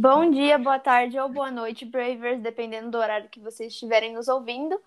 Bom 0.00 0.30
dia, 0.30 0.56
boa 0.56 0.78
tarde 0.78 1.18
ou 1.18 1.28
boa 1.28 1.50
noite, 1.50 1.84
Bravers, 1.84 2.40
dependendo 2.40 2.90
do 2.90 2.96
horário 2.96 3.28
que 3.28 3.38
vocês 3.38 3.70
estiverem 3.70 4.14
nos 4.14 4.28
ouvindo. 4.28 4.80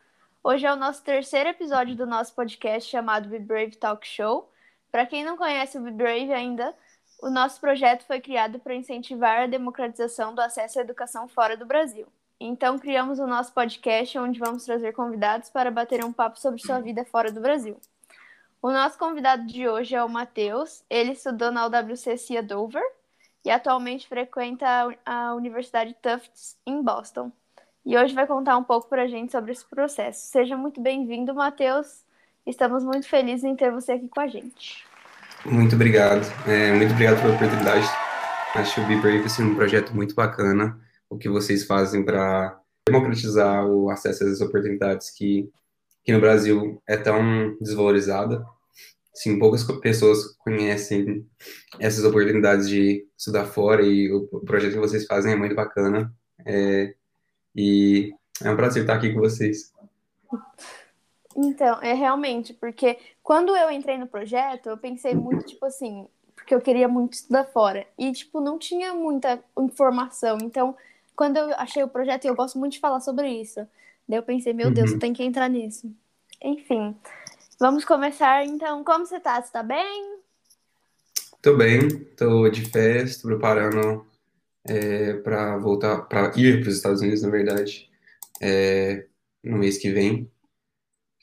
Hoje 0.43 0.65
é 0.65 0.73
o 0.73 0.75
nosso 0.75 1.03
terceiro 1.03 1.49
episódio 1.49 1.95
do 1.95 2.07
nosso 2.07 2.33
podcast 2.33 2.89
chamado 2.89 3.29
Be 3.29 3.37
Brave 3.37 3.75
Talk 3.75 4.07
Show. 4.07 4.51
Para 4.91 5.05
quem 5.05 5.23
não 5.23 5.37
conhece 5.37 5.77
o 5.77 5.81
Be 5.81 5.91
Brave 5.91 6.33
ainda, 6.33 6.73
o 7.21 7.29
nosso 7.29 7.61
projeto 7.61 8.07
foi 8.07 8.19
criado 8.21 8.57
para 8.57 8.73
incentivar 8.73 9.41
a 9.41 9.45
democratização 9.45 10.33
do 10.33 10.41
acesso 10.41 10.79
à 10.79 10.81
educação 10.81 11.27
fora 11.27 11.55
do 11.55 11.63
Brasil. 11.67 12.07
Então, 12.39 12.79
criamos 12.79 13.19
o 13.19 13.27
nosso 13.27 13.53
podcast 13.53 14.17
onde 14.17 14.39
vamos 14.39 14.65
trazer 14.65 14.93
convidados 14.93 15.47
para 15.47 15.69
bater 15.69 16.03
um 16.03 16.11
papo 16.11 16.39
sobre 16.39 16.59
sua 16.59 16.79
vida 16.79 17.05
fora 17.05 17.31
do 17.31 17.39
Brasil. 17.39 17.79
O 18.59 18.71
nosso 18.71 18.97
convidado 18.97 19.45
de 19.45 19.69
hoje 19.69 19.93
é 19.93 20.03
o 20.03 20.09
Matheus. 20.09 20.83
Ele 20.89 21.11
estudou 21.11 21.51
na 21.51 21.67
UWC 21.67 22.17
Cia 22.17 22.41
Dover 22.41 22.83
e 23.45 23.51
atualmente 23.51 24.07
frequenta 24.07 24.65
a 25.05 25.33
Universidade 25.35 25.95
Tufts 26.01 26.55
em 26.65 26.81
Boston. 26.81 27.31
E 27.85 27.97
hoje 27.97 28.13
vai 28.13 28.25
contar 28.25 28.57
um 28.57 28.63
pouco 28.63 28.87
para 28.87 29.03
a 29.03 29.07
gente 29.07 29.31
sobre 29.31 29.51
esse 29.51 29.65
processo. 29.65 30.27
Seja 30.27 30.55
muito 30.55 30.79
bem-vindo, 30.79 31.35
Matheus. 31.35 32.03
Estamos 32.45 32.83
muito 32.83 33.07
felizes 33.07 33.43
em 33.43 33.55
ter 33.55 33.71
você 33.71 33.93
aqui 33.93 34.07
com 34.07 34.21
a 34.21 34.27
gente. 34.27 34.85
Muito 35.45 35.75
obrigado. 35.75 36.25
É, 36.47 36.71
muito 36.71 36.91
obrigado 36.91 37.21
pela 37.21 37.35
oportunidade. 37.35 37.85
Acho 38.55 38.81
o 38.81 38.85
Be 38.85 38.95
Brave 38.95 39.25
assim, 39.25 39.43
um 39.43 39.55
projeto 39.55 39.93
muito 39.93 40.15
bacana. 40.15 40.79
O 41.09 41.17
que 41.17 41.27
vocês 41.27 41.65
fazem 41.65 42.05
para 42.05 42.57
democratizar 42.87 43.65
o 43.65 43.89
acesso 43.89 44.23
às 44.23 44.39
oportunidades 44.39 45.09
que, 45.09 45.49
que 46.03 46.13
no 46.13 46.21
Brasil 46.21 46.81
é 46.87 46.95
tão 46.95 47.57
desvalorizada. 47.59 48.45
Sim, 49.13 49.37
poucas 49.37 49.63
pessoas 49.79 50.35
conhecem 50.37 51.25
essas 51.79 52.03
oportunidades 52.03 52.67
de 52.67 53.07
estudar 53.17 53.45
fora 53.45 53.83
e 53.83 54.11
o 54.11 54.27
projeto 54.45 54.73
que 54.73 54.79
vocês 54.79 55.05
fazem 55.05 55.33
é 55.33 55.35
muito 55.35 55.53
bacana. 55.53 56.11
É, 56.45 56.95
e 57.55 58.11
é 58.43 58.49
um 58.49 58.55
prazer 58.55 58.83
estar 58.83 58.95
aqui 58.95 59.13
com 59.13 59.19
vocês. 59.19 59.71
Então, 61.35 61.79
é 61.81 61.93
realmente, 61.93 62.53
porque 62.53 62.97
quando 63.21 63.55
eu 63.55 63.69
entrei 63.69 63.97
no 63.97 64.07
projeto, 64.07 64.69
eu 64.69 64.77
pensei 64.77 65.13
muito, 65.13 65.45
tipo 65.45 65.65
assim, 65.65 66.07
porque 66.35 66.53
eu 66.53 66.61
queria 66.61 66.87
muito 66.87 67.13
estudar 67.13 67.45
fora. 67.45 67.85
E, 67.97 68.11
tipo, 68.11 68.41
não 68.41 68.57
tinha 68.57 68.93
muita 68.93 69.43
informação. 69.59 70.37
Então, 70.41 70.75
quando 71.15 71.37
eu 71.37 71.53
achei 71.55 71.83
o 71.83 71.87
projeto, 71.87 72.25
e 72.25 72.27
eu 72.27 72.35
gosto 72.35 72.57
muito 72.57 72.73
de 72.73 72.79
falar 72.79 72.99
sobre 72.99 73.29
isso. 73.29 73.59
Daí 74.07 74.17
eu 74.17 74.23
pensei, 74.23 74.53
meu 74.53 74.71
Deus, 74.71 74.91
uhum. 74.91 74.99
tem 74.99 75.13
que 75.13 75.23
entrar 75.23 75.47
nisso. 75.47 75.91
Enfim. 76.41 76.95
Vamos 77.63 77.85
começar 77.85 78.43
então. 78.43 78.83
Como 78.83 79.05
você 79.05 79.21
tá? 79.21 79.41
Você 79.41 79.49
tá 79.49 79.63
bem? 79.63 80.19
Tô 81.41 81.55
bem, 81.55 81.87
tô 82.17 82.49
de 82.49 82.65
férias, 82.69 83.21
tô 83.21 83.29
preparando 83.29 84.05
é, 84.65 85.13
para 85.13 85.57
voltar, 85.59 86.01
para 86.01 86.37
ir 86.37 86.59
para 86.59 86.67
os 86.67 86.75
Estados 86.75 86.99
Unidos, 86.99 87.21
na 87.21 87.29
verdade, 87.29 87.89
é, 88.41 89.07
no 89.41 89.57
mês 89.57 89.77
que 89.77 89.89
vem. 89.93 90.29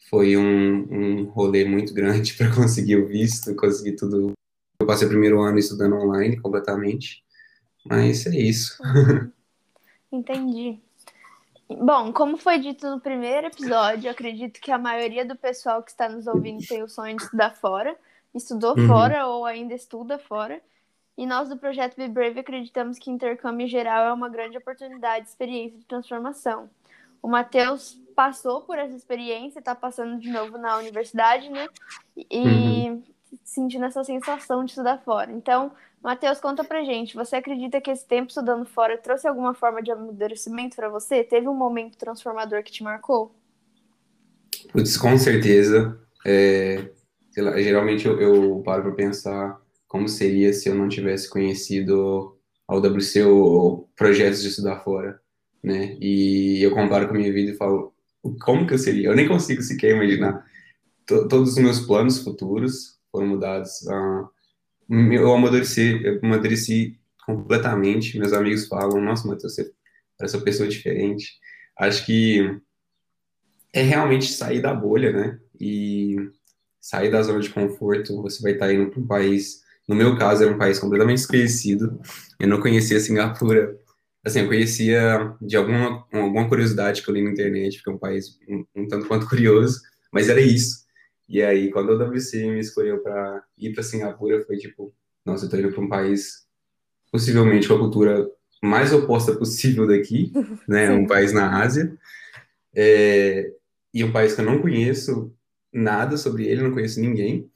Foi 0.09 0.35
um, 0.35 0.87
um 0.91 1.25
rolê 1.25 1.67
muito 1.67 1.93
grande 1.93 2.33
para 2.39 2.55
conseguir 2.55 2.97
o 2.97 3.07
visto, 3.07 3.55
conseguir 3.55 3.97
tudo. 3.97 4.33
Eu 4.81 4.87
passei 4.87 5.07
o 5.07 5.11
primeiro 5.11 5.43
ano 5.43 5.59
estudando 5.59 5.97
online 5.97 6.41
completamente, 6.41 7.23
mas 7.85 8.25
é 8.25 8.31
isso. 8.31 8.79
Entendi. 10.11 10.81
Bom, 11.79 12.13
como 12.13 12.37
foi 12.37 12.59
dito 12.59 12.89
no 12.91 13.01
primeiro 13.01 13.47
episódio, 13.47 14.11
acredito 14.11 14.61
que 14.61 14.73
a 14.73 14.79
maioria 14.79 15.25
do 15.25 15.37
pessoal 15.37 15.83
que 15.83 15.91
está 15.91 16.09
nos 16.09 16.27
ouvindo 16.27 16.67
tem 16.67 16.83
o 16.83 16.89
sonho 16.89 17.17
de 17.17 17.23
estudar 17.23 17.55
fora, 17.55 17.97
estudou 18.35 18.77
uhum. 18.77 18.87
fora 18.87 19.27
ou 19.27 19.45
ainda 19.45 19.75
estuda 19.75 20.19
fora. 20.19 20.61
E 21.17 21.27
nós 21.27 21.49
do 21.49 21.57
projeto 21.57 21.97
Be 21.97 22.09
Brave 22.09 22.41
acreditamos 22.41 22.99
que 22.99 23.11
intercâmbio 23.11 23.69
geral 23.69 24.07
é 24.07 24.13
uma 24.13 24.29
grande 24.29 24.57
oportunidade, 24.57 25.29
experiência 25.29 25.79
de 25.79 25.85
transformação. 25.85 26.69
O 27.23 27.29
Matheus 27.29 28.01
passou 28.17 28.63
por 28.63 28.79
essa 28.79 28.97
experiência, 28.97 29.59
está 29.59 29.75
passando 29.75 30.19
de 30.19 30.31
novo 30.31 30.57
na 30.57 30.77
universidade, 30.79 31.49
né? 31.51 31.69
E 32.17 32.89
uhum. 32.89 33.03
Sentindo 33.45 33.85
essa 33.85 34.03
sensação 34.05 34.65
de 34.65 34.71
estudar 34.71 34.99
fora. 34.99 35.31
Então, 35.33 35.73
Matheus, 36.03 36.41
conta 36.41 36.65
pra 36.65 36.83
gente, 36.83 37.15
você 37.15 37.37
acredita 37.37 37.81
que 37.81 37.91
esse 37.91 38.07
tempo 38.07 38.29
estudando 38.29 38.65
fora 38.65 38.97
trouxe 38.97 39.29
alguma 39.29 39.55
forma 39.55 39.83
de 39.83 39.91
amadurecimento 39.91 40.77
para 40.77 40.89
você? 40.89 41.23
Teve 41.23 41.49
um 41.49 41.55
momento 41.55 41.99
transformador 41.99 42.63
que 42.63 42.73
te 42.73 42.83
marcou? 42.83 43.35
Putz, 44.73 44.97
com 44.97 45.17
certeza. 45.19 45.99
É, 46.25 46.91
lá, 47.37 47.61
geralmente 47.61 48.07
eu, 48.07 48.21
eu 48.21 48.63
paro 48.65 48.83
para 48.83 48.93
pensar 48.93 49.61
como 49.87 50.09
seria 50.09 50.53
se 50.53 50.69
eu 50.69 50.75
não 50.75 50.89
tivesse 50.89 51.29
conhecido 51.29 52.37
a 52.67 52.77
UWC 52.77 53.25
ou 53.25 53.91
projetos 53.97 54.41
de 54.41 54.49
estudar 54.49 54.81
fora, 54.81 55.21
né? 55.63 55.97
E 56.01 56.63
eu 56.63 56.73
comparo 56.73 57.09
com 57.09 57.15
a 57.15 57.19
minha 57.19 57.33
vida 57.33 57.51
e 57.51 57.57
falo, 57.57 57.93
como 58.41 58.67
que 58.67 58.75
eu 58.75 58.79
seria? 58.79 59.09
Eu 59.09 59.17
nem 59.17 59.27
consigo 59.27 59.61
sequer 59.63 59.97
imaginar. 59.97 60.47
Todos 61.05 61.51
os 61.51 61.59
meus 61.59 61.81
planos 61.81 62.23
futuros 62.23 63.00
foram 63.11 63.27
mudados. 63.27 63.71
Eu 64.89 65.33
amadureci, 65.33 66.01
eu 66.05 66.21
amadureci 66.23 66.99
completamente. 67.25 68.19
Meus 68.19 68.33
amigos 68.33 68.67
falam, 68.67 69.01
nossa, 69.01 69.27
Matheus, 69.27 69.55
você 69.55 69.71
parece 70.19 70.37
uma 70.37 70.45
pessoa 70.45 70.69
diferente. 70.69 71.39
Acho 71.79 72.05
que 72.05 72.61
é 73.73 73.83
realmente 73.83 74.33
sair 74.33 74.61
da 74.61 74.75
bolha, 74.75 75.13
né? 75.13 75.39
E 75.59 76.17
sair 76.81 77.11
da 77.11 77.23
zona 77.23 77.41
de 77.41 77.51
conforto. 77.51 78.21
Você 78.23 78.43
vai 78.43 78.53
estar 78.53 78.73
indo 78.73 78.91
para 78.91 79.01
um 79.01 79.07
país, 79.07 79.63
no 79.87 79.95
meu 79.95 80.17
caso, 80.17 80.43
era 80.43 80.53
um 80.53 80.59
país 80.59 80.79
completamente 80.79 81.19
desconhecido. 81.19 82.01
Eu 82.39 82.49
não 82.49 82.61
conhecia 82.61 82.99
Singapura. 82.99 83.79
Assim, 84.25 84.41
eu 84.41 84.49
conhecia 84.49 85.35
de 85.41 85.57
alguma, 85.57 86.05
alguma 86.13 86.49
curiosidade 86.49 87.03
que 87.03 87.09
eu 87.09 87.15
li 87.15 87.23
na 87.23 87.31
internet, 87.31 87.77
porque 87.77 87.91
é 87.91 87.93
um 87.95 87.99
país 87.99 88.39
um, 88.49 88.65
um 88.77 88.89
tanto 88.89 89.07
quanto 89.07 89.29
curioso, 89.29 89.81
mas 90.13 90.29
era 90.29 90.41
isso. 90.41 90.85
E 91.31 91.41
aí, 91.45 91.71
quando 91.71 91.91
o 91.91 91.97
WC 91.97 92.45
me 92.51 92.59
escolheu 92.59 92.99
para 92.99 93.45
ir 93.57 93.73
para 93.73 93.85
Singapura, 93.85 94.45
foi 94.45 94.57
tipo, 94.57 94.93
nossa, 95.25 95.47
eu 95.47 95.49
tô 95.49 95.57
indo 95.57 95.71
para 95.71 95.81
um 95.81 95.89
país 95.89 96.45
possivelmente 97.13 97.69
com 97.69 97.75
a 97.75 97.79
cultura 97.79 98.29
mais 98.61 98.93
oposta 98.93 99.37
possível 99.37 99.87
daqui, 99.87 100.33
né? 100.67 100.91
Um 100.93 101.07
país 101.07 101.33
na 101.33 101.63
Ásia. 101.63 101.97
É, 102.75 103.49
e 103.95 104.03
um 104.03 104.11
país 104.11 104.35
que 104.35 104.41
eu 104.41 104.45
não 104.45 104.61
conheço 104.61 105.33
nada 105.73 106.17
sobre 106.17 106.49
ele, 106.49 106.65
não 106.65 106.73
conheço 106.73 107.01
ninguém. 107.01 107.49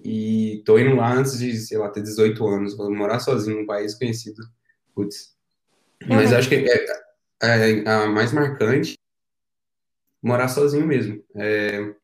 E 0.00 0.62
tô 0.64 0.78
indo 0.78 0.94
lá 0.94 1.12
antes 1.12 1.36
de, 1.36 1.56
sei 1.56 1.78
lá, 1.78 1.88
ter 1.88 2.02
18 2.02 2.46
anos, 2.46 2.76
vou 2.76 2.88
morar 2.94 3.18
sozinho 3.18 3.58
num 3.58 3.66
país 3.66 3.96
conhecido. 3.96 4.40
Putz. 4.94 5.34
Mas 6.06 6.30
uhum. 6.30 6.38
acho 6.38 6.48
que 6.48 6.54
é, 6.54 6.86
é, 7.42 7.88
a 7.88 8.06
mais 8.06 8.32
marcante 8.32 8.96
morar 10.22 10.46
sozinho 10.46 10.86
mesmo. 10.86 11.20
É, 11.34 11.94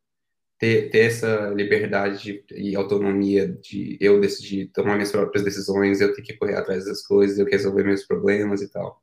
ter, 0.58 0.91
ter 0.91 1.06
essa 1.06 1.50
liberdade 1.54 2.22
de, 2.22 2.44
e 2.50 2.74
autonomia 2.74 3.48
de 3.48 3.96
eu 4.00 4.20
decidir 4.20 4.66
tomar 4.72 4.94
minhas 4.94 5.12
próprias 5.12 5.44
decisões, 5.44 6.00
eu 6.00 6.12
ter 6.12 6.22
que 6.22 6.36
correr 6.36 6.56
atrás 6.56 6.84
das 6.84 7.06
coisas, 7.06 7.38
eu 7.38 7.46
resolver 7.46 7.84
meus 7.84 8.04
problemas 8.04 8.60
e 8.60 8.69
tal. 8.69 9.00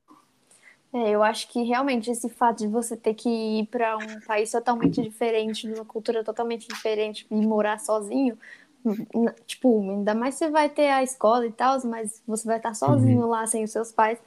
É, 0.93 1.09
eu 1.09 1.23
acho 1.23 1.49
que 1.49 1.61
realmente 1.63 2.09
esse 2.09 2.29
fato 2.29 2.59
de 2.59 2.67
você 2.67 2.95
ter 2.95 3.13
que 3.13 3.29
ir 3.29 3.67
para 3.67 3.97
um 3.97 4.19
país 4.25 4.51
totalmente 4.51 5.01
diferente, 5.01 5.67
numa 5.67 5.83
cultura 5.83 6.23
totalmente 6.23 6.67
diferente 6.67 7.25
e 7.29 7.35
morar 7.35 7.79
sozinho, 7.79 8.37
tipo, 9.45 9.81
ainda 9.91 10.13
mais 10.13 10.35
você 10.35 10.49
vai 10.49 10.69
ter 10.69 10.89
a 10.89 11.03
escola 11.03 11.45
e 11.45 11.51
tal, 11.51 11.77
mas 11.85 12.21
você 12.25 12.47
vai 12.47 12.57
estar 12.57 12.73
sozinho 12.73 13.21
uhum. 13.21 13.27
lá 13.27 13.45
sem 13.47 13.63
os 13.63 13.71
seus 13.71 13.91
pais, 13.91 14.19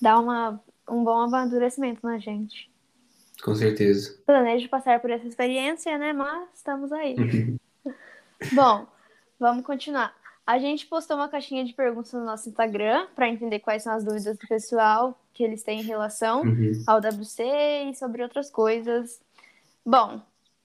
dá 0.00 0.18
uma, 0.18 0.60
um 0.88 1.04
bom 1.04 1.20
amadurecimento 1.20 2.00
na 2.02 2.18
gente. 2.18 2.69
Com 3.40 3.54
certeza. 3.54 4.18
Planejo 4.26 4.68
passar 4.68 5.00
por 5.00 5.10
essa 5.10 5.26
experiência, 5.26 5.96
né? 5.98 6.12
Mas 6.12 6.48
estamos 6.54 6.92
aí. 6.92 7.16
Bom, 8.52 8.86
vamos 9.38 9.64
continuar. 9.64 10.14
A 10.46 10.58
gente 10.58 10.86
postou 10.86 11.16
uma 11.16 11.28
caixinha 11.28 11.64
de 11.64 11.72
perguntas 11.72 12.12
no 12.12 12.24
nosso 12.24 12.48
Instagram 12.48 13.06
para 13.14 13.28
entender 13.28 13.60
quais 13.60 13.82
são 13.82 13.92
as 13.92 14.04
dúvidas 14.04 14.36
do 14.36 14.48
pessoal 14.48 15.18
que 15.32 15.44
eles 15.44 15.62
têm 15.62 15.80
em 15.80 15.84
relação 15.84 16.42
uhum. 16.42 16.82
ao 16.86 16.98
WC 16.98 17.42
e 17.90 17.94
sobre 17.94 18.22
outras 18.22 18.50
coisas. 18.50 19.20
Bom, 19.86 20.20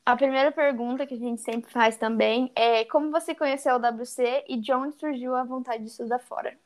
a 0.05 0.15
primeira 0.15 0.51
pergunta 0.51 1.05
que 1.05 1.13
a 1.13 1.17
gente 1.17 1.41
sempre 1.41 1.71
faz 1.71 1.97
também 1.97 2.51
é 2.55 2.83
como 2.85 3.11
você 3.11 3.33
conheceu 3.33 3.75
o 3.75 3.79
WC 3.79 4.45
e 4.47 4.57
de 4.57 4.71
onde 4.71 4.95
surgiu 4.97 5.35
a 5.35 5.43
vontade 5.43 5.83
de 5.83 5.89
estudar 5.89 6.19
fora? 6.19 6.57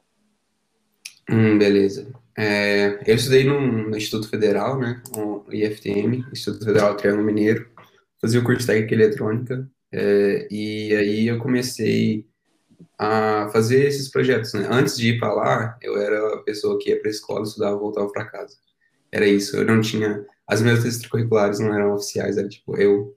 Hum, 1.29 1.57
beleza. 1.57 2.07
É, 2.37 2.99
eu 3.05 3.15
estudei 3.15 3.43
no, 3.43 3.59
no, 3.61 3.95
Instituto 3.95 4.29
Federal, 4.29 4.79
né, 4.79 5.01
o 5.15 5.43
IFTM, 5.51 6.25
Instituto 6.31 6.65
Federal 6.65 6.95
Triângulo 6.95 7.25
Mineiro, 7.25 7.69
fazia 8.19 8.39
o 8.39 8.43
curso 8.43 8.61
de 8.61 8.67
técnica 8.67 8.95
eletrônica, 8.95 9.69
é, 9.91 10.47
e 10.49 10.95
aí 10.95 11.27
eu 11.27 11.37
comecei 11.37 12.25
a 12.97 13.49
fazer 13.51 13.85
esses 13.87 14.09
projetos, 14.09 14.53
né? 14.53 14.67
Antes 14.69 14.97
de 14.97 15.09
ir 15.09 15.19
para 15.19 15.33
lá, 15.33 15.77
eu 15.81 15.97
era 15.97 16.35
a 16.35 16.37
pessoa 16.43 16.77
que 16.79 16.89
ia 16.89 16.99
para 16.99 17.09
a 17.09 17.11
escola, 17.11 17.43
estudava 17.43 17.77
voltava 17.77 18.11
para 18.11 18.25
casa. 18.25 18.57
Era 19.11 19.25
isso, 19.27 19.55
eu 19.57 19.65
não 19.65 19.81
tinha... 19.81 20.25
As 20.47 20.61
minhas 20.61 20.83
extracurriculares 20.83 21.59
não 21.59 21.73
eram 21.73 21.93
oficiais, 21.93 22.37
era 22.37 22.47
tipo 22.47 22.75
eu 22.77 23.15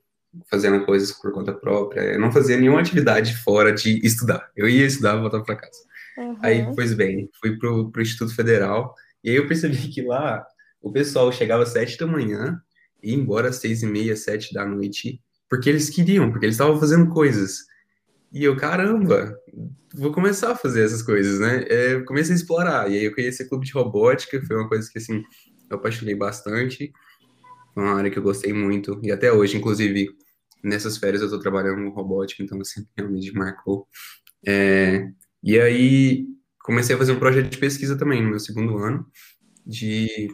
fazendo 0.51 0.85
coisas 0.87 1.13
por 1.13 1.33
conta 1.33 1.53
própria, 1.53 2.01
eu 2.01 2.19
não 2.21 2.33
fazia 2.33 2.57
nenhuma 2.57 2.81
atividade 2.81 3.37
fora 3.37 3.73
de 3.73 4.05
estudar. 4.07 4.51
Eu 4.57 4.69
ia 4.69 4.87
estudar 4.87 5.17
voltava 5.17 5.45
para 5.45 5.57
casa. 5.57 5.79
Uhum. 6.19 6.37
Aí, 6.43 6.67
pois 6.75 6.95
bem, 6.95 7.29
fui 7.41 7.57
pro, 7.59 7.91
pro 7.91 8.03
Instituto 8.03 8.35
Federal 8.35 8.95
E 9.25 9.31
aí 9.31 9.37
eu 9.37 9.49
percebi 9.49 9.89
que 9.89 10.03
lá 10.03 10.45
o 10.81 10.93
pessoal 10.93 11.33
chegava 11.33 11.63
às 11.63 11.71
sete 11.71 11.97
da 11.99 12.07
manhã 12.07 12.61
e 13.03 13.11
ia 13.11 13.17
embora 13.17 13.49
às 13.49 13.57
seis 13.57 13.83
e 13.83 13.87
meia, 13.87 14.17
sete 14.17 14.53
da 14.53 14.67
noite, 14.67 15.21
porque 15.49 15.69
eles 15.69 15.91
queriam, 15.91 16.31
porque 16.31 16.47
eles 16.47 16.55
estavam 16.55 16.79
fazendo 16.79 17.09
coisas. 17.09 17.59
E 18.33 18.45
eu, 18.45 18.57
caramba, 18.57 19.37
vou 19.95 20.11
começar 20.11 20.53
a 20.53 20.57
fazer 20.57 20.85
essas 20.85 21.03
coisas, 21.03 21.39
né? 21.39 21.65
É, 21.69 22.01
comecei 22.01 22.33
a 22.33 22.37
explorar. 22.37 22.91
E 22.91 22.97
aí 22.97 23.05
eu 23.05 23.15
conheci 23.15 23.43
o 23.43 23.49
clube 23.49 23.67
de 23.67 23.73
robótica, 23.73 24.41
foi 24.47 24.57
uma 24.57 24.69
coisa 24.69 24.89
que, 24.91 24.99
assim, 24.99 25.23
eu 25.69 25.77
apaixonei 25.77 26.15
bastante. 26.15 26.91
Foi 27.75 27.83
uma 27.83 27.95
área 27.95 28.11
que 28.11 28.19
eu 28.19 28.23
gostei 28.23 28.53
muito. 28.53 28.99
E 29.03 29.13
até 29.13 29.31
hoje, 29.31 29.59
inclusive, 29.59 30.09
nessas 30.65 30.97
férias 30.97 31.21
eu 31.21 31.27
estou 31.27 31.41
trabalhando 31.41 31.85
com 31.85 31.91
robótica, 31.91 32.43
então, 32.43 32.59
assim, 32.61 32.87
realmente 32.97 33.33
marcou. 33.35 33.87
É, 34.47 35.07
e 35.43 35.59
aí 35.59 36.27
comecei 36.61 36.95
a 36.95 36.99
fazer 36.99 37.13
um 37.13 37.19
projeto 37.19 37.51
de 37.51 37.59
pesquisa 37.59 37.97
também 37.99 38.23
no 38.23 38.31
meu 38.31 38.41
segundo 38.41 38.79
ano 38.79 39.07
de 39.67 40.29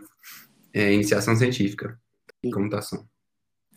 é, 0.73 0.93
iniciação 0.93 1.35
científica 1.37 1.99
em 2.43 2.51
computação. 2.51 3.07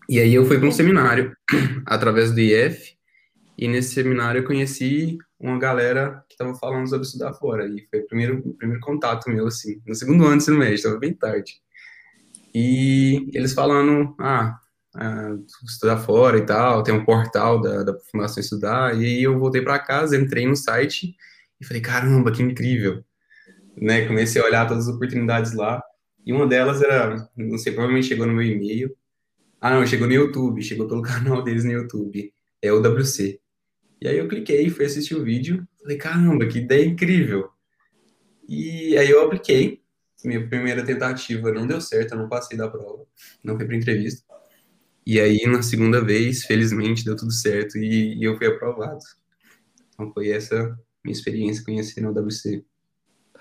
E 0.10 0.20
aí 0.20 0.34
eu 0.34 0.46
fui 0.46 0.58
para 0.58 0.68
um 0.68 0.72
seminário 0.72 1.36
através 1.86 2.32
do 2.32 2.40
IF, 2.40 2.98
e 3.58 3.68
nesse 3.68 3.94
seminário 3.94 4.40
eu 4.40 4.46
conheci 4.46 5.18
uma 5.40 5.58
galera 5.58 6.24
que 6.28 6.34
estava 6.34 6.54
falando 6.56 6.88
sobre 6.90 7.06
estudar 7.06 7.34
fora, 7.34 7.66
e 7.66 7.88
foi 7.90 8.00
o 8.00 8.08
primeiro, 8.08 8.40
o 8.40 8.54
primeiro 8.54 8.82
contato 8.82 9.30
meu, 9.30 9.48
assim, 9.48 9.82
no 9.86 9.96
segundo 9.96 10.24
ano 10.24 10.32
do 10.32 10.38
ensino 10.38 10.58
médio, 10.58 10.76
estava 10.76 10.98
bem 10.98 11.14
tarde. 11.14 11.62
E 12.54 13.30
eles 13.34 13.54
falando, 13.54 14.16
ah, 14.20 14.60
ah, 14.96 15.36
estudar 15.66 15.98
fora 15.98 16.38
e 16.38 16.46
tal, 16.46 16.84
tem 16.84 16.94
um 16.94 17.06
portal 17.06 17.62
da, 17.62 17.84
da 17.84 18.00
Fundação 18.12 18.42
Estudar, 18.42 18.96
e 19.00 19.06
aí 19.06 19.24
eu 19.24 19.40
voltei 19.40 19.62
para 19.62 19.80
casa, 19.80 20.18
entrei 20.18 20.46
no 20.46 20.56
site 20.56 21.16
e 21.60 21.66
falei, 21.66 21.82
caramba, 21.82 22.32
que 22.32 22.42
incrível, 22.42 23.04
né, 23.78 24.06
comecei 24.08 24.42
a 24.42 24.46
olhar 24.46 24.68
todas 24.68 24.88
as 24.88 24.96
oportunidades 24.96 25.54
lá, 25.54 25.82
e 26.26 26.34
uma 26.34 26.48
delas 26.48 26.82
era, 26.82 27.30
não 27.36 27.58
sei, 27.58 27.74
provavelmente 27.74 28.08
chegou 28.08 28.28
no 28.28 28.34
meu 28.34 28.44
e-mail, 28.44 28.96
ah, 29.60 29.70
não, 29.70 29.86
chegou 29.86 30.08
no 30.08 30.14
YouTube, 30.14 30.62
chegou 30.64 30.88
pelo 30.88 31.02
canal 31.04 31.44
deles 31.44 31.64
no 31.64 31.72
YouTube, 31.72 32.34
é 32.62 32.72
o 32.74 32.82
WC. 32.82 33.40
E 34.02 34.08
aí 34.08 34.18
eu 34.18 34.28
cliquei, 34.28 34.70
fui 34.72 34.86
assistir 34.86 35.16
o 35.16 35.24
vídeo, 35.24 35.68
falei, 35.80 35.98
caramba, 35.98 36.48
que 36.48 36.58
ideia 36.58 36.84
incrível. 36.84 37.50
E 38.48 38.98
aí 38.98 39.10
eu 39.10 39.24
apliquei, 39.24 39.82
minha 40.26 40.48
primeira 40.48 40.84
tentativa 40.84 41.52
não 41.52 41.68
deu 41.68 41.80
certo, 41.80 42.14
eu 42.14 42.18
não 42.18 42.28
passei 42.28 42.58
da 42.58 42.68
prova, 42.68 43.06
não 43.44 43.56
fui 43.56 43.66
para 43.66 43.76
entrevista. 43.76 44.24
E 45.06 45.20
aí, 45.20 45.46
na 45.48 45.62
segunda 45.64 46.04
vez, 46.04 46.44
felizmente, 46.46 47.04
deu 47.04 47.16
tudo 47.16 47.32
certo 47.32 47.78
e, 47.78 48.16
e 48.18 48.24
eu 48.24 48.38
fui 48.38 48.48
aprovado. 48.48 49.00
Então, 49.94 50.12
foi 50.14 50.30
essa 50.30 50.78
minha 51.04 51.14
experiência 51.14 51.64
conhecendo 51.64 52.10
o 52.10 52.14
WC. 52.28 52.64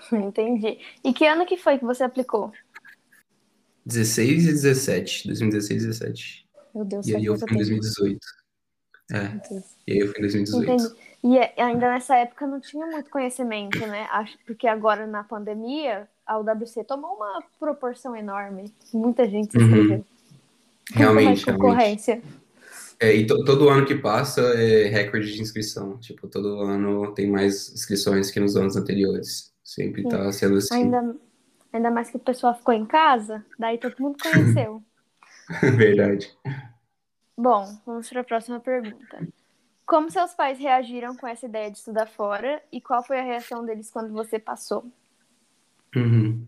Entendi. 0.11 0.79
E 1.03 1.13
que 1.13 1.25
ano 1.25 1.45
que 1.45 1.57
foi 1.57 1.77
que 1.77 1.85
você 1.85 2.03
aplicou? 2.03 2.51
16 3.85 4.43
e 4.45 4.47
17. 4.47 5.27
2016 5.27 5.83
e 5.83 5.87
17. 5.87 6.47
Meu 6.73 6.85
Deus, 6.85 7.07
E 7.07 7.15
aí 7.15 7.25
eu 7.25 7.37
fui 7.37 7.47
em 7.51 7.55
2018. 7.55 8.19
É. 9.11 9.15
E 9.87 9.91
aí 9.93 9.99
eu 9.99 10.07
fui 10.07 10.17
em 10.17 10.21
2018. 10.21 10.63
Entendi. 10.71 10.95
E 11.23 11.37
é, 11.37 11.53
ainda 11.57 11.91
nessa 11.91 12.15
época 12.15 12.47
não 12.47 12.59
tinha 12.59 12.85
muito 12.87 13.09
conhecimento, 13.09 13.77
né? 13.79 14.07
Acho 14.11 14.37
porque 14.45 14.67
agora 14.67 15.05
na 15.05 15.23
pandemia 15.23 16.07
a 16.25 16.39
UWC 16.39 16.83
tomou 16.85 17.15
uma 17.15 17.43
proporção 17.59 18.15
enorme. 18.15 18.73
Muita 18.93 19.29
gente 19.29 19.51
se 19.51 19.57
Uhum. 19.57 19.65
inscreveu. 19.65 19.89
Mais 19.97 20.05
realmente. 20.93 21.45
concorrência. 21.45 22.21
É, 22.99 23.15
e 23.15 23.25
to- 23.25 23.43
todo 23.43 23.67
ano 23.69 23.85
que 23.85 23.95
passa 23.95 24.41
é 24.41 24.87
recorde 24.87 25.33
de 25.33 25.41
inscrição. 25.41 25.97
Tipo, 25.97 26.27
todo 26.27 26.59
ano 26.61 27.11
tem 27.13 27.29
mais 27.29 27.71
inscrições 27.73 28.29
que 28.29 28.39
nos 28.39 28.55
anos 28.55 28.75
anteriores. 28.75 29.51
Sempre 29.63 30.03
tá 30.03 30.31
sendo 30.31 30.57
assim. 30.57 30.75
Ainda, 30.75 31.15
ainda 31.73 31.89
mais 31.89 32.09
que 32.11 32.17
o 32.17 32.19
pessoal 32.19 32.53
ficou 32.55 32.73
em 32.73 32.85
casa, 32.85 33.43
daí 33.57 33.77
todo 33.77 33.95
mundo 33.99 34.17
conheceu. 34.21 34.83
Verdade. 35.77 36.31
Bom, 37.37 37.65
vamos 37.85 38.07
para 38.09 38.21
a 38.21 38.23
próxima 38.23 38.59
pergunta. 38.59 39.27
Como 39.85 40.11
seus 40.11 40.33
pais 40.33 40.59
reagiram 40.59 41.15
com 41.15 41.27
essa 41.27 41.45
ideia 41.47 41.71
de 41.71 41.77
estudar 41.77 42.07
fora 42.07 42.61
e 42.71 42.79
qual 42.79 43.03
foi 43.03 43.19
a 43.19 43.23
reação 43.23 43.65
deles 43.65 43.89
quando 43.89 44.13
você 44.13 44.37
passou? 44.37 44.85
Uhum. 45.95 46.45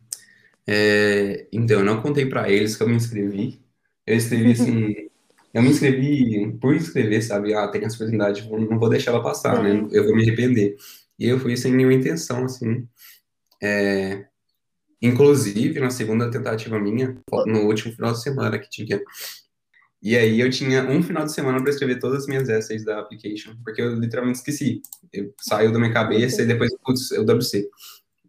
É, 0.67 1.47
então, 1.51 1.79
eu 1.79 1.85
não 1.85 2.01
contei 2.01 2.25
pra 2.25 2.49
eles 2.49 2.75
que 2.75 2.83
eu 2.83 2.87
me 2.87 2.95
inscrevi. 2.95 3.62
Eu 4.05 4.17
escrevi 4.17 4.51
assim, 4.51 5.09
eu 5.53 5.61
me 5.61 5.69
inscrevi 5.69 6.51
por 6.59 6.75
escrever, 6.75 7.21
sabe? 7.21 7.53
Ah, 7.53 7.67
tem 7.67 7.83
essa 7.83 7.95
oportunidade, 7.95 8.49
não 8.49 8.79
vou 8.79 8.89
deixar 8.89 9.11
ela 9.11 9.23
passar, 9.23 9.61
né? 9.61 9.73
Uhum. 9.73 9.89
Eu 9.91 10.03
vou 10.05 10.15
me 10.15 10.23
arrepender. 10.23 10.75
E 11.19 11.27
eu 11.27 11.39
fui 11.39 11.55
sem 11.55 11.71
nenhuma 11.71 11.93
intenção, 11.93 12.43
assim. 12.45 12.87
É, 13.61 14.25
inclusive, 15.01 15.79
na 15.79 15.89
segunda 15.89 16.29
tentativa 16.29 16.79
minha, 16.79 17.15
no 17.45 17.61
último 17.61 17.93
final 17.93 18.13
de 18.13 18.21
semana 18.21 18.57
que 18.57 18.69
tinha. 18.69 19.01
E 20.01 20.17
aí 20.17 20.39
eu 20.39 20.49
tinha 20.49 20.83
um 20.89 21.01
final 21.01 21.23
de 21.23 21.31
semana 21.31 21.61
para 21.61 21.69
escrever 21.69 21.99
todas 21.99 22.23
as 22.23 22.27
minhas 22.27 22.49
essays 22.49 22.83
da 22.83 22.99
application, 22.99 23.55
porque 23.63 23.81
eu 23.81 23.93
literalmente 23.95 24.39
esqueci. 24.39 24.81
Eu, 25.13 25.33
saiu 25.39 25.71
da 25.71 25.79
minha 25.79 25.93
cabeça 25.93 26.41
e 26.41 26.45
depois, 26.45 26.75
putz, 26.83 27.11
eu 27.11 27.23
WC. 27.23 27.69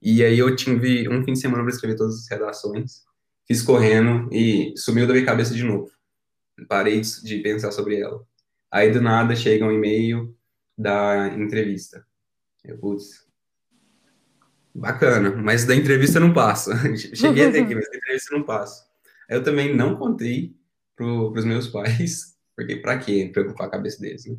E 0.03 0.23
aí 0.23 0.39
eu 0.39 0.55
tive 0.55 1.09
um 1.09 1.25
fim 1.25 1.33
de 1.33 1.41
semana 1.41 1.65
para 1.65 1.73
escrever 1.73 1.97
todas 1.97 2.17
as 2.17 2.29
redações, 2.29 3.04
fiz 3.47 3.63
correndo 3.63 4.29
e 4.33 4.75
sumiu 4.77 5.07
da 5.07 5.13
minha 5.13 5.25
cabeça 5.25 5.55
de 5.55 5.63
novo. 5.63 5.91
Parei 6.69 7.01
de 7.01 7.39
pensar 7.39 7.73
sobre 7.73 8.01
ela. 8.01 8.25
Aí 8.71 8.91
do 8.91 9.01
nada 9.01 9.37
chega 9.37 9.65
um 9.65 9.73
e-mail 9.73 10.37
da 10.77 11.29
entrevista. 11.29 12.07
Eu, 12.65 12.79
putz, 12.79 13.25
bacana, 14.75 15.31
mas 15.31 15.65
da 15.65 15.75
entrevista 15.75 16.19
não 16.19 16.33
passa. 16.33 16.75
Cheguei 17.15 17.47
até 17.47 17.61
aqui, 17.61 17.75
mas 17.75 17.89
da 17.89 17.97
entrevista 17.97 18.37
não 18.37 18.43
passa. 18.43 18.85
Eu 19.29 19.43
também 19.43 19.75
não 19.75 19.97
contei 19.97 20.55
pro, 20.97 21.33
pros 21.33 21.45
meus 21.45 21.69
pais, 21.69 22.37
porque 22.57 22.77
pra 22.77 22.99
quê? 22.99 23.31
Preocupar 23.33 23.69
a 23.69 23.71
cabeça 23.71 24.01
deles, 24.01 24.27
né? 24.27 24.37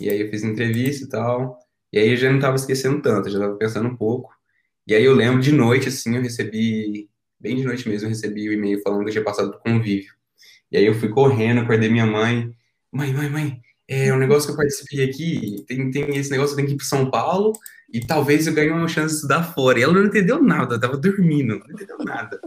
E 0.00 0.08
aí 0.08 0.20
eu 0.20 0.30
fiz 0.30 0.44
entrevista 0.44 1.04
e 1.04 1.08
tal, 1.08 1.58
e 1.92 1.98
aí 1.98 2.10
eu 2.10 2.16
já 2.16 2.30
não 2.30 2.38
tava 2.38 2.56
esquecendo 2.56 3.02
tanto, 3.02 3.30
já 3.30 3.38
tava 3.38 3.56
pensando 3.56 3.88
um 3.88 3.96
pouco. 3.96 4.32
E 4.86 4.94
aí 4.94 5.04
eu 5.04 5.14
lembro 5.14 5.40
de 5.40 5.52
noite, 5.52 5.88
assim, 5.88 6.16
eu 6.16 6.22
recebi, 6.22 7.10
bem 7.40 7.56
de 7.56 7.64
noite 7.64 7.88
mesmo, 7.88 8.06
eu 8.06 8.10
recebi 8.10 8.48
o 8.48 8.52
e-mail 8.52 8.80
falando 8.82 9.02
que 9.02 9.08
eu 9.08 9.12
tinha 9.12 9.24
passado 9.24 9.52
por 9.52 9.60
convívio. 9.60 10.14
E 10.70 10.76
aí 10.76 10.84
eu 10.84 10.94
fui 10.94 11.08
correndo, 11.08 11.60
acordei 11.60 11.88
minha 11.88 12.06
mãe, 12.06 12.52
mãe, 12.92 13.12
mãe, 13.12 13.30
mãe, 13.30 13.60
é 13.86 14.12
um 14.12 14.18
negócio 14.18 14.48
que 14.48 14.52
eu 14.52 14.56
participei 14.56 15.08
aqui, 15.08 15.64
tem, 15.66 15.90
tem 15.90 16.16
esse 16.16 16.30
negócio, 16.30 16.52
eu 16.52 16.56
tenho 16.56 16.68
que 16.68 16.74
ir 16.74 16.76
para 16.76 16.86
São 16.86 17.10
Paulo 17.10 17.52
e 17.90 18.00
talvez 18.00 18.46
eu 18.46 18.52
ganhe 18.52 18.70
uma 18.70 18.86
chance 18.86 19.08
de 19.08 19.14
estudar 19.14 19.42
fora. 19.54 19.78
E 19.78 19.82
ela 19.82 19.94
não 19.94 20.04
entendeu 20.04 20.42
nada, 20.42 20.74
eu 20.74 20.80
tava 20.80 20.96
dormindo, 20.98 21.58
não 21.58 21.70
entendeu 21.70 21.96
nada. 21.98 22.38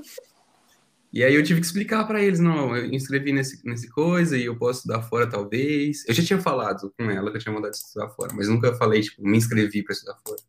E 1.11 1.23
aí 1.23 1.35
eu 1.35 1.43
tive 1.43 1.59
que 1.59 1.65
explicar 1.65 2.05
para 2.05 2.23
eles, 2.23 2.39
não, 2.39 2.75
eu 2.75 2.85
inscrevi 2.85 3.33
nesse, 3.33 3.59
nesse 3.67 3.89
coisa 3.89 4.37
e 4.37 4.45
eu 4.45 4.55
posso 4.55 4.79
estudar 4.79 5.01
fora 5.01 5.27
talvez. 5.27 6.05
Eu 6.07 6.13
já 6.13 6.23
tinha 6.23 6.39
falado 6.39 6.93
com 6.97 7.09
ela 7.09 7.31
que 7.31 7.37
eu 7.37 7.41
tinha 7.41 7.59
de 7.59 7.75
estudar 7.75 8.09
fora, 8.09 8.33
mas 8.33 8.47
nunca 8.47 8.73
falei, 8.75 9.01
tipo, 9.01 9.21
me 9.21 9.37
inscrevi 9.37 9.83
para 9.83 9.93
estudar 9.93 10.17
fora. 10.25 10.41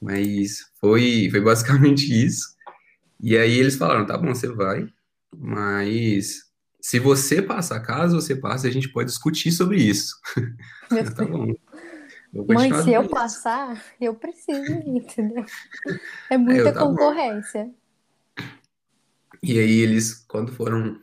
Mas 0.00 0.66
foi, 0.80 1.28
foi 1.30 1.40
basicamente 1.40 2.04
isso. 2.12 2.51
E 3.22 3.36
aí 3.38 3.56
eles 3.58 3.76
falaram, 3.76 4.04
tá 4.04 4.18
bom, 4.18 4.34
você 4.34 4.48
vai, 4.48 4.86
mas 5.36 6.42
se 6.80 6.98
você 6.98 7.40
passar, 7.40 7.78
caso 7.80 8.20
você 8.20 8.34
passe, 8.34 8.66
a 8.66 8.70
gente 8.70 8.88
pode 8.88 9.08
discutir 9.08 9.52
sobre 9.52 9.78
isso. 9.78 10.16
Tá 11.16 11.24
bom. 11.24 11.54
Mãe, 12.48 12.70
se 12.82 12.92
eu 12.92 13.00
nisso. 13.00 13.14
passar, 13.14 13.82
eu 13.98 14.14
preciso 14.14 14.72
ir, 14.72 14.88
entendeu? 14.88 15.42
É 16.28 16.36
muita 16.36 16.70
tá 16.70 16.84
bom. 16.84 16.90
concorrência. 16.94 17.70
E 19.42 19.58
aí 19.58 19.80
eles, 19.80 20.22
quando 20.28 20.52
foram 20.52 20.98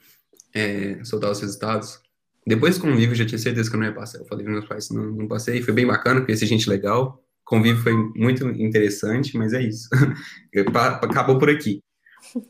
é, 0.53 1.03
soltar 1.03 1.31
os 1.31 1.41
resultados, 1.41 1.99
depois 2.45 2.77
do 2.77 2.81
convívio, 2.81 3.11
eu 3.11 3.15
já 3.15 3.25
tinha 3.25 3.39
certeza 3.39 3.67
que 3.69 3.75
eu 3.75 3.79
não 3.79 3.87
ia 3.87 3.93
passar. 3.93 4.19
Eu 4.19 4.25
falei 4.25 4.43
para 4.43 4.53
meus 4.53 4.67
pais, 4.67 4.89
não, 4.91 5.03
não 5.11 5.27
passei. 5.27 5.61
Foi 5.61 5.73
bem 5.73 5.87
bacana, 5.87 6.21
conheci 6.21 6.45
gente 6.45 6.69
legal. 6.69 7.23
Convívio 7.43 7.81
foi 7.81 7.93
muito 8.15 8.47
interessante, 8.49 9.35
mas 9.37 9.53
é 9.53 9.61
isso. 9.61 9.89
Eu 10.53 10.65
Acabou 10.67 11.39
por 11.39 11.49
aqui. 11.49 11.81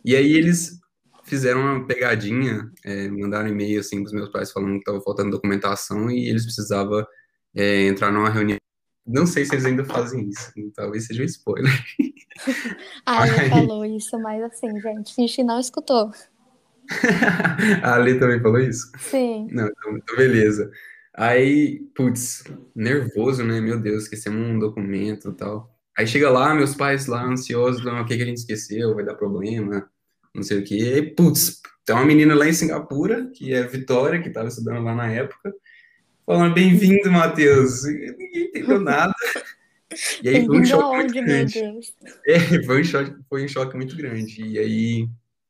E 0.04 0.16
aí 0.16 0.34
eles 0.34 0.80
fizeram 1.24 1.62
uma 1.62 1.86
pegadinha, 1.86 2.72
é, 2.84 3.08
mandaram 3.10 3.50
um 3.50 3.52
e-mail 3.52 3.80
assim 3.80 4.02
pros 4.02 4.14
meus 4.14 4.30
pais 4.30 4.52
falando 4.52 4.74
que 4.74 4.80
estava 4.80 5.02
faltando 5.02 5.32
documentação 5.32 6.10
e 6.10 6.28
eles 6.28 6.44
precisavam 6.44 7.06
é, 7.56 7.84
entrar 7.84 8.12
numa 8.12 8.30
reunião. 8.30 8.58
Não 9.06 9.26
sei 9.26 9.46
se 9.46 9.56
eles 9.56 9.66
ainda 9.66 9.84
fazem 9.86 10.30
isso, 10.30 10.52
talvez 10.76 11.06
seja 11.06 11.22
um 11.22 11.26
spoiler. 11.26 11.72
Ah, 13.06 13.28
ele 13.28 13.38
Ai. 13.38 13.50
falou 13.50 13.84
isso, 13.84 14.18
mas 14.20 14.42
assim, 14.44 14.80
gente, 14.80 15.14
finge 15.14 15.44
não 15.44 15.60
escutou. 15.60 16.12
A 17.84 17.96
Ale 17.96 18.20
também 18.20 18.40
falou 18.40 18.60
isso? 18.60 18.92
Sim. 18.98 19.48
Não, 19.52 19.68
então, 19.68 19.98
então 19.98 20.16
beleza. 20.16 20.72
Aí, 21.14 21.82
putz, 21.96 22.44
nervoso, 22.76 23.44
né? 23.44 23.60
Meu 23.60 23.80
Deus, 23.80 24.04
esquecemos 24.04 24.48
um 24.48 24.58
documento 24.58 25.32
e 25.32 25.34
tal. 25.34 25.69
Aí 26.00 26.08
chega 26.08 26.30
lá, 26.30 26.56
meus 26.56 26.74
pais 26.74 27.08
lá, 27.08 27.22
ansiosos, 27.26 27.84
não, 27.84 28.00
o 28.00 28.06
que 28.06 28.16
que 28.16 28.24
a 28.24 28.26
gente 28.26 28.38
esqueceu? 28.38 28.96
Vai 28.96 29.04
dar 29.04 29.16
problema, 29.16 29.86
não 30.34 30.42
sei 30.42 30.60
o 30.60 30.64
quê. 30.64 30.96
E, 30.96 31.02
putz, 31.14 31.62
tem 31.84 31.94
uma 31.94 32.06
menina 32.06 32.34
lá 32.34 32.48
em 32.48 32.54
Singapura, 32.54 33.30
que 33.34 33.54
é 33.54 33.64
Vitória, 33.64 34.22
que 34.22 34.30
estava 34.30 34.48
estudando 34.48 34.82
lá 34.82 34.96
na 34.96 35.12
época, 35.12 35.54
falando, 36.26 36.54
bem-vindo, 36.54 37.12
Matheus. 37.12 37.84
E 37.84 38.16
Ninguém 38.18 38.46
entendeu 38.46 38.80
nada. 38.80 39.14
E 40.24 40.30
aí 40.30 40.46
foi 40.46 40.62
um 40.62 40.66
choque 40.66 40.96
muito 40.96 41.14
grande. 41.16 41.60
É, 42.26 42.64
foi 42.64 42.80
um 42.80 42.84
choque, 42.86 43.16
foi 43.28 43.44
um 43.44 43.48
choque 43.50 43.76
muito 43.76 43.98
grande. 43.98 44.42
E 44.42 44.58
aí 44.58 45.10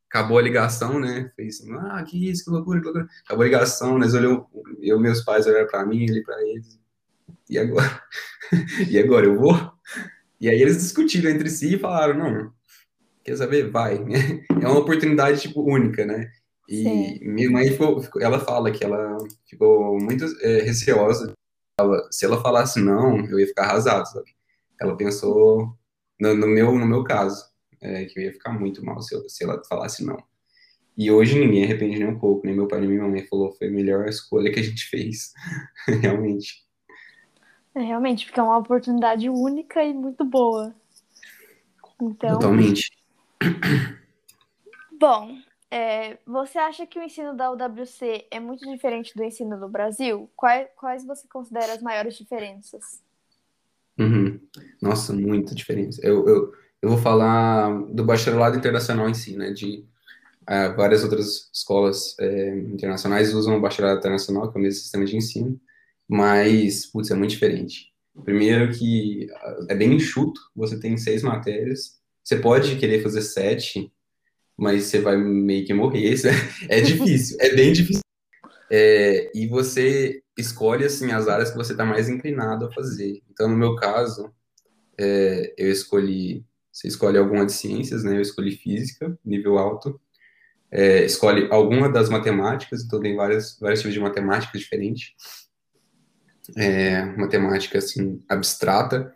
acabou 0.10 0.40
a 0.40 0.42
ligação, 0.42 1.00
né? 1.00 1.32
Fez 1.36 1.62
assim, 1.62 1.72
ah, 1.74 2.04
que 2.04 2.28
isso, 2.28 2.44
que 2.44 2.50
loucura, 2.50 2.80
que 2.80 2.86
loucura. 2.86 3.08
Acabou 3.24 3.44
a 3.44 3.46
ligação, 3.46 4.00
nós 4.00 4.16
olhamos, 4.16 4.48
eu 4.82 5.00
meus 5.00 5.22
pais 5.22 5.46
olharam 5.46 5.68
para 5.68 5.86
mim, 5.86 6.06
ele 6.06 6.24
para 6.24 6.42
eles. 6.42 6.80
E 7.48 7.60
agora? 7.60 8.02
e 8.90 8.98
agora 8.98 9.28
eu 9.28 9.38
vou? 9.38 9.78
E 10.40 10.50
aí 10.50 10.62
eles 10.62 10.78
discutiram 10.78 11.30
entre 11.30 11.50
si 11.50 11.76
e 11.76 11.80
falaram, 11.80 12.18
não, 12.18 12.54
quer 13.24 13.36
saber? 13.36 13.70
Vai. 13.70 14.00
É 14.62 14.68
uma 14.68 14.80
oportunidade, 14.80 15.42
tipo, 15.42 15.62
única, 15.62 16.06
né? 16.06 16.30
E 16.68 16.84
Sim. 16.84 17.20
minha 17.22 17.50
mãe, 17.50 17.72
ficou, 17.72 18.04
ela 18.20 18.40
fala 18.42 18.70
que 18.72 18.84
ela 18.84 19.18
ficou 19.50 19.98
muito 19.98 20.26
é, 20.42 20.62
receosa. 20.62 21.32
Ela, 21.80 22.08
se 22.12 22.26
ela 22.26 22.42
falasse 22.42 22.82
não, 22.82 23.26
eu 23.26 23.40
ia 23.40 23.48
ficar 23.48 23.64
arrasado, 23.64 24.06
sabe? 24.06 24.36
Ela 24.80 24.98
pensou 24.98 25.78
no, 26.20 26.36
no 26.36 26.48
meu, 26.48 26.78
no 26.78 26.86
meu 26.86 27.04
caso, 27.06 27.46
é, 27.82 28.06
que 28.06 28.20
eu 28.20 28.24
ia 28.24 28.34
ficar 28.34 28.52
muito 28.52 28.84
mal 28.84 29.02
se, 29.02 29.16
eu, 29.16 29.28
se 29.30 29.44
ela 29.44 29.62
falasse 29.64 30.04
não. 30.04 30.22
E 30.98 31.10
hoje 31.10 31.40
ninguém 31.40 31.64
arrepende 31.64 31.98
nem 31.98 32.10
um 32.10 32.20
pouco, 32.20 32.46
nem 32.46 32.54
meu 32.54 32.68
pai 32.68 32.82
nem 32.82 32.90
minha 32.90 33.08
mãe 33.08 33.26
falou, 33.26 33.54
foi 33.54 33.68
a 33.68 33.72
melhor 33.72 34.08
escolha 34.10 34.52
que 34.52 34.60
a 34.60 34.64
gente 34.64 34.86
fez, 34.86 35.32
realmente. 36.02 36.69
É, 37.80 37.82
realmente, 37.82 38.26
porque 38.26 38.40
é 38.42 38.44
uma 38.44 38.58
oportunidade 38.58 39.30
única 39.30 39.82
e 39.82 39.94
muito 39.94 40.26
boa. 40.26 40.76
Então... 42.02 42.34
Totalmente. 42.34 42.92
Bom, 45.00 45.38
é, 45.72 46.18
você 46.28 46.58
acha 46.58 46.86
que 46.86 47.00
o 47.00 47.02
ensino 47.04 47.34
da 47.38 47.50
UWC 47.50 48.28
é 48.30 48.38
muito 48.38 48.70
diferente 48.70 49.16
do 49.16 49.24
ensino 49.24 49.58
do 49.58 49.70
Brasil? 49.70 50.30
Quais, 50.36 50.68
quais 50.76 51.06
você 51.06 51.26
considera 51.30 51.72
as 51.72 51.82
maiores 51.82 52.16
diferenças? 52.16 53.02
Uhum. 53.98 54.38
Nossa, 54.82 55.14
muita 55.14 55.56
diferença. 55.56 56.02
Eu, 56.04 56.28
eu, 56.28 56.54
eu 56.82 56.90
vou 56.90 56.98
falar 56.98 57.70
do 57.94 58.04
bacharelado 58.04 58.58
internacional 58.58 59.08
em 59.08 59.14
si, 59.14 59.38
né? 59.38 59.52
De 59.52 59.86
uh, 60.42 60.76
várias 60.76 61.02
outras 61.02 61.50
escolas 61.54 62.18
é, 62.20 62.58
internacionais 62.58 63.34
usam 63.34 63.56
o 63.56 63.62
bacharelado 63.62 64.00
internacional, 64.00 64.52
que 64.52 64.58
é 64.58 64.60
o 64.60 64.64
mesmo 64.64 64.82
sistema 64.82 65.06
de 65.06 65.16
ensino, 65.16 65.58
mas, 66.10 66.88
putz, 66.88 67.12
é 67.12 67.16
muito 67.16 67.32
diferente. 67.32 67.94
Primeiro 68.26 68.74
que 68.74 69.28
é 69.70 69.76
bem 69.76 69.94
enxuto, 69.94 70.42
você 70.56 70.80
tem 70.80 70.98
seis 70.98 71.22
matérias, 71.22 72.00
você 72.24 72.38
pode 72.38 72.78
querer 72.78 73.04
fazer 73.04 73.22
sete, 73.22 73.94
mas 74.58 74.86
você 74.86 75.00
vai 75.00 75.16
meio 75.16 75.66
que 75.66 75.74
morrer. 75.74 76.16
É 76.68 76.82
difícil, 76.82 77.38
é 77.40 77.56
bem 77.56 77.72
difícil. 77.72 78.02
É, 78.72 79.32
e 79.34 79.48
você 79.48 80.22
escolhe 80.38 80.84
assim 80.84 81.12
as 81.12 81.28
áreas 81.28 81.52
que 81.52 81.58
você 81.58 81.74
está 81.74 81.86
mais 81.86 82.10
inclinado 82.10 82.66
a 82.66 82.72
fazer. 82.72 83.22
Então, 83.30 83.48
no 83.48 83.56
meu 83.56 83.76
caso, 83.76 84.34
é, 84.98 85.54
eu 85.58 85.72
escolhi, 85.72 86.44
você 86.72 86.88
escolhe 86.88 87.18
alguma 87.18 87.46
de 87.46 87.54
ciências, 87.54 88.04
né? 88.04 88.18
Eu 88.18 88.22
escolhi 88.22 88.52
física, 88.52 89.18
nível 89.24 89.58
alto. 89.58 90.00
É, 90.72 91.04
escolhe 91.06 91.48
alguma 91.52 91.90
das 91.90 92.10
matemáticas, 92.10 92.84
então 92.84 93.00
tem 93.00 93.16
várias, 93.16 93.58
vários 93.60 93.80
tipos 93.80 93.94
de 93.94 94.00
matemática 94.00 94.58
diferentes. 94.58 95.14
É, 96.58 97.06
matemática 97.18 97.78
assim 97.78 98.24
abstrata, 98.28 99.14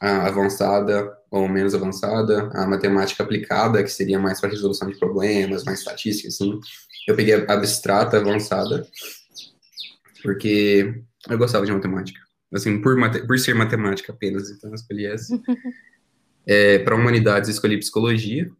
avançada 0.00 1.16
ou 1.30 1.48
menos 1.48 1.74
avançada, 1.74 2.50
a 2.52 2.66
matemática 2.66 3.22
aplicada, 3.22 3.82
que 3.82 3.90
seria 3.90 4.18
mais 4.18 4.40
para 4.40 4.50
resolução 4.50 4.88
de 4.88 4.98
problemas, 4.98 5.64
mais 5.64 5.78
estatística, 5.78 6.28
assim. 6.28 6.60
Eu 7.08 7.16
peguei 7.16 7.34
a 7.34 7.52
abstrata, 7.52 8.18
avançada, 8.18 8.86
porque 10.22 11.02
eu 11.28 11.38
gostava 11.38 11.64
de 11.64 11.72
matemática. 11.72 12.20
Assim, 12.52 12.82
por, 12.82 12.96
por 13.26 13.38
ser 13.38 13.54
matemática 13.54 14.12
apenas, 14.12 14.50
então 14.50 14.70
eu 14.70 14.74
escolhi 14.74 15.06
essa. 15.06 15.38
É, 16.44 16.80
para 16.80 16.96
humanidades, 16.96 17.48
escolhi 17.48 17.78
psicologia. 17.78 18.50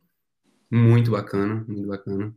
Muito 0.71 1.11
bacana, 1.11 1.65
muito 1.67 1.89
bacana. 1.89 2.33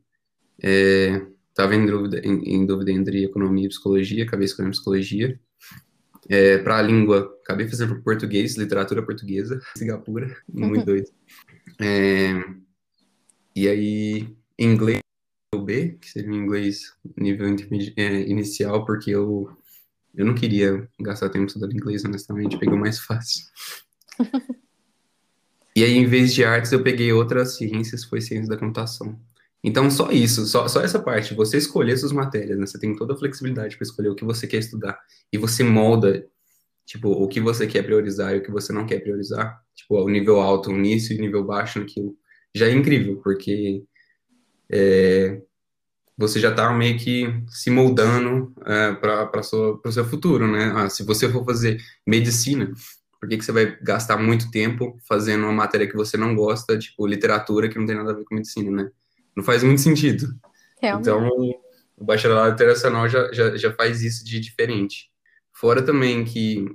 É, 0.59 1.21
tava 1.55 1.73
em 1.73 1.85
dúvida, 1.85 2.19
em, 2.19 2.55
em 2.55 2.65
dúvida 2.65 2.91
entre 2.91 3.23
economia 3.23 3.65
e 3.65 3.69
psicologia, 3.69 4.25
acabei 4.25 4.45
escolhendo 4.45 4.73
psicologia. 4.73 5.39
É, 6.27 6.57
para 6.57 6.77
a 6.77 6.81
língua, 6.81 7.37
acabei 7.43 7.67
fazendo 7.67 8.01
português, 8.01 8.57
literatura 8.57 9.03
portuguesa, 9.03 9.59
Singapura, 9.77 10.35
muito 10.47 10.85
doido. 10.85 11.07
É, 11.79 12.33
e 13.55 13.67
aí, 13.67 14.35
inglês 14.59 14.99
B, 15.63 15.97
que 16.01 16.09
seria 16.09 16.29
um 16.29 16.35
inglês 16.35 16.93
nível 17.15 17.47
é, 17.95 18.21
inicial, 18.23 18.85
porque 18.85 19.11
eu, 19.11 19.49
eu 20.13 20.25
não 20.25 20.35
queria 20.35 20.89
gastar 20.99 21.29
tempo 21.29 21.45
estudando 21.45 21.73
inglês, 21.73 22.03
honestamente, 22.03 22.57
peguei 22.57 22.75
o 22.75 22.79
mais 22.79 22.99
fácil. 22.99 23.45
e 25.73 25.83
aí, 25.83 25.93
em 25.93 26.05
vez 26.05 26.33
de 26.33 26.43
artes, 26.43 26.73
eu 26.73 26.83
peguei 26.83 27.13
outras 27.13 27.55
ciências, 27.55 28.03
foi 28.03 28.19
ciência 28.19 28.49
da 28.49 28.57
computação. 28.57 29.17
Então, 29.67 29.89
só 29.89 30.11
isso, 30.11 30.45
só, 30.45 30.67
só 30.67 30.81
essa 30.81 30.99
parte, 30.99 31.33
você 31.33 31.57
escolher 31.57 31.97
suas 31.97 32.11
matérias, 32.11 32.55
né? 32.55 32.67
Você 32.67 32.79
tem 32.79 32.95
toda 32.95 33.15
a 33.15 33.17
flexibilidade 33.17 33.75
para 33.75 33.83
escolher 33.83 34.09
o 34.09 34.15
que 34.15 34.23
você 34.23 34.45
quer 34.45 34.59
estudar. 34.59 34.95
E 35.33 35.39
você 35.39 35.63
molda, 35.63 36.23
tipo, 36.85 37.09
o 37.09 37.27
que 37.27 37.39
você 37.41 37.65
quer 37.65 37.81
priorizar 37.81 38.35
e 38.35 38.37
o 38.37 38.43
que 38.43 38.51
você 38.51 38.71
não 38.71 38.85
quer 38.85 38.99
priorizar. 38.99 39.59
Tipo, 39.73 40.03
o 40.03 40.07
nível 40.07 40.39
alto 40.39 40.71
nisso 40.71 41.13
e 41.13 41.17
nível 41.17 41.43
baixo 41.43 41.79
naquilo. 41.79 42.15
Já 42.53 42.67
é 42.67 42.73
incrível, 42.73 43.19
porque 43.23 43.83
é, 44.71 45.41
você 46.15 46.39
já 46.39 46.51
está 46.51 46.71
meio 46.71 46.99
que 46.99 47.25
se 47.47 47.71
moldando 47.71 48.53
é, 48.67 48.93
para 48.93 49.41
o 49.41 49.91
seu 49.91 50.05
futuro, 50.05 50.47
né? 50.47 50.73
Ah, 50.75 50.89
se 50.91 51.03
você 51.03 51.27
for 51.27 51.43
fazer 51.43 51.81
medicina, 52.05 52.71
por 53.19 53.27
que, 53.27 53.37
que 53.39 53.43
você 53.43 53.51
vai 53.51 53.75
gastar 53.81 54.17
muito 54.17 54.51
tempo 54.51 54.95
fazendo 55.07 55.45
uma 55.45 55.53
matéria 55.53 55.87
que 55.87 55.95
você 55.95 56.17
não 56.17 56.35
gosta, 56.35 56.77
tipo 56.77 57.07
literatura, 57.07 57.67
que 57.67 57.79
não 57.79 57.87
tem 57.87 57.95
nada 57.95 58.11
a 58.11 58.15
ver 58.15 58.25
com 58.25 58.35
medicina, 58.35 58.69
né? 58.69 58.91
Não 59.35 59.43
faz 59.43 59.63
muito 59.63 59.81
sentido. 59.81 60.27
Realmente. 60.81 61.09
Então, 61.09 61.29
o 61.97 62.03
bacharelado 62.03 62.53
internacional 62.53 63.07
já, 63.07 63.31
já, 63.31 63.55
já 63.55 63.73
faz 63.73 64.01
isso 64.01 64.23
de 64.23 64.39
diferente. 64.39 65.09
Fora 65.53 65.81
também 65.81 66.25
que, 66.25 66.65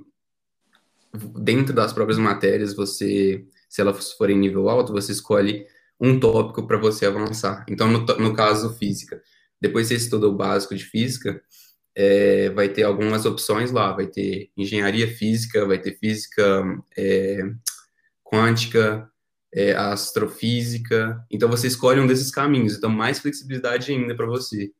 dentro 1.39 1.73
das 1.73 1.93
próprias 1.93 2.17
matérias, 2.17 2.75
você, 2.75 3.45
se 3.69 3.81
elas 3.81 4.11
forem 4.13 4.37
nível 4.37 4.69
alto, 4.69 4.93
você 4.93 5.11
escolhe 5.11 5.65
um 5.99 6.19
tópico 6.19 6.65
para 6.65 6.77
você 6.77 7.05
avançar. 7.05 7.63
Então, 7.69 7.87
no, 7.87 7.99
no 7.99 8.33
caso, 8.33 8.75
física. 8.77 9.21
Depois 9.59 9.87
você 9.87 9.95
estuda 9.95 10.27
o 10.27 10.35
básico 10.35 10.75
de 10.75 10.83
física, 10.83 11.39
é, 11.93 12.49
vai 12.49 12.69
ter 12.69 12.83
algumas 12.83 13.25
opções 13.25 13.71
lá. 13.71 13.93
Vai 13.93 14.07
ter 14.07 14.49
engenharia 14.57 15.07
física, 15.07 15.65
vai 15.65 15.77
ter 15.77 15.95
física 15.99 16.63
é, 16.97 17.43
quântica, 18.23 19.10
é, 19.53 19.73
astrofísica. 19.73 21.23
Então 21.29 21.49
você 21.49 21.67
escolhe 21.67 21.99
um 21.99 22.07
desses 22.07 22.31
caminhos, 22.31 22.75
então 22.75 22.89
mais 22.89 23.19
flexibilidade 23.19 23.91
ainda 23.91 24.15
para 24.15 24.25
você. 24.25 24.71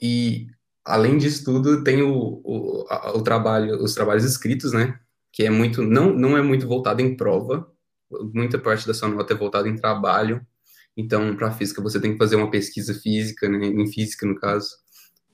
E 0.00 0.46
além 0.84 1.18
disso 1.18 1.44
tudo, 1.44 1.84
tem 1.84 2.02
o, 2.02 2.40
o, 2.42 2.84
o, 3.14 3.22
trabalho, 3.22 3.82
os 3.82 3.94
trabalhos 3.94 4.24
escritos, 4.24 4.72
né? 4.72 4.98
Que 5.32 5.44
é 5.44 5.50
muito, 5.50 5.82
não, 5.82 6.12
não 6.12 6.36
é 6.36 6.42
muito 6.42 6.66
voltado 6.66 7.02
em 7.02 7.16
prova, 7.16 7.70
muita 8.32 8.58
parte 8.58 8.86
da 8.86 8.94
sua 8.94 9.08
nota 9.08 9.34
é 9.34 9.36
voltada 9.36 9.68
em 9.68 9.76
trabalho. 9.76 10.44
Então, 10.96 11.36
para 11.36 11.52
física 11.52 11.82
você 11.82 12.00
tem 12.00 12.12
que 12.12 12.18
fazer 12.18 12.36
uma 12.36 12.50
pesquisa 12.50 12.94
física, 12.94 13.48
né? 13.48 13.66
Em 13.66 13.86
física 13.86 14.26
no 14.26 14.34
caso. 14.34 14.70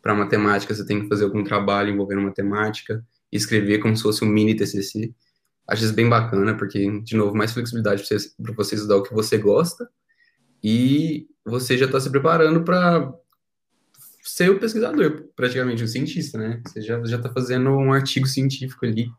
Para 0.02 0.14
matemática 0.14 0.74
você 0.74 0.84
tem 0.84 1.02
que 1.02 1.08
fazer 1.08 1.24
algum 1.24 1.42
trabalho 1.42 1.92
envolvendo 1.92 2.22
matemática, 2.22 3.04
escrever 3.32 3.78
como 3.78 3.96
se 3.96 4.02
fosse 4.02 4.24
um 4.24 4.28
mini 4.28 4.54
TCC. 4.54 5.14
Acho 5.68 5.84
isso 5.84 5.94
bem 5.94 6.08
bacana, 6.08 6.56
porque, 6.56 7.00
de 7.00 7.16
novo, 7.16 7.36
mais 7.36 7.52
flexibilidade 7.52 8.02
para 8.02 8.16
você, 8.16 8.30
você 8.54 8.74
estudar 8.76 8.96
o 8.96 9.02
que 9.02 9.12
você 9.12 9.36
gosta 9.36 9.88
e 10.62 11.28
você 11.44 11.76
já 11.76 11.86
está 11.86 11.98
se 12.00 12.10
preparando 12.10 12.62
para 12.62 13.12
ser 14.22 14.50
o 14.50 14.58
pesquisador, 14.58 15.28
praticamente, 15.34 15.82
o 15.82 15.88
cientista, 15.88 16.38
né? 16.38 16.62
Você 16.66 16.82
já 16.82 16.98
está 17.00 17.32
fazendo 17.32 17.70
um 17.70 17.92
artigo 17.92 18.26
científico 18.26 18.84
ali. 18.84 19.10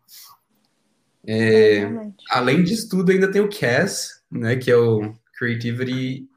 É, 1.25 1.83
além 2.29 2.63
disso 2.63 2.87
tudo, 2.87 3.11
ainda 3.11 3.29
tem 3.29 3.41
o 3.41 3.49
CAS, 3.49 4.23
né, 4.31 4.55
que 4.55 4.71
é 4.71 4.77
o 4.77 5.13
Creativity 5.37 6.29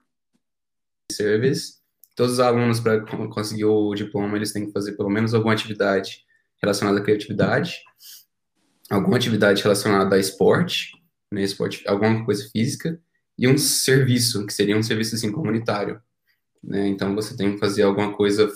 Service. 1.12 1.74
Todos 2.16 2.34
os 2.34 2.40
alunos, 2.40 2.80
para 2.80 3.00
conseguir 3.28 3.64
o 3.64 3.94
diploma, 3.94 4.36
eles 4.36 4.52
têm 4.52 4.66
que 4.66 4.72
fazer 4.72 4.92
pelo 4.92 5.08
menos 5.08 5.32
alguma 5.32 5.52
atividade 5.52 6.24
relacionada 6.60 6.98
à 6.98 7.02
criatividade 7.02 7.80
alguma 8.90 9.16
atividade 9.16 9.62
relacionada 9.62 10.16
a 10.16 10.18
esporte, 10.18 10.92
né, 11.32 11.42
esporte, 11.42 11.82
alguma 11.86 12.24
coisa 12.24 12.48
física, 12.50 13.00
e 13.38 13.48
um 13.48 13.56
serviço, 13.56 14.44
que 14.46 14.52
seria 14.52 14.76
um 14.76 14.82
serviço 14.82 15.14
assim, 15.14 15.30
comunitário. 15.30 16.00
Né? 16.62 16.88
Então 16.88 17.14
você 17.14 17.36
tem 17.36 17.52
que 17.52 17.58
fazer 17.58 17.82
alguma 17.82 18.12
coisa 18.12 18.50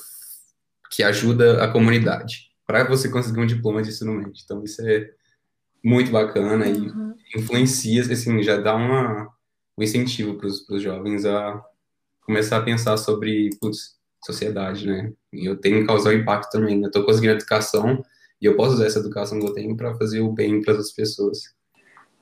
que 0.90 1.02
ajuda 1.02 1.64
a 1.64 1.68
comunidade, 1.68 2.50
para 2.66 2.84
você 2.84 3.08
conseguir 3.08 3.40
um 3.40 3.46
diploma 3.46 3.82
de 3.82 3.90
ensino 3.90 4.12
médio. 4.12 4.42
Então 4.44 4.62
isso 4.62 4.82
é 4.82 5.10
muito 5.82 6.10
bacana 6.10 6.66
uhum. 6.66 7.14
e 7.34 7.38
influencia, 7.38 8.02
assim, 8.02 8.42
já 8.42 8.58
dá 8.58 8.74
uma, 8.74 9.30
um 9.78 9.82
incentivo 9.82 10.34
para 10.34 10.48
os 10.48 10.82
jovens 10.82 11.24
a 11.24 11.62
começar 12.22 12.56
a 12.56 12.62
pensar 12.62 12.96
sobre 12.96 13.50
putz, 13.60 13.96
sociedade, 14.24 14.86
né? 14.86 15.12
E 15.32 15.44
eu 15.44 15.56
tenho 15.56 15.80
que 15.80 15.86
causar 15.86 16.10
um 16.10 16.14
impacto 16.14 16.50
também. 16.50 16.80
Eu 16.80 16.86
estou 16.86 17.04
conseguindo 17.04 17.34
educação, 17.34 18.02
E 18.40 18.46
eu 18.46 18.56
posso 18.56 18.74
usar 18.74 18.86
essa 18.86 18.98
educação 18.98 19.38
que 19.38 19.46
eu 19.46 19.54
tenho 19.54 19.76
para 19.76 19.94
fazer 19.94 20.20
o 20.20 20.32
bem 20.32 20.62
para 20.62 20.74
as 20.74 20.92
pessoas. 20.92 21.54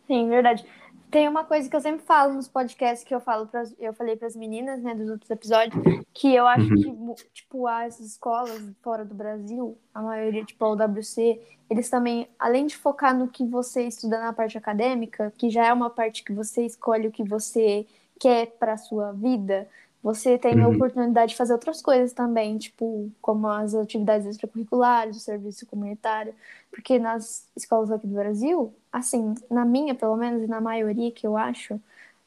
Sim, 0.07 0.29
verdade. 0.29 0.65
Tem 1.11 1.29
uma 1.29 1.45
coisa 1.45 1.69
que 1.69 1.77
eu 1.77 1.81
sempre 1.81 2.05
falo 2.07 2.33
nos 2.33 2.49
podcasts 2.49 3.07
que 3.07 3.15
eu 3.15 3.21
falo 3.21 3.47
para 3.47 3.65
eu 3.79 3.93
falei 3.93 4.17
para 4.17 4.27
as 4.27 4.35
meninas, 4.35 4.83
né, 4.83 4.95
dos 4.95 5.11
outros 5.11 5.31
episódios, 5.31 5.77
que 6.15 6.35
eu 6.35 6.47
acho 6.47 6.71
uhum. 6.71 7.15
que 7.15 7.25
tipo 7.35 7.67
as 7.67 8.01
escolas 8.01 8.63
fora 8.83 9.05
do 9.05 9.15
Brasil, 9.15 9.77
a 9.93 10.01
maioria 10.01 10.43
tipo 10.43 10.65
a 10.65 10.71
UWC, 10.71 11.39
eles 11.69 11.91
também, 11.91 12.29
além 12.39 12.67
de 12.67 12.77
focar 12.77 13.17
no 13.17 13.29
que 13.29 13.45
você 13.45 13.83
estuda 13.83 14.21
na 14.21 14.33
parte 14.33 14.57
acadêmica, 14.57 15.33
que 15.37 15.51
já 15.51 15.67
é 15.67 15.73
uma 15.73 15.91
parte 15.91 16.25
que 16.25 16.33
você 16.33 16.65
escolhe 16.65 17.09
o 17.09 17.13
que 17.13 17.25
você 17.25 17.87
quer 18.19 18.47
para 18.59 18.77
sua 18.77 19.13
vida, 19.13 19.69
você 20.03 20.37
tem 20.37 20.59
uhum. 20.59 20.65
a 20.65 20.69
oportunidade 20.69 21.31
de 21.31 21.37
fazer 21.37 21.53
outras 21.53 21.81
coisas 21.81 22.13
também, 22.13 22.59
tipo, 22.59 23.11
como 23.21 23.47
as 23.47 23.75
atividades 23.75 24.27
extracurriculares, 24.27 25.17
o 25.17 25.21
serviço 25.21 25.65
comunitário, 25.67 26.35
porque 26.71 26.99
nas 26.99 27.47
escolas 27.55 27.91
aqui 27.91 28.07
do 28.07 28.15
Brasil, 28.15 28.75
assim, 28.93 29.35
na 29.49 29.65
minha, 29.65 29.95
pelo 29.95 30.17
menos, 30.17 30.43
e 30.43 30.47
na 30.49 30.61
maioria 30.61 31.13
que 31.13 31.27
eu 31.27 31.37
acho, 31.37 31.81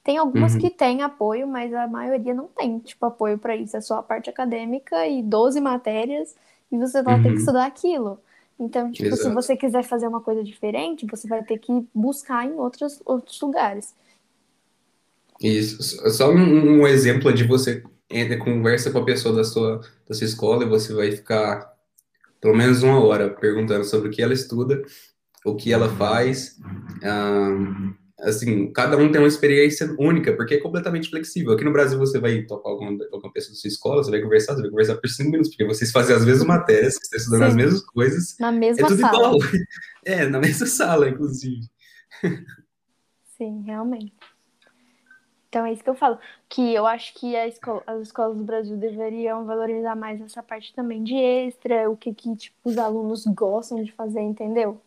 tem 0.03 0.17
algumas 0.17 0.53
uhum. 0.53 0.61
que 0.61 0.69
têm 0.69 1.01
apoio, 1.01 1.47
mas 1.47 1.73
a 1.73 1.87
maioria 1.87 2.33
não 2.33 2.47
tem, 2.47 2.79
tipo, 2.79 3.05
apoio 3.05 3.37
para 3.37 3.55
isso. 3.55 3.75
É 3.75 3.81
só 3.81 3.97
a 3.97 4.03
parte 4.03 4.29
acadêmica 4.29 5.05
e 5.07 5.21
12 5.21 5.59
matérias, 5.59 6.35
e 6.71 6.77
você 6.77 7.01
vai 7.01 7.15
uhum. 7.15 7.23
ter 7.23 7.29
que 7.29 7.33
uhum. 7.33 7.39
estudar 7.39 7.65
aquilo. 7.65 8.19
Então, 8.57 8.89
tipo, 8.91 9.09
Exato. 9.09 9.23
se 9.23 9.33
você 9.33 9.57
quiser 9.57 9.83
fazer 9.83 10.07
uma 10.07 10.21
coisa 10.21 10.43
diferente, 10.43 11.05
você 11.05 11.27
vai 11.27 11.43
ter 11.43 11.57
que 11.57 11.85
buscar 11.93 12.45
em 12.45 12.53
outros, 12.53 13.01
outros 13.05 13.41
lugares. 13.41 13.93
Isso. 15.41 16.09
Só 16.11 16.31
um, 16.31 16.81
um 16.81 16.87
exemplo 16.87 17.33
de 17.33 17.43
você 17.43 17.83
entra, 18.09 18.37
conversa 18.37 18.91
com 18.91 18.99
a 18.99 19.05
pessoa 19.05 19.35
da 19.35 19.43
sua, 19.43 19.81
da 20.07 20.15
sua 20.15 20.25
escola 20.25 20.63
e 20.63 20.69
você 20.69 20.93
vai 20.93 21.11
ficar 21.11 21.73
pelo 22.41 22.55
menos 22.55 22.83
uma 22.83 23.03
hora 23.03 23.29
perguntando 23.29 23.83
sobre 23.83 24.09
o 24.09 24.11
que 24.11 24.21
ela 24.21 24.33
estuda, 24.33 24.81
o 25.43 25.55
que 25.55 25.73
ela 25.73 25.89
faz. 25.95 26.57
Um, 27.03 27.93
assim, 28.19 28.71
cada 28.71 28.97
um 28.97 29.11
tem 29.11 29.19
uma 29.19 29.27
experiência 29.27 29.93
única, 29.99 30.31
porque 30.35 30.55
é 30.55 30.59
completamente 30.59 31.09
flexível. 31.09 31.53
Aqui 31.53 31.63
no 31.63 31.73
Brasil 31.73 31.97
você 31.97 32.19
vai 32.19 32.43
topar 32.43 32.71
alguma, 32.71 33.03
alguma 33.11 33.33
pessoa 33.33 33.53
da 33.53 33.59
sua 33.59 33.67
escola, 33.67 34.03
você 34.03 34.11
vai 34.11 34.21
conversar, 34.21 34.53
você 34.53 34.61
vai 34.61 34.69
conversar 34.69 34.95
por 34.97 35.09
cinco 35.09 35.31
minutos, 35.31 35.49
porque 35.49 35.65
vocês 35.65 35.91
fazem 35.91 36.15
as 36.15 36.25
mesmas 36.25 36.47
matérias, 36.47 36.93
vocês 36.93 37.03
estão 37.03 37.19
estudando 37.19 37.41
Sim. 37.41 37.47
as 37.47 37.55
mesmas 37.55 37.81
coisas. 37.81 38.35
Na 38.39 38.51
mesma 38.51 38.85
é 38.85 38.87
tudo 38.89 39.01
sala. 39.01 39.17
igual. 39.17 39.37
É, 40.05 40.27
na 40.27 40.39
mesma 40.39 40.67
sala, 40.67 41.09
inclusive. 41.09 41.61
Sim, 43.37 43.63
realmente. 43.65 44.13
Então 45.55 45.65
é 45.65 45.71
isso 45.71 45.81
que 45.81 45.89
eu 45.89 45.95
falo, 45.95 46.19
que 46.49 46.73
eu 46.73 46.85
acho 46.85 47.13
que 47.13 47.33
escola, 47.33 47.81
as 47.87 48.01
escolas 48.01 48.35
do 48.35 48.43
Brasil 48.43 48.75
deveriam 48.75 49.45
valorizar 49.45 49.95
mais 49.95 50.19
essa 50.19 50.43
parte 50.43 50.73
também 50.73 51.01
de 51.01 51.15
extra, 51.15 51.89
o 51.89 51.95
que, 51.95 52.13
que 52.13 52.35
tipo, 52.35 52.57
os 52.65 52.77
alunos 52.77 53.25
gostam 53.27 53.81
de 53.81 53.89
fazer, 53.93 54.19
entendeu? 54.19 54.81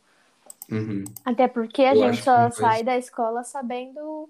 Uhum. 0.70 1.04
Até 1.24 1.48
porque 1.48 1.80
a 1.80 1.94
eu 1.94 2.12
gente 2.12 2.22
só 2.22 2.50
sai 2.50 2.82
da 2.82 2.98
escola 2.98 3.42
sabendo 3.44 4.28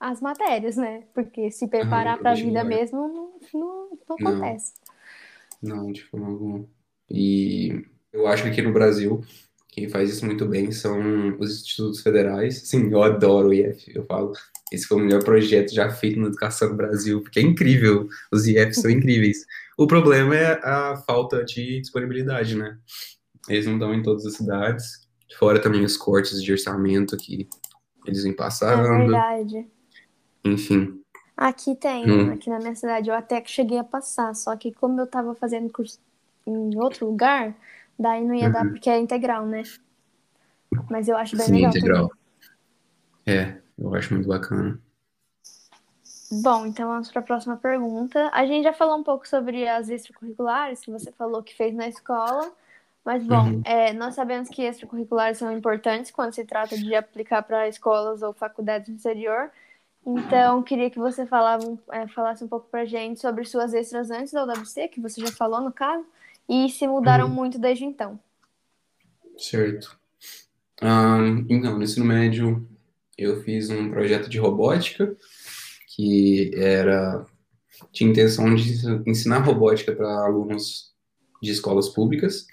as 0.00 0.20
matérias, 0.20 0.76
né? 0.76 1.04
Porque 1.14 1.48
se 1.52 1.68
preparar 1.68 2.18
para 2.18 2.32
a 2.32 2.34
vida 2.34 2.64
mesmo 2.64 2.98
não, 3.06 3.30
não, 3.54 3.88
não 4.08 4.16
acontece. 4.16 4.72
Não, 5.62 5.76
não, 5.76 5.92
de 5.92 6.02
forma 6.06 6.26
alguma. 6.26 6.64
E 7.08 7.86
eu 8.12 8.26
acho 8.26 8.42
que 8.42 8.48
aqui 8.48 8.62
no 8.62 8.72
Brasil 8.72 9.22
quem 9.68 9.88
faz 9.88 10.10
isso 10.10 10.26
muito 10.26 10.44
bem 10.46 10.72
são 10.72 11.38
os 11.38 11.60
institutos 11.60 12.02
federais. 12.02 12.68
Sim, 12.68 12.90
eu 12.90 13.02
adoro 13.02 13.48
o 13.48 13.54
IF, 13.54 13.92
eu 13.94 14.04
falo. 14.04 14.32
Esse 14.72 14.86
foi 14.86 14.98
o 14.98 15.00
melhor 15.00 15.22
projeto 15.22 15.74
já 15.74 15.90
feito 15.90 16.20
na 16.20 16.28
educação 16.28 16.70
no 16.70 16.76
Brasil, 16.76 17.20
porque 17.22 17.40
é 17.40 17.42
incrível. 17.42 18.08
Os 18.32 18.46
IFs 18.46 18.80
são 18.80 18.90
incríveis. 18.90 19.44
O 19.76 19.86
problema 19.86 20.36
é 20.36 20.60
a 20.62 20.96
falta 21.06 21.44
de 21.44 21.80
disponibilidade, 21.80 22.56
né? 22.56 22.78
Eles 23.48 23.66
não 23.66 23.78
dão 23.78 23.94
em 23.94 24.02
todas 24.02 24.24
as 24.26 24.34
cidades. 24.34 25.08
Fora 25.38 25.60
também 25.60 25.84
os 25.84 25.96
cortes 25.96 26.42
de 26.42 26.52
orçamento 26.52 27.16
que 27.16 27.48
eles 28.06 28.22
vêm 28.22 28.34
passando. 28.34 28.86
É 28.86 28.98
verdade. 28.98 29.66
Enfim. 30.44 31.00
Aqui 31.36 31.74
tem, 31.74 32.10
hum. 32.10 32.32
aqui 32.32 32.50
na 32.50 32.58
minha 32.58 32.74
cidade, 32.74 33.08
eu 33.08 33.14
até 33.14 33.40
que 33.40 33.50
cheguei 33.50 33.78
a 33.78 33.84
passar, 33.84 34.34
só 34.34 34.54
que 34.56 34.72
como 34.72 35.00
eu 35.00 35.06
tava 35.06 35.34
fazendo 35.34 35.70
curso 35.72 35.98
em 36.46 36.76
outro 36.78 37.06
lugar, 37.06 37.56
Daí 38.00 38.24
não 38.24 38.34
ia 38.34 38.46
uhum. 38.46 38.52
dar 38.52 38.66
porque 38.66 38.88
é 38.88 38.98
integral, 38.98 39.44
né? 39.44 39.62
Mas 40.88 41.06
eu 41.06 41.18
acho 41.18 41.36
bem 41.36 41.46
Sim, 41.46 41.52
legal. 41.52 41.70
integral. 41.70 42.10
Também. 43.26 43.40
É, 43.40 43.60
eu 43.80 43.94
acho 43.94 44.14
muito 44.14 44.28
bacana. 44.28 44.78
Bom, 46.30 46.66
então 46.66 46.88
vamos 46.88 47.10
para 47.10 47.20
a 47.20 47.24
próxima 47.24 47.56
pergunta. 47.56 48.30
A 48.32 48.46
gente 48.46 48.62
já 48.62 48.72
falou 48.72 48.96
um 48.96 49.02
pouco 49.02 49.26
sobre 49.26 49.68
as 49.68 49.88
extracurriculares 49.88 50.80
que 50.80 50.90
você 50.90 51.10
falou 51.10 51.42
que 51.42 51.56
fez 51.56 51.74
na 51.74 51.88
escola. 51.88 52.52
Mas, 53.04 53.24
bom, 53.24 53.48
uhum. 53.48 53.62
é, 53.64 53.92
nós 53.92 54.14
sabemos 54.14 54.48
que 54.48 54.62
extracurriculares 54.62 55.38
são 55.38 55.50
importantes 55.50 56.10
quando 56.10 56.34
se 56.34 56.44
trata 56.44 56.76
de 56.76 56.94
aplicar 56.94 57.42
para 57.42 57.66
escolas 57.66 58.22
ou 58.22 58.32
faculdades 58.32 58.88
no 58.88 58.96
exterior. 58.96 59.50
Então, 60.06 60.62
queria 60.62 60.90
que 60.90 60.98
você 60.98 61.26
falava, 61.26 61.64
é, 61.90 62.06
falasse 62.08 62.44
um 62.44 62.48
pouco 62.48 62.68
para 62.70 62.82
a 62.82 62.86
gente 62.86 63.20
sobre 63.20 63.44
suas 63.44 63.74
extras 63.74 64.10
antes 64.10 64.32
da 64.32 64.44
UWC, 64.44 64.88
que 64.88 65.00
você 65.00 65.20
já 65.20 65.32
falou 65.32 65.60
no 65.60 65.72
caso, 65.72 66.04
e 66.48 66.68
se 66.68 66.86
mudaram 66.86 67.26
uhum. 67.26 67.34
muito 67.34 67.58
desde 67.58 67.84
então. 67.84 68.18
Certo. 69.36 69.98
Um, 70.82 71.46
então, 71.48 71.76
no 71.76 71.82
ensino 71.82 72.06
médio, 72.06 72.66
eu 73.22 73.42
fiz 73.42 73.70
um 73.70 73.90
projeto 73.90 74.28
de 74.28 74.38
robótica 74.38 75.16
que 75.94 76.50
era 76.54 77.26
tinha 77.92 78.10
intenção 78.10 78.54
de 78.54 78.74
ensinar 79.06 79.38
robótica 79.38 79.94
para 79.94 80.24
alunos 80.24 80.90
de 81.42 81.50
escolas 81.50 81.88
públicas 81.88 82.46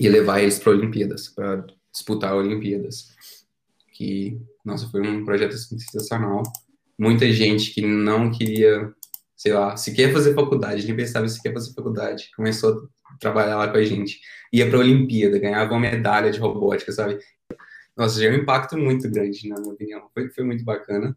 e 0.00 0.08
levar 0.08 0.40
eles 0.40 0.58
para 0.58 0.72
Olimpíadas, 0.72 1.28
para 1.28 1.66
disputar 1.92 2.34
Olimpíadas. 2.34 3.08
Que, 3.92 4.40
nossa, 4.64 4.88
foi 4.88 5.00
um 5.00 5.24
projeto 5.24 5.56
sensacional. 5.56 6.42
Muita 6.98 7.30
gente 7.30 7.72
que 7.72 7.80
não 7.82 8.30
queria 8.30 8.94
sei 9.36 9.52
lá, 9.52 9.76
se 9.76 9.92
quer 9.92 10.12
fazer 10.12 10.34
faculdade, 10.34 10.86
nem 10.86 10.96
pensava 10.96 11.28
se 11.28 11.40
quer 11.42 11.52
fazer 11.52 11.74
faculdade, 11.74 12.30
começou 12.34 12.88
a 13.04 13.16
trabalhar 13.18 13.56
lá 13.56 13.68
com 13.68 13.76
a 13.76 13.84
gente, 13.84 14.18
ia 14.50 14.68
para 14.68 14.78
Olimpíada, 14.78 15.38
ganhava 15.38 15.72
uma 15.72 15.80
medalha 15.80 16.30
de 16.30 16.38
robótica, 16.40 16.90
sabe? 16.90 17.18
Nossa, 17.96 18.20
já 18.20 18.28
é 18.28 18.32
um 18.32 18.36
impacto 18.42 18.76
muito 18.76 19.10
grande, 19.10 19.48
na 19.48 19.58
minha 19.58 19.72
opinião. 19.72 20.08
Foi, 20.12 20.28
foi 20.30 20.44
muito 20.44 20.64
bacana. 20.64 21.16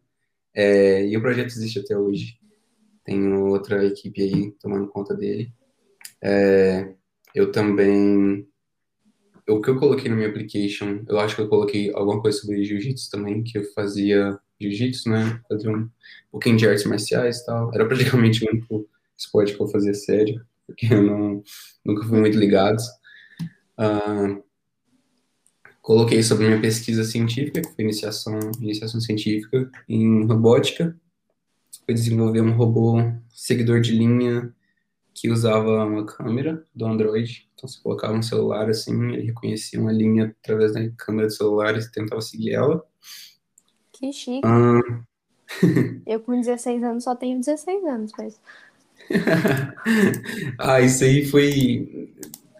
É, 0.54 1.06
e 1.06 1.16
o 1.16 1.20
projeto 1.20 1.48
existe 1.48 1.78
até 1.78 1.96
hoje. 1.96 2.38
Tem 3.04 3.32
outra 3.34 3.84
equipe 3.84 4.22
aí 4.22 4.52
tomando 4.52 4.88
conta 4.88 5.14
dele. 5.14 5.52
É, 6.22 6.94
eu 7.34 7.52
também. 7.52 8.46
O 9.48 9.60
que 9.60 9.68
eu 9.68 9.78
coloquei 9.78 10.08
no 10.08 10.16
meu 10.16 10.28
application, 10.28 11.04
eu 11.08 11.18
acho 11.18 11.34
que 11.34 11.42
eu 11.42 11.48
coloquei 11.48 11.92
alguma 11.92 12.22
coisa 12.22 12.38
sobre 12.38 12.64
jiu-jitsu 12.64 13.10
também, 13.10 13.42
que 13.42 13.58
eu 13.58 13.64
fazia 13.72 14.38
jiu-jitsu, 14.60 15.10
né? 15.10 15.40
Fazia 15.48 15.70
um 15.70 15.90
pouquinho 16.30 16.56
de 16.56 16.68
artes 16.68 16.84
marciais 16.84 17.38
e 17.38 17.46
tal. 17.46 17.74
Era 17.74 17.84
praticamente 17.88 18.44
o 18.44 18.50
único 18.50 18.88
esporte 19.18 19.54
que 19.54 19.62
eu 19.62 19.68
fazia 19.68 19.92
sério, 19.92 20.44
porque 20.66 20.86
eu 20.92 21.02
não, 21.02 21.42
nunca 21.84 22.06
fui 22.06 22.20
muito 22.20 22.38
ligado. 22.38 22.80
Uh, 23.78 24.42
coloquei 25.90 26.22
sobre 26.22 26.46
minha 26.46 26.60
pesquisa 26.60 27.02
científica, 27.02 27.60
que 27.60 27.74
foi 27.74 27.82
iniciação, 27.82 28.38
iniciação 28.60 29.00
científica 29.00 29.68
em 29.88 30.24
robótica. 30.24 30.96
Foi 31.84 31.92
desenvolver 31.92 32.42
um 32.42 32.52
robô 32.52 32.98
seguidor 33.34 33.80
de 33.80 33.90
linha 33.90 34.54
que 35.12 35.28
usava 35.28 35.84
uma 35.84 36.06
câmera 36.06 36.64
do 36.72 36.86
Android. 36.86 37.50
Então, 37.52 37.68
você 37.68 37.80
colocava 37.82 38.12
um 38.12 38.22
celular 38.22 38.70
assim, 38.70 39.14
ele 39.14 39.26
reconhecia 39.26 39.80
uma 39.80 39.90
linha 39.90 40.32
através 40.40 40.74
da 40.74 40.88
câmera 40.90 41.26
do 41.26 41.34
celular 41.34 41.76
e 41.76 41.90
tentava 41.90 42.20
seguir 42.20 42.52
ela. 42.52 42.86
Que 43.90 44.12
chique. 44.12 44.42
Ah. 44.44 45.02
Eu 46.06 46.20
com 46.20 46.40
16 46.40 46.84
anos 46.84 47.02
só 47.02 47.16
tenho 47.16 47.40
16 47.40 47.84
anos, 47.84 48.12
mas. 48.16 48.40
ah, 50.56 50.80
isso 50.80 51.02
aí 51.02 51.26
foi. 51.26 52.14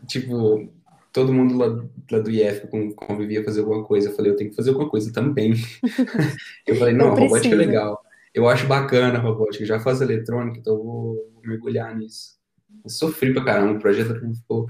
Tipo, 0.08 0.68
todo 1.12 1.32
mundo 1.32 1.56
lá, 1.56 1.66
lá 2.10 2.18
do 2.18 2.30
IF 2.30 2.68
convivia 2.96 3.44
fazer 3.44 3.60
alguma 3.60 3.84
coisa. 3.84 4.08
Eu 4.08 4.16
falei, 4.16 4.32
eu 4.32 4.36
tenho 4.36 4.50
que 4.50 4.56
fazer 4.56 4.70
alguma 4.70 4.88
coisa 4.88 5.12
também. 5.12 5.54
eu 6.66 6.76
falei, 6.76 6.94
não, 6.94 7.06
eu 7.06 7.12
a 7.12 7.20
robótica 7.20 7.54
é 7.54 7.58
legal. 7.58 8.02
Eu 8.32 8.48
acho 8.48 8.66
bacana 8.66 9.18
a 9.18 9.22
robótica. 9.22 9.62
Eu 9.62 9.68
já 9.68 9.80
faço 9.80 10.02
eletrônica, 10.02 10.58
então 10.58 10.74
eu 10.74 10.84
vou, 10.84 11.32
vou 11.34 11.42
mergulhar 11.44 11.96
nisso. 11.96 12.38
Eu 12.84 12.90
sofri 12.90 13.32
pra 13.32 13.44
caramba. 13.44 13.74
O 13.74 13.80
projeto 13.80 14.14
não 14.20 14.34
ficou 14.34 14.66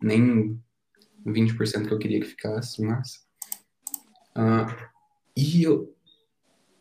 nem 0.00 0.58
20% 1.26 1.88
que 1.88 1.94
eu 1.94 1.98
queria 1.98 2.20
que 2.20 2.26
ficasse, 2.26 2.82
mas. 2.82 3.22
Uh, 4.36 4.90
e 5.36 5.62
eu, 5.62 5.92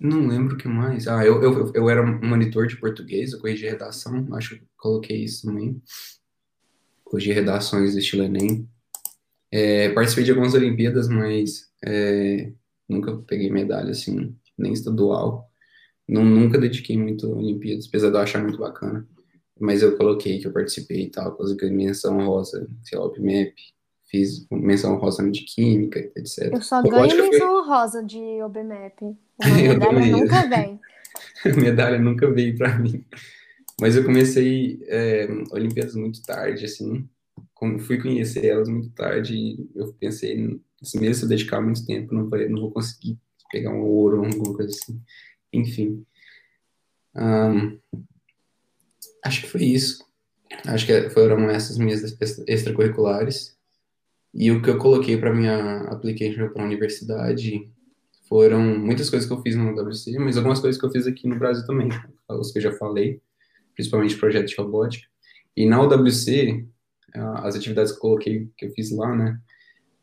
não 0.02 0.28
lembro 0.28 0.56
o 0.56 0.58
que 0.58 0.68
mais. 0.68 1.08
Ah, 1.08 1.24
eu, 1.24 1.42
eu, 1.44 1.72
eu 1.76 1.90
era 1.90 2.04
monitor 2.04 2.66
de 2.66 2.78
português, 2.78 3.34
eu 3.34 3.40
corrigi 3.40 3.68
redação, 3.68 4.28
acho 4.34 4.58
que 4.58 4.66
coloquei 4.76 5.24
isso 5.24 5.46
também. 5.46 5.80
Corrigi 7.04 7.32
redações 7.32 7.94
do 7.94 8.00
estilo 8.00 8.24
Enem. 8.24 8.68
É, 9.52 9.90
participei 9.90 10.24
de 10.24 10.32
algumas 10.32 10.54
Olimpíadas, 10.54 11.08
mas 11.10 11.70
é, 11.86 12.52
nunca 12.88 13.16
peguei 13.28 13.52
medalha, 13.52 13.92
assim, 13.92 14.36
nem 14.58 14.74
estadual. 14.74 15.50
Não, 16.08 16.24
nunca 16.24 16.58
dediquei 16.58 16.98
muito 16.98 17.28
a 17.28 17.36
Olimpíadas, 17.36 17.88
apesar 17.88 18.10
de 18.10 18.16
eu 18.16 18.22
achar 18.22 18.42
muito 18.42 18.58
bacana. 18.58 19.08
Mas 19.60 19.82
eu 19.82 19.98
coloquei 19.98 20.40
que 20.40 20.48
eu 20.48 20.54
participei 20.54 21.04
e 21.04 21.10
tal, 21.10 21.36
coisa 21.36 21.56
que 21.56 21.70
menção 21.70 22.26
rosa, 22.26 22.68
sei 22.84 22.98
lá, 22.98 23.06
fiz 24.10 24.46
menção 24.52 24.98
rosa 24.98 25.30
de 25.30 25.42
química, 25.42 26.00
etc. 26.16 26.52
Eu 26.52 26.62
só 26.62 26.82
ganho 26.82 27.16
menção 27.16 27.64
foi... 27.64 27.68
rosa 27.68 28.04
de 28.04 28.42
OBMAP. 28.44 29.02
Uma 29.42 29.94
medalha 29.94 30.12
nunca 30.12 30.48
vem. 30.48 30.80
medalha 31.62 32.00
nunca 32.00 32.32
veio 32.32 32.58
para 32.58 32.78
mim. 32.78 33.06
Mas 33.80 33.96
eu 33.96 34.04
comecei 34.04 34.80
é, 34.88 35.28
Olimpíadas 35.52 35.96
muito 35.96 36.22
tarde, 36.22 36.66
assim. 36.66 37.08
Fui 37.80 38.02
conhecer 38.02 38.48
elas 38.48 38.68
muito 38.68 38.90
tarde 38.90 39.70
eu 39.76 39.94
pensei, 39.94 40.60
assim, 40.82 41.00
mesmo 41.00 41.16
se 41.16 41.24
eu 41.24 41.30
dedicar 41.30 41.62
muito 41.62 41.86
tempo, 41.86 42.14
não 42.14 42.24
não 42.24 42.62
vou 42.62 42.72
conseguir 42.72 43.20
pegar 43.52 43.72
um 43.72 43.82
ouro 43.82 44.20
ou 44.20 44.26
alguma 44.26 44.56
coisa 44.56 44.72
assim. 44.72 45.00
Enfim. 45.54 46.04
Um, 47.16 47.78
acho 49.24 49.42
que 49.42 49.48
foi 49.48 49.64
isso. 49.64 50.04
Acho 50.66 50.86
que 50.86 51.10
foram 51.12 51.50
essas 51.50 51.78
minhas 51.78 52.18
extracurriculares. 52.48 53.56
E 54.34 54.50
o 54.52 54.62
que 54.62 54.70
eu 54.70 54.78
coloquei 54.78 55.18
para 55.18 55.34
minha 55.34 55.82
application 55.90 56.50
para 56.50 56.64
a 56.64 56.66
universidade 56.66 57.70
foram 58.28 58.62
muitas 58.62 59.10
coisas 59.10 59.28
que 59.28 59.34
eu 59.34 59.42
fiz 59.42 59.56
no 59.56 59.76
WC, 59.76 60.18
mas 60.18 60.38
algumas 60.38 60.60
coisas 60.60 60.80
que 60.80 60.86
eu 60.86 60.92
fiz 60.92 61.06
aqui 61.06 61.28
no 61.28 61.38
Brasil 61.38 61.66
também, 61.66 61.90
os 62.30 62.52
que 62.52 62.60
eu 62.60 62.64
já 62.64 62.72
falei, 62.72 63.22
principalmente 63.74 64.18
projeto 64.18 64.48
de 64.48 64.56
robótica. 64.56 65.06
E 65.56 65.66
na 65.66 65.82
UWC, 65.82 66.66
as 67.14 67.56
atividades 67.56 67.92
que 67.92 67.98
eu 67.98 68.02
coloquei, 68.02 68.50
que 68.58 68.66
eu 68.66 68.72
fiz 68.72 68.92
lá, 68.92 69.16
né, 69.16 69.40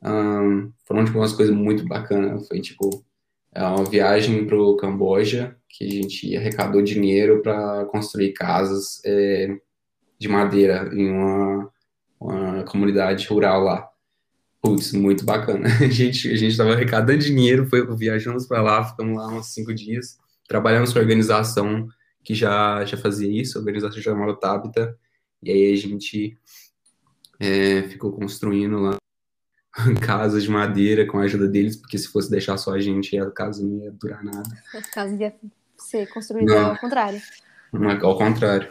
um, 0.02 0.72
foram 0.86 1.04
tipo 1.04 1.18
umas 1.18 1.32
coisas 1.32 1.54
muito 1.54 1.86
bacanas. 1.86 2.46
Foi 2.48 2.60
tipo 2.60 3.04
uma 3.56 3.84
viagem 3.84 4.46
para 4.46 4.56
o 4.56 4.76
Camboja, 4.76 5.56
que 5.68 5.84
a 5.84 5.90
gente 5.90 6.36
arrecadou 6.36 6.82
dinheiro 6.82 7.42
para 7.42 7.84
construir 7.86 8.32
casas 8.32 9.00
é, 9.04 9.56
de 10.18 10.28
madeira 10.28 10.90
em 10.92 11.10
uma, 11.10 11.70
uma 12.20 12.64
comunidade 12.64 13.26
rural 13.26 13.62
lá. 13.62 13.88
Putz, 14.60 14.92
muito 14.92 15.24
bacana. 15.24 15.68
A 15.80 15.88
gente 15.88 16.28
a 16.28 16.34
estava 16.34 16.72
arrecadando 16.72 17.18
dinheiro, 17.18 17.66
foi 17.66 17.84
viajamos 17.96 18.46
para 18.46 18.60
lá, 18.60 18.84
ficamos 18.84 19.16
lá 19.16 19.28
uns 19.28 19.54
cinco 19.54 19.72
dias, 19.72 20.18
trabalhamos 20.48 20.92
com 20.92 20.98
a 20.98 21.02
organização 21.02 21.86
que 22.24 22.34
já 22.34 22.84
já 22.84 22.96
fazia 22.96 23.30
isso, 23.30 23.56
a 23.56 23.60
organização 23.60 24.02
chamada 24.02 24.34
Tabita, 24.34 24.96
e 25.42 25.50
aí 25.50 25.72
a 25.72 25.76
gente 25.76 26.36
é, 27.40 27.82
ficou 27.84 28.12
construindo 28.12 28.78
lá 28.78 28.96
casas 30.04 30.42
de 30.42 30.50
madeira 30.50 31.06
com 31.06 31.18
a 31.18 31.22
ajuda 31.22 31.48
deles, 31.48 31.76
porque 31.76 31.98
se 31.98 32.08
fosse 32.08 32.30
deixar 32.30 32.56
só 32.56 32.74
a 32.74 32.80
gente, 32.80 33.18
a 33.18 33.30
casa 33.30 33.64
não 33.64 33.84
ia 33.84 33.90
durar 33.92 34.22
nada. 34.24 34.48
A 34.74 34.82
casa 34.82 35.14
ia 35.14 35.34
ser 35.76 36.08
construída 36.08 36.60
ao 36.60 36.78
contrário. 36.78 37.20
Ao 38.02 38.18
contrário 38.18 38.68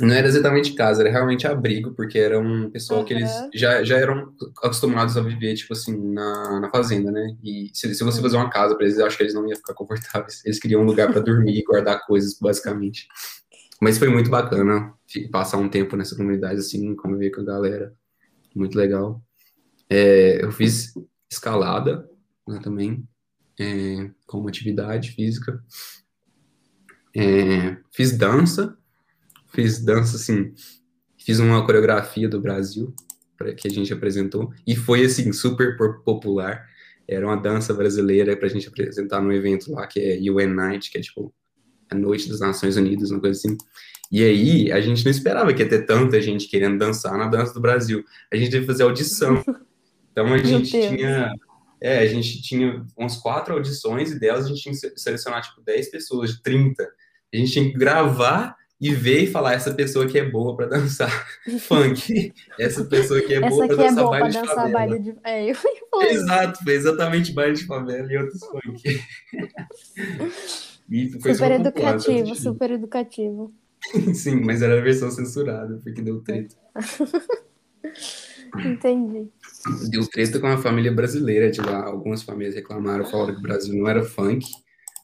não 0.00 0.14
era 0.14 0.26
exatamente 0.26 0.72
casa, 0.72 1.02
era 1.02 1.10
realmente 1.10 1.46
abrigo, 1.46 1.92
porque 1.92 2.18
era 2.18 2.38
um 2.38 2.70
pessoal 2.70 3.00
uhum. 3.00 3.06
que 3.06 3.14
eles 3.14 3.30
já, 3.54 3.84
já 3.84 3.96
eram 3.98 4.32
acostumados 4.62 5.16
a 5.16 5.20
viver, 5.20 5.54
tipo 5.54 5.72
assim, 5.72 5.96
na, 6.12 6.60
na 6.60 6.70
fazenda, 6.70 7.10
né? 7.10 7.36
E 7.42 7.70
se, 7.72 7.94
se 7.94 8.02
você 8.02 8.20
fazer 8.20 8.36
uma 8.36 8.50
casa 8.50 8.74
para 8.74 8.86
eles, 8.86 8.98
eu 8.98 9.06
acho 9.06 9.16
que 9.16 9.22
eles 9.22 9.34
não 9.34 9.46
iam 9.46 9.56
ficar 9.56 9.74
confortáveis. 9.74 10.42
Eles 10.44 10.58
queriam 10.58 10.82
um 10.82 10.86
lugar 10.86 11.10
para 11.10 11.20
dormir 11.20 11.58
e 11.58 11.64
guardar 11.64 12.04
coisas, 12.06 12.36
basicamente. 12.40 13.06
Mas 13.80 13.98
foi 13.98 14.08
muito 14.08 14.30
bacana 14.30 14.94
passar 15.32 15.56
um 15.56 15.68
tempo 15.68 15.96
nessa 15.96 16.14
comunidade, 16.14 16.60
assim, 16.60 16.94
conviver 16.94 17.30
com 17.30 17.40
a 17.40 17.44
galera. 17.44 17.94
Muito 18.54 18.76
legal. 18.76 19.22
É, 19.88 20.44
eu 20.44 20.52
fiz 20.52 20.92
escalada 21.30 22.08
né, 22.46 22.60
também, 22.62 23.08
é, 23.58 24.10
como 24.26 24.48
atividade 24.48 25.12
física. 25.12 25.62
É, 27.16 27.78
fiz 27.90 28.16
dança, 28.16 28.76
fiz 29.48 29.82
dança, 29.82 30.16
assim, 30.16 30.52
fiz 31.18 31.40
uma 31.40 31.64
coreografia 31.64 32.28
do 32.28 32.40
Brasil, 32.40 32.94
que 33.56 33.66
a 33.66 33.70
gente 33.70 33.92
apresentou, 33.92 34.52
e 34.66 34.76
foi, 34.76 35.04
assim, 35.04 35.32
super 35.32 35.76
popular. 36.04 36.68
Era 37.08 37.26
uma 37.26 37.36
dança 37.36 37.72
brasileira 37.72 38.36
para 38.36 38.46
a 38.46 38.50
gente 38.50 38.68
apresentar 38.68 39.20
no 39.20 39.32
evento 39.32 39.72
lá, 39.72 39.86
que 39.86 39.98
é 39.98 40.30
UN 40.30 40.54
Night, 40.54 40.90
que 40.90 40.98
é, 40.98 41.00
tipo, 41.00 41.34
a 41.90 41.94
Noite 41.94 42.28
das 42.28 42.40
Nações 42.40 42.76
Unidas, 42.76 43.10
uma 43.10 43.20
coisa 43.20 43.38
assim. 43.38 43.56
E 44.10 44.24
aí, 44.24 44.72
a 44.72 44.80
gente 44.80 45.04
não 45.04 45.10
esperava 45.10 45.52
que 45.52 45.62
ia 45.62 45.68
ter 45.68 45.86
tanta 45.86 46.20
gente 46.20 46.48
querendo 46.48 46.78
dançar 46.78 47.16
na 47.16 47.26
dança 47.26 47.54
do 47.54 47.60
Brasil. 47.60 48.04
A 48.32 48.36
gente 48.36 48.50
teve 48.50 48.62
que 48.62 48.72
fazer 48.72 48.82
audição. 48.82 49.42
Então, 50.12 50.32
a 50.32 50.38
gente 50.42 50.70
tinha... 50.70 51.32
É, 51.82 52.00
a 52.00 52.06
gente 52.06 52.42
tinha 52.42 52.84
umas 52.94 53.16
quatro 53.16 53.54
audições 53.54 54.10
e 54.12 54.20
delas 54.20 54.44
a 54.44 54.48
gente 54.48 54.60
tinha 54.60 54.74
que 54.74 55.00
selecionar, 55.00 55.40
tipo, 55.40 55.62
10 55.62 55.90
pessoas, 55.90 56.38
30. 56.42 56.82
A 57.32 57.36
gente 57.36 57.52
tinha 57.52 57.64
que 57.70 57.78
gravar 57.78 58.54
e 58.80 58.94
ver 58.94 59.24
e 59.24 59.26
falar 59.26 59.52
essa 59.52 59.72
pessoa 59.74 60.06
que 60.06 60.18
é 60.18 60.28
boa 60.28 60.56
para 60.56 60.66
dançar 60.66 61.10
funk, 61.60 62.32
essa 62.58 62.84
pessoa 62.84 63.20
que 63.20 63.34
é 63.34 63.40
boa 63.40 63.66
para 63.66 63.76
dançar, 63.76 63.92
é 63.92 64.02
boa 64.02 64.10
baile, 64.10 64.32
dançar 64.32 64.66
de 64.66 64.72
baile 64.72 64.98
de 64.98 65.14
é, 65.22 65.50
eu 65.50 65.56
Exato, 66.02 66.64
foi 66.64 66.72
exatamente 66.74 67.32
baile 67.32 67.54
de 67.54 67.66
favela 67.66 68.10
e 68.10 68.16
outros 68.16 68.40
funk. 68.40 69.02
e 70.90 71.10
super 71.10 71.52
educativo, 71.52 72.34
super 72.34 72.70
educativo. 72.72 73.54
Sim, 74.14 74.42
mas 74.44 74.60
era 74.60 74.78
a 74.78 74.82
versão 74.82 75.10
censurada, 75.10 75.80
porque 75.82 76.02
deu 76.02 76.20
treta. 76.20 76.54
Entendi. 78.66 79.28
Deu 79.90 80.06
treta 80.08 80.40
com 80.40 80.48
a 80.48 80.58
família 80.58 80.92
brasileira, 80.92 81.50
de 81.50 81.60
lá, 81.60 81.84
algumas 81.84 82.22
famílias 82.22 82.54
reclamaram, 82.54 83.04
falaram 83.04 83.34
que 83.34 83.38
o 83.38 83.42
Brasil 83.42 83.74
não 83.74 83.88
era 83.88 84.02
funk, 84.02 84.46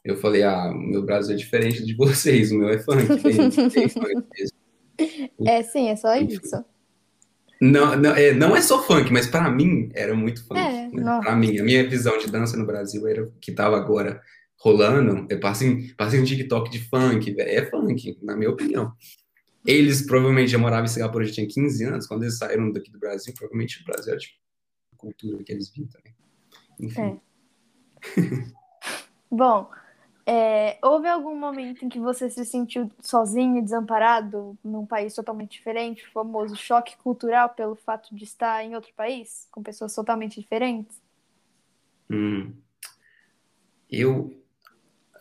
eu 0.04 0.16
falei, 0.16 0.42
ah, 0.42 0.70
o 0.70 0.78
meu 0.78 1.02
Brasil 1.04 1.34
é 1.34 1.38
diferente 1.38 1.84
de 1.84 1.94
vocês, 1.94 2.50
o 2.50 2.58
meu 2.58 2.68
é 2.68 2.78
funk. 2.78 3.06
Tem, 3.22 3.50
tem 3.50 3.88
funk 3.88 4.24
mesmo. 4.34 4.56
É, 5.46 5.62
sim, 5.62 5.90
é 5.90 5.96
só 5.96 6.16
isso. 6.16 6.64
Não, 7.60 7.94
não, 7.96 8.14
é, 8.14 8.32
não 8.32 8.56
é 8.56 8.62
só 8.62 8.82
funk, 8.82 9.12
mas 9.12 9.26
para 9.26 9.50
mim 9.50 9.90
era 9.94 10.14
muito 10.14 10.42
funk. 10.46 10.58
É, 10.58 10.88
né? 10.88 11.20
Para 11.22 11.36
mim, 11.36 11.58
a 11.58 11.62
minha 11.62 11.86
visão 11.86 12.16
de 12.16 12.30
dança 12.30 12.56
no 12.56 12.64
Brasil 12.64 13.06
era 13.06 13.30
que 13.38 13.52
tava 13.52 13.76
agora 13.76 14.22
rolando. 14.58 15.26
Eu 15.28 15.40
passei, 15.40 15.92
passei 15.94 16.20
um 16.20 16.24
TikTok 16.24 16.70
de 16.70 16.80
funk, 16.88 17.34
é 17.38 17.64
funk, 17.66 18.18
na 18.22 18.36
minha 18.36 18.50
opinião. 18.50 18.92
Eles 19.64 20.06
provavelmente 20.06 20.50
já 20.50 20.58
moravam 20.58 20.84
em 20.84 20.88
Singapura, 20.88 21.24
já 21.24 21.34
tinha 21.34 21.48
15 21.48 21.84
anos, 21.84 22.06
quando 22.06 22.22
eles 22.22 22.38
saíram 22.38 22.70
daqui 22.70 22.90
do 22.90 22.98
Brasil, 22.98 23.34
provavelmente 23.34 23.80
o 23.80 23.84
Brasil 23.84 24.12
era 24.12 24.20
tipo 24.20 24.36
a 24.92 24.96
cultura 24.96 25.42
que 25.42 25.52
eles 25.52 25.70
viam 25.70 25.88
também. 25.88 26.14
Enfim. 26.78 27.20
É. 28.16 28.56
Bom, 29.30 29.68
é, 30.28 30.76
houve 30.82 31.08
algum 31.08 31.36
momento 31.38 31.84
em 31.84 31.88
que 31.88 32.00
você 32.00 32.28
se 32.28 32.44
sentiu 32.44 32.90
sozinho 33.00 33.62
desamparado 33.62 34.58
num 34.62 34.84
país 34.84 35.14
totalmente 35.14 35.52
diferente, 35.52 36.04
o 36.04 36.10
famoso 36.10 36.56
choque 36.56 36.96
cultural 36.96 37.50
pelo 37.50 37.76
fato 37.76 38.14
de 38.14 38.24
estar 38.24 38.64
em 38.64 38.74
outro 38.74 38.92
país, 38.96 39.46
com 39.52 39.62
pessoas 39.62 39.94
totalmente 39.94 40.40
diferentes? 40.40 41.00
Hum. 42.10 42.52
Eu, 43.88 44.36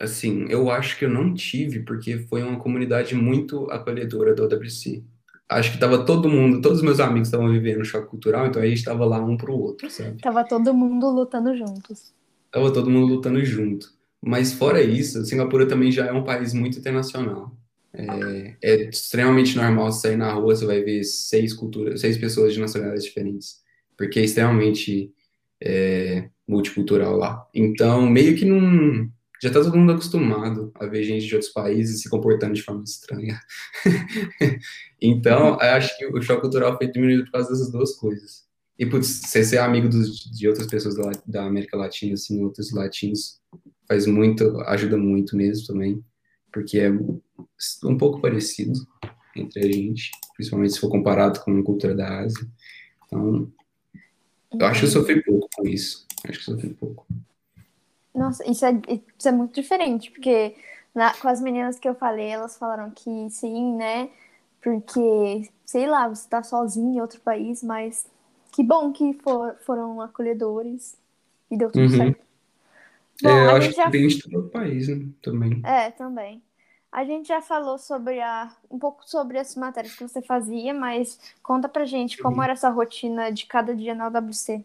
assim, 0.00 0.46
eu 0.48 0.70
acho 0.70 0.98
que 0.98 1.04
eu 1.04 1.10
não 1.10 1.32
tive, 1.34 1.80
porque 1.80 2.18
foi 2.18 2.42
uma 2.42 2.58
comunidade 2.58 3.14
muito 3.14 3.70
acolhedora 3.70 4.34
do 4.34 4.44
OWC. 4.44 5.04
Acho 5.48 5.72
que 5.72 5.78
tava 5.78 6.04
todo 6.04 6.28
mundo, 6.28 6.60
todos 6.60 6.78
os 6.78 6.84
meus 6.84 6.98
amigos 6.98 7.28
estavam 7.28 7.50
vivendo 7.52 7.84
choque 7.84 8.08
cultural, 8.08 8.46
então 8.46 8.60
a 8.60 8.66
gente 8.66 8.78
estava 8.78 9.04
lá 9.04 9.18
um 9.18 9.36
pro 9.36 9.54
outro, 9.54 9.88
sabe? 9.90 10.20
Tava 10.20 10.44
todo 10.44 10.74
mundo 10.74 11.08
lutando 11.08 11.56
juntos. 11.56 12.12
Tava 12.50 12.72
todo 12.72 12.90
mundo 12.90 13.06
lutando 13.06 13.44
junto. 13.44 13.94
Mas 14.20 14.52
fora 14.52 14.82
isso, 14.82 15.24
Singapura 15.24 15.66
também 15.66 15.92
já 15.92 16.06
é 16.06 16.12
um 16.12 16.24
país 16.24 16.52
muito 16.52 16.78
internacional. 16.78 17.56
É, 17.92 18.56
é 18.62 18.88
extremamente 18.88 19.56
normal 19.56 19.90
você 19.90 20.08
sair 20.08 20.16
na 20.16 20.32
rua, 20.32 20.54
você 20.54 20.66
vai 20.66 20.82
ver 20.82 21.02
seis 21.04 21.54
culturas, 21.54 22.00
seis 22.00 22.18
pessoas 22.18 22.52
de 22.52 22.60
nacionalidades 22.60 23.04
diferentes, 23.04 23.60
porque 23.96 24.20
é 24.20 24.24
extremamente 24.24 25.12
é, 25.62 26.28
multicultural 26.46 27.16
lá. 27.16 27.46
Então, 27.54 28.06
meio 28.06 28.36
que 28.36 28.44
não. 28.44 29.08
Já 29.42 29.50
tá 29.50 29.62
todo 29.62 29.76
mundo 29.76 29.92
acostumado 29.92 30.72
a 30.74 30.86
ver 30.86 31.04
gente 31.04 31.26
de 31.26 31.34
outros 31.34 31.52
países 31.52 32.00
se 32.00 32.08
comportando 32.08 32.54
de 32.54 32.62
forma 32.62 32.82
estranha. 32.82 33.38
então, 35.00 35.58
acho 35.60 35.96
que 35.96 36.06
o 36.06 36.22
choque 36.22 36.42
cultural 36.42 36.76
foi 36.76 36.90
diminuído 36.90 37.24
por 37.24 37.32
causa 37.32 37.50
dessas 37.50 37.70
duas 37.70 37.94
coisas. 37.96 38.46
E, 38.78 38.84
você 38.84 39.44
ser 39.44 39.58
amigo 39.58 39.88
dos, 39.88 40.30
de 40.30 40.48
outras 40.48 40.66
pessoas 40.66 40.96
da, 40.96 41.10
da 41.26 41.44
América 41.46 41.76
Latina, 41.76 42.14
assim, 42.14 42.42
outros 42.42 42.72
latinos, 42.72 43.40
faz 43.88 44.06
muito, 44.06 44.60
ajuda 44.62 44.96
muito 44.96 45.36
mesmo 45.36 45.66
também, 45.66 46.04
porque 46.52 46.78
é 46.78 46.90
um 46.90 47.96
pouco 47.96 48.20
parecido 48.20 48.78
entre 49.34 49.60
a 49.60 49.72
gente, 49.72 50.10
principalmente 50.34 50.74
se 50.74 50.80
for 50.80 50.90
comparado 50.90 51.40
com 51.40 51.58
a 51.58 51.62
cultura 51.62 51.94
da 51.94 52.20
Ásia. 52.20 52.46
Então, 53.06 53.50
eu 54.58 54.66
acho 54.66 54.80
que 54.80 54.86
eu 54.86 54.90
sofri 54.90 55.22
pouco 55.22 55.48
com 55.54 55.66
isso. 55.66 56.06
Acho 56.26 56.44
que 56.44 56.50
eu 56.50 56.54
sofri 56.54 56.74
pouco. 56.74 57.06
Nossa, 58.16 58.50
isso 58.50 58.64
é, 58.64 58.72
isso 59.18 59.28
é 59.28 59.32
muito 59.32 59.54
diferente, 59.54 60.10
porque 60.10 60.56
na, 60.94 61.12
com 61.14 61.28
as 61.28 61.40
meninas 61.40 61.78
que 61.78 61.86
eu 61.86 61.94
falei, 61.94 62.28
elas 62.28 62.56
falaram 62.56 62.90
que 62.90 63.28
sim, 63.28 63.74
né? 63.76 64.08
Porque, 64.62 65.48
sei 65.66 65.86
lá, 65.86 66.08
você 66.08 66.26
tá 66.26 66.42
sozinho 66.42 66.94
em 66.94 67.00
outro 67.00 67.20
país, 67.20 67.62
mas 67.62 68.06
que 68.52 68.64
bom 68.64 68.90
que 68.90 69.12
for, 69.22 69.54
foram 69.66 70.00
acolhedores 70.00 70.96
e 71.50 71.58
deu 71.58 71.70
tudo 71.70 71.82
uhum. 71.82 71.96
certo. 71.96 72.24
Bom, 73.22 73.28
é, 73.28 73.46
eu 73.46 73.56
acho 73.56 73.68
que 73.68 73.76
já... 73.76 73.84
depende 73.84 74.18
do 74.28 74.48
país, 74.48 74.88
né? 74.88 75.06
Também. 75.20 75.60
É, 75.64 75.90
também. 75.90 76.42
A 76.90 77.04
gente 77.04 77.28
já 77.28 77.42
falou 77.42 77.76
sobre 77.76 78.20
a, 78.22 78.50
um 78.70 78.78
pouco 78.78 79.06
sobre 79.06 79.38
as 79.38 79.54
matérias 79.54 79.94
que 79.94 80.02
você 80.02 80.22
fazia, 80.22 80.72
mas 80.72 81.20
conta 81.42 81.68
pra 81.68 81.84
gente 81.84 82.16
como 82.16 82.42
era 82.42 82.54
essa 82.54 82.70
rotina 82.70 83.30
de 83.30 83.44
cada 83.44 83.74
dia 83.74 83.94
na 83.94 84.08
UWC. 84.08 84.64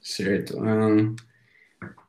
Certo. 0.00 0.58
Um, 0.58 1.14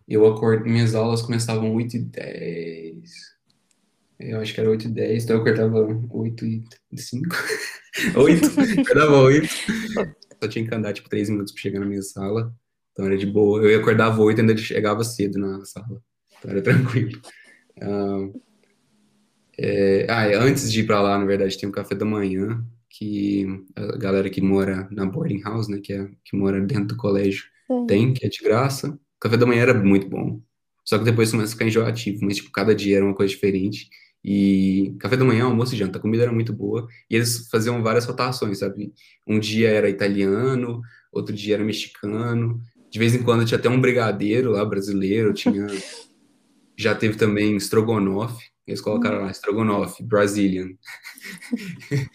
eu 0.07 0.25
acordo, 0.25 0.65
minhas 0.65 0.95
aulas 0.95 1.21
começavam 1.21 1.75
8 1.75 1.97
e 1.97 1.99
10. 1.99 3.31
Eu 4.19 4.39
acho 4.39 4.53
que 4.53 4.59
era 4.59 4.69
8 4.69 4.87
e 4.87 4.91
10, 4.91 5.23
então 5.23 5.35
eu 5.35 5.41
acordava 5.41 6.07
8 6.11 6.45
e 6.45 6.63
5. 6.95 7.35
8, 8.15 8.45
acordava 8.81 9.17
8. 9.17 9.47
Só 10.41 10.49
tinha 10.49 10.67
que 10.67 10.75
andar 10.75 10.93
tipo 10.93 11.09
3 11.09 11.29
minutos 11.29 11.53
pra 11.53 11.61
chegar 11.61 11.79
na 11.79 11.85
minha 11.85 12.01
sala. 12.01 12.53
Então 12.91 13.05
era 13.05 13.17
de 13.17 13.25
boa. 13.25 13.61
Eu 13.61 13.79
acordava 13.79 14.21
8 14.21 14.37
e 14.37 14.41
ainda 14.41 14.57
chegava 14.57 15.03
cedo 15.03 15.39
na 15.39 15.63
sala. 15.65 16.01
Então 16.39 16.51
era 16.51 16.61
tranquilo. 16.61 17.19
Um, 17.83 18.33
é, 19.57 20.05
ah, 20.09 20.43
antes 20.43 20.71
de 20.71 20.81
ir 20.81 20.85
para 20.85 21.01
lá, 21.01 21.17
na 21.17 21.25
verdade, 21.25 21.57
tem 21.57 21.67
um 21.67 21.71
café 21.71 21.95
da 21.95 22.05
manhã 22.05 22.63
que 22.89 23.45
a 23.75 23.97
galera 23.97 24.29
que 24.29 24.41
mora 24.41 24.87
na 24.91 25.05
boarding 25.05 25.41
house, 25.41 25.67
né, 25.67 25.79
que, 25.81 25.93
é, 25.93 26.09
que 26.23 26.35
mora 26.35 26.59
dentro 26.61 26.87
do 26.87 26.97
colégio, 26.97 27.45
Sim. 27.67 27.85
tem, 27.87 28.13
que 28.13 28.25
é 28.25 28.29
de 28.29 28.39
graça. 28.43 28.99
Café 29.21 29.37
da 29.37 29.45
manhã 29.45 29.61
era 29.61 29.73
muito 29.73 30.09
bom. 30.09 30.41
Só 30.83 30.97
que 30.97 31.05
depois 31.05 31.29
começa 31.29 31.49
a 31.49 31.53
ficar 31.53 31.65
enjoativo, 31.65 32.25
mas, 32.25 32.37
tipo, 32.37 32.51
cada 32.51 32.73
dia 32.73 32.97
era 32.97 33.05
uma 33.05 33.13
coisa 33.13 33.31
diferente. 33.31 33.87
E 34.23 34.95
café 34.99 35.15
da 35.15 35.23
manhã, 35.23 35.45
almoço 35.45 35.75
e 35.75 35.77
janta, 35.77 35.99
a 35.99 36.01
comida 36.01 36.23
era 36.23 36.31
muito 36.31 36.51
boa. 36.51 36.87
E 37.09 37.15
eles 37.15 37.47
faziam 37.49 37.81
várias 37.83 38.05
rotações, 38.05 38.59
sabe? 38.59 38.91
Um 39.27 39.39
dia 39.39 39.69
era 39.69 39.89
italiano, 39.89 40.81
outro 41.11 41.35
dia 41.35 41.53
era 41.53 41.63
mexicano. 41.63 42.59
De 42.89 42.97
vez 42.97 43.13
em 43.13 43.21
quando 43.23 43.45
tinha 43.45 43.59
até 43.59 43.69
um 43.69 43.79
brigadeiro 43.79 44.51
lá, 44.51 44.65
brasileiro. 44.65 45.33
Tinha... 45.33 45.67
Já 46.75 46.95
teve 46.95 47.15
também 47.15 47.55
estrogonofe. 47.55 48.43
Eles 48.65 48.81
colocaram 48.81 49.21
lá, 49.21 49.29
estrogonofe, 49.29 50.03
Brazilian. 50.03 50.69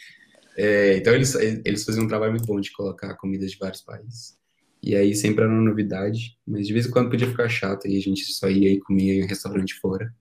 é, 0.58 0.96
então, 0.96 1.14
eles, 1.14 1.34
eles 1.36 1.84
faziam 1.84 2.04
um 2.04 2.08
trabalho 2.08 2.32
muito 2.32 2.46
bom 2.46 2.60
de 2.60 2.72
colocar 2.72 3.14
comidas 3.14 3.52
de 3.52 3.58
vários 3.58 3.82
países. 3.82 4.36
E 4.82 4.94
aí 4.94 5.14
sempre 5.14 5.42
era 5.42 5.52
uma 5.52 5.62
novidade, 5.62 6.38
mas 6.46 6.66
de 6.66 6.72
vez 6.72 6.86
em 6.86 6.90
quando 6.90 7.10
podia 7.10 7.28
ficar 7.28 7.48
chato 7.48 7.86
e 7.88 7.96
a 7.96 8.00
gente 8.00 8.24
só 8.32 8.48
ia 8.48 8.70
e 8.70 8.80
comia 8.80 9.14
em 9.14 9.24
um 9.24 9.26
restaurante 9.26 9.74
fora. 9.74 10.14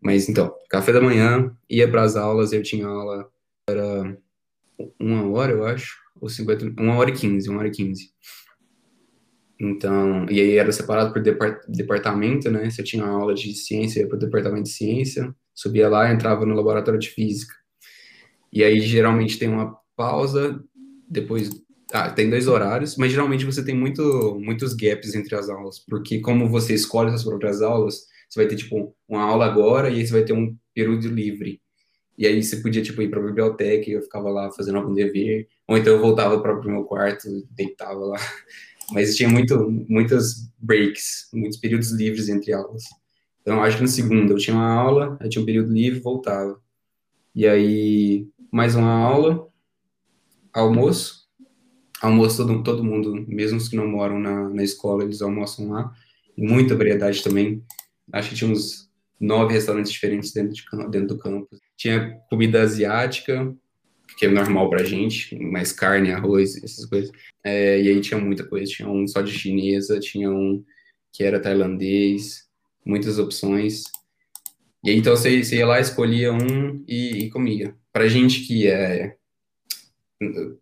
Mas 0.00 0.28
então, 0.28 0.54
café 0.70 0.92
da 0.92 1.00
manhã, 1.00 1.50
ia 1.68 1.90
para 1.90 2.02
as 2.02 2.14
aulas, 2.14 2.52
eu 2.52 2.62
tinha 2.62 2.86
aula, 2.86 3.28
era 3.68 4.16
uma 4.98 5.28
hora, 5.28 5.52
eu 5.52 5.64
acho, 5.64 5.96
ou 6.20 6.28
50, 6.28 6.80
uma 6.80 6.96
hora 6.96 7.10
e 7.10 7.14
quinze, 7.14 7.48
uma 7.48 7.58
hora 7.58 7.68
e 7.68 7.72
quinze. 7.72 8.12
Então, 9.60 10.26
e 10.30 10.40
aí 10.40 10.56
era 10.56 10.70
separado 10.70 11.12
por 11.12 11.20
departamento, 11.68 12.48
né? 12.48 12.70
Você 12.70 12.82
tinha 12.82 13.04
aula 13.04 13.34
de 13.34 13.52
ciência, 13.54 14.00
ia 14.00 14.06
para 14.06 14.16
o 14.16 14.20
departamento 14.20 14.64
de 14.64 14.70
ciência, 14.70 15.34
subia 15.52 15.88
lá, 15.88 16.12
entrava 16.12 16.46
no 16.46 16.54
laboratório 16.54 17.00
de 17.00 17.08
física. 17.10 17.54
E 18.52 18.62
aí 18.62 18.80
geralmente 18.80 19.38
tem 19.38 19.48
uma 19.48 19.76
pausa, 19.96 20.62
depois 21.10 21.50
ah, 21.92 22.10
tem 22.10 22.28
dois 22.28 22.46
horários, 22.48 22.96
mas 22.96 23.10
geralmente 23.12 23.44
você 23.44 23.64
tem 23.64 23.74
muito, 23.74 24.38
muitos 24.40 24.74
gaps 24.74 25.14
entre 25.14 25.34
as 25.34 25.48
aulas, 25.48 25.78
porque 25.78 26.20
como 26.20 26.48
você 26.48 26.74
escolhe 26.74 27.10
as 27.10 27.24
próprias 27.24 27.62
aulas, 27.62 28.06
você 28.28 28.40
vai 28.40 28.48
ter 28.48 28.56
tipo 28.56 28.94
uma 29.08 29.22
aula 29.22 29.46
agora 29.46 29.88
e 29.90 29.94
aí 29.96 30.06
você 30.06 30.12
vai 30.12 30.24
ter 30.24 30.34
um 30.34 30.54
período 30.74 31.08
livre. 31.08 31.60
E 32.16 32.26
aí 32.26 32.42
você 32.42 32.56
podia 32.56 32.82
tipo 32.82 33.00
ir 33.00 33.08
para 33.08 33.20
a 33.20 33.24
biblioteca 33.24 33.88
e 33.88 33.92
eu 33.92 34.02
ficava 34.02 34.28
lá 34.28 34.50
fazendo 34.50 34.78
algum 34.78 34.92
dever, 34.92 35.48
ou 35.66 35.78
então 35.78 35.94
eu 35.94 36.00
voltava 36.00 36.40
para 36.42 36.58
o 36.60 36.64
meu 36.64 36.84
quarto, 36.84 37.28
deitava 37.52 38.00
lá. 38.00 38.16
Mas 38.92 39.16
tinha 39.16 39.28
muito, 39.28 39.70
muitas 39.88 40.50
breaks, 40.58 41.28
muitos 41.32 41.58
períodos 41.58 41.90
livres 41.92 42.28
entre 42.28 42.52
aulas. 42.52 42.84
Então, 43.42 43.62
acho 43.62 43.76
que 43.76 43.82
no 43.82 43.88
segundo 43.88 44.32
eu 44.32 44.38
tinha 44.38 44.56
uma 44.56 44.70
aula, 44.72 45.16
aí 45.20 45.28
tinha 45.28 45.42
um 45.42 45.46
período 45.46 45.72
livre, 45.72 46.00
voltava. 46.00 46.60
E 47.34 47.46
aí, 47.46 48.26
mais 48.50 48.74
uma 48.74 48.90
aula, 48.90 49.46
almoço. 50.52 51.27
Almoço 52.00 52.46
todo, 52.46 52.62
todo 52.62 52.84
mundo, 52.84 53.24
mesmo 53.26 53.58
os 53.58 53.68
que 53.68 53.76
não 53.76 53.88
moram 53.88 54.20
na, 54.20 54.48
na 54.48 54.62
escola, 54.62 55.02
eles 55.02 55.20
almoçam 55.20 55.70
lá. 55.70 55.92
E 56.36 56.42
muita 56.42 56.76
variedade 56.76 57.22
também. 57.22 57.62
Acho 58.12 58.30
que 58.30 58.36
tinha 58.36 58.50
uns 58.50 58.88
nove 59.20 59.54
restaurantes 59.54 59.90
diferentes 59.90 60.32
dentro, 60.32 60.52
de, 60.52 60.64
dentro 60.90 61.08
do 61.08 61.18
campus. 61.18 61.58
Tinha 61.76 62.18
comida 62.30 62.62
asiática, 62.62 63.52
que 64.16 64.26
é 64.26 64.30
normal 64.30 64.70
pra 64.70 64.84
gente, 64.84 65.36
mais 65.38 65.72
carne, 65.72 66.12
arroz, 66.12 66.62
essas 66.62 66.86
coisas. 66.86 67.10
É, 67.44 67.80
e 67.80 67.88
aí 67.88 68.00
tinha 68.00 68.20
muita 68.20 68.44
coisa. 68.44 68.70
Tinha 68.70 68.88
um 68.88 69.06
só 69.06 69.20
de 69.20 69.32
chinesa, 69.32 69.98
tinha 69.98 70.30
um 70.30 70.64
que 71.12 71.24
era 71.24 71.40
tailandês, 71.40 72.48
muitas 72.84 73.18
opções. 73.18 73.84
E 74.84 74.90
aí, 74.90 74.96
então 74.96 75.16
você, 75.16 75.42
você 75.42 75.56
ia 75.56 75.66
lá, 75.66 75.80
escolhia 75.80 76.32
um 76.32 76.84
e, 76.86 77.24
e 77.24 77.30
comia. 77.30 77.74
Para 77.92 78.08
gente 78.08 78.46
que 78.46 78.68
é 78.68 79.16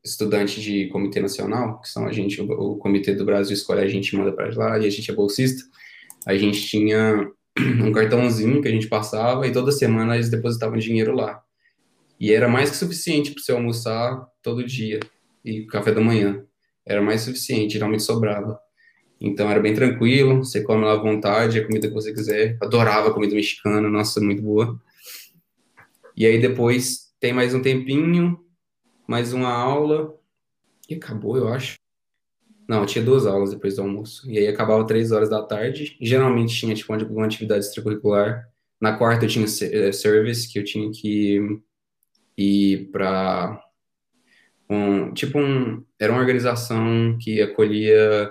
estudante 0.04 0.60
de 0.60 0.86
comitê 0.88 1.20
nacional, 1.20 1.80
que 1.80 1.88
são 1.88 2.06
a 2.06 2.12
gente, 2.12 2.40
o, 2.40 2.76
comitê 2.76 3.14
do 3.14 3.24
Brasil 3.24 3.54
escolhe 3.54 3.80
a 3.80 3.88
gente 3.88 4.14
manda 4.14 4.32
para 4.32 4.54
lá 4.54 4.78
e 4.78 4.86
a 4.86 4.90
gente 4.90 5.10
é 5.10 5.14
bolsista, 5.14 5.64
a 6.26 6.36
gente 6.36 6.66
tinha 6.66 7.30
um 7.82 7.90
cartãozinho 7.92 8.60
que 8.60 8.68
a 8.68 8.70
gente 8.70 8.88
passava 8.88 9.46
e 9.46 9.52
toda 9.52 9.72
semana 9.72 10.14
eles 10.14 10.28
depositavam 10.28 10.78
dinheiro 10.78 11.14
lá. 11.14 11.42
E 12.18 12.32
era 12.32 12.48
mais 12.48 12.70
que 12.70 12.76
suficiente 12.76 13.32
para 13.32 13.42
você 13.42 13.52
almoçar 13.52 14.26
todo 14.42 14.64
dia 14.64 15.00
e 15.44 15.64
café 15.66 15.92
da 15.92 16.00
manhã. 16.00 16.44
Era 16.84 17.02
mais 17.02 17.22
suficiente, 17.22 17.74
geralmente 17.74 18.02
sobrava. 18.02 18.58
Então 19.20 19.50
era 19.50 19.60
bem 19.60 19.74
tranquilo, 19.74 20.44
você 20.44 20.62
come 20.62 20.84
lá 20.84 20.92
à 20.92 20.96
vontade, 20.96 21.58
a 21.58 21.66
comida 21.66 21.88
que 21.88 21.94
você 21.94 22.12
quiser. 22.12 22.58
Adorava 22.60 23.08
a 23.08 23.12
comida 23.12 23.34
mexicana, 23.34 23.88
nossa, 23.88 24.20
muito 24.20 24.42
boa. 24.42 24.78
E 26.16 26.26
aí 26.26 26.38
depois 26.38 27.12
tem 27.20 27.32
mais 27.32 27.54
um 27.54 27.60
tempinho, 27.60 28.38
mais 29.06 29.32
uma 29.32 29.52
aula, 29.52 30.14
e 30.88 30.94
acabou, 30.94 31.36
eu 31.36 31.48
acho. 31.48 31.76
Não, 32.68 32.84
tinha 32.84 33.04
duas 33.04 33.26
aulas 33.26 33.50
depois 33.50 33.76
do 33.76 33.82
almoço. 33.82 34.28
E 34.30 34.38
aí 34.38 34.48
acabava 34.48 34.86
três 34.86 35.12
horas 35.12 35.28
da 35.30 35.42
tarde. 35.42 35.96
Geralmente 36.00 36.54
tinha 36.54 36.74
tipo 36.74 36.92
uma 36.92 37.26
atividade 37.26 37.64
extracurricular. 37.64 38.48
Na 38.80 38.96
quarta 38.96 39.24
eu 39.24 39.28
tinha 39.28 39.46
eh, 39.46 39.92
service, 39.92 40.52
que 40.52 40.58
eu 40.58 40.64
tinha 40.64 40.90
que 40.90 41.60
ir 42.36 42.90
para 42.90 43.62
um, 44.68 45.12
tipo 45.14 45.38
um, 45.38 45.84
era 45.98 46.12
uma 46.12 46.20
organização 46.20 47.16
que 47.20 47.40
acolhia 47.40 48.30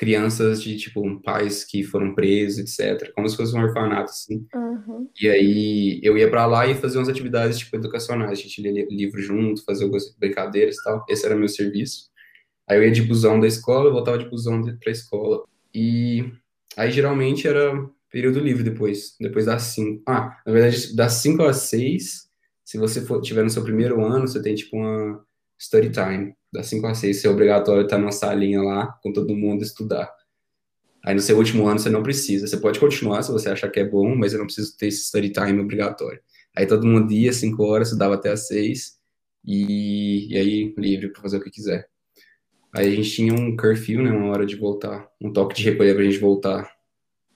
crianças 0.00 0.62
de, 0.62 0.78
tipo, 0.78 1.20
pais 1.20 1.62
que 1.62 1.84
foram 1.84 2.14
presos, 2.14 2.58
etc. 2.58 3.12
Como 3.14 3.28
se 3.28 3.36
fosse 3.36 3.54
um 3.54 3.60
orfanato, 3.60 4.08
assim. 4.08 4.46
Uhum. 4.54 5.06
E 5.20 5.28
aí 5.28 6.00
eu 6.02 6.16
ia 6.16 6.30
para 6.30 6.46
lá 6.46 6.66
e 6.66 6.74
fazia 6.74 6.98
umas 6.98 7.10
atividades, 7.10 7.58
tipo, 7.58 7.76
educacionais. 7.76 8.30
A 8.30 8.42
gente 8.42 8.62
lia 8.62 8.86
livro 8.88 9.20
junto, 9.20 9.62
fazia 9.62 9.84
algumas 9.84 10.10
brincadeiras 10.16 10.76
e 10.78 10.84
tal. 10.84 11.04
Esse 11.06 11.26
era 11.26 11.36
meu 11.36 11.48
serviço. 11.48 12.08
Aí 12.66 12.78
eu 12.78 12.82
ia 12.82 12.90
de 12.90 13.02
busão 13.02 13.38
da 13.38 13.46
escola, 13.46 13.90
voltava 13.90 14.16
de 14.16 14.26
busão 14.30 14.62
pra 14.78 14.90
escola. 14.90 15.44
E 15.74 16.32
aí 16.78 16.90
geralmente 16.90 17.46
era 17.46 17.70
período 18.10 18.40
livre 18.40 18.62
depois, 18.62 19.16
depois 19.20 19.44
das 19.44 19.64
5. 19.64 20.02
Ah, 20.08 20.40
na 20.46 20.52
verdade, 20.52 20.96
das 20.96 21.12
5 21.12 21.42
às 21.42 21.56
6, 21.64 22.26
se 22.64 22.78
você 22.78 23.02
for, 23.02 23.20
tiver 23.20 23.42
no 23.42 23.50
seu 23.50 23.62
primeiro 23.62 24.02
ano, 24.02 24.26
você 24.26 24.40
tem, 24.40 24.54
tipo, 24.54 24.78
uma 24.78 25.22
study 25.60 25.90
time 25.90 26.34
das 26.52 26.66
5 26.66 26.86
a 26.86 26.94
6, 26.94 27.20
ser 27.20 27.28
é 27.28 27.30
obrigatório 27.30 27.84
estar 27.84 27.98
numa 27.98 28.12
salinha 28.12 28.60
lá 28.62 28.86
com 29.02 29.12
todo 29.12 29.36
mundo 29.36 29.62
estudar. 29.62 30.12
Aí 31.02 31.14
no 31.14 31.20
seu 31.20 31.36
último 31.38 31.66
ano 31.66 31.78
você 31.78 31.88
não 31.88 32.02
precisa, 32.02 32.46
você 32.46 32.56
pode 32.56 32.78
continuar 32.78 33.22
se 33.22 33.32
você 33.32 33.48
achar 33.48 33.70
que 33.70 33.80
é 33.80 33.84
bom, 33.84 34.14
mas 34.16 34.32
eu 34.32 34.38
não 34.38 34.46
preciso 34.46 34.76
ter 34.76 34.88
esse 34.88 35.04
study 35.04 35.30
time 35.30 35.60
obrigatório. 35.60 36.20
Aí 36.54 36.66
todo 36.66 36.86
mundo 36.86 37.10
ia 37.12 37.32
5 37.32 37.62
horas, 37.62 37.88
estudava 37.88 38.14
até 38.14 38.30
as 38.30 38.48
6 38.48 38.98
e, 39.44 40.34
e 40.34 40.36
aí 40.36 40.74
livre 40.76 41.08
para 41.08 41.22
fazer 41.22 41.38
o 41.38 41.40
que 41.40 41.50
quiser. 41.50 41.88
Aí 42.72 42.88
a 42.88 42.90
gente 42.94 43.10
tinha 43.10 43.32
um 43.32 43.56
curfew, 43.56 44.02
né, 44.02 44.10
uma 44.10 44.30
hora 44.30 44.44
de 44.44 44.56
voltar, 44.56 45.08
um 45.20 45.32
toque 45.32 45.54
de 45.54 45.64
recolher 45.64 45.94
para 45.94 46.02
a 46.02 46.06
gente 46.06 46.18
voltar. 46.18 46.70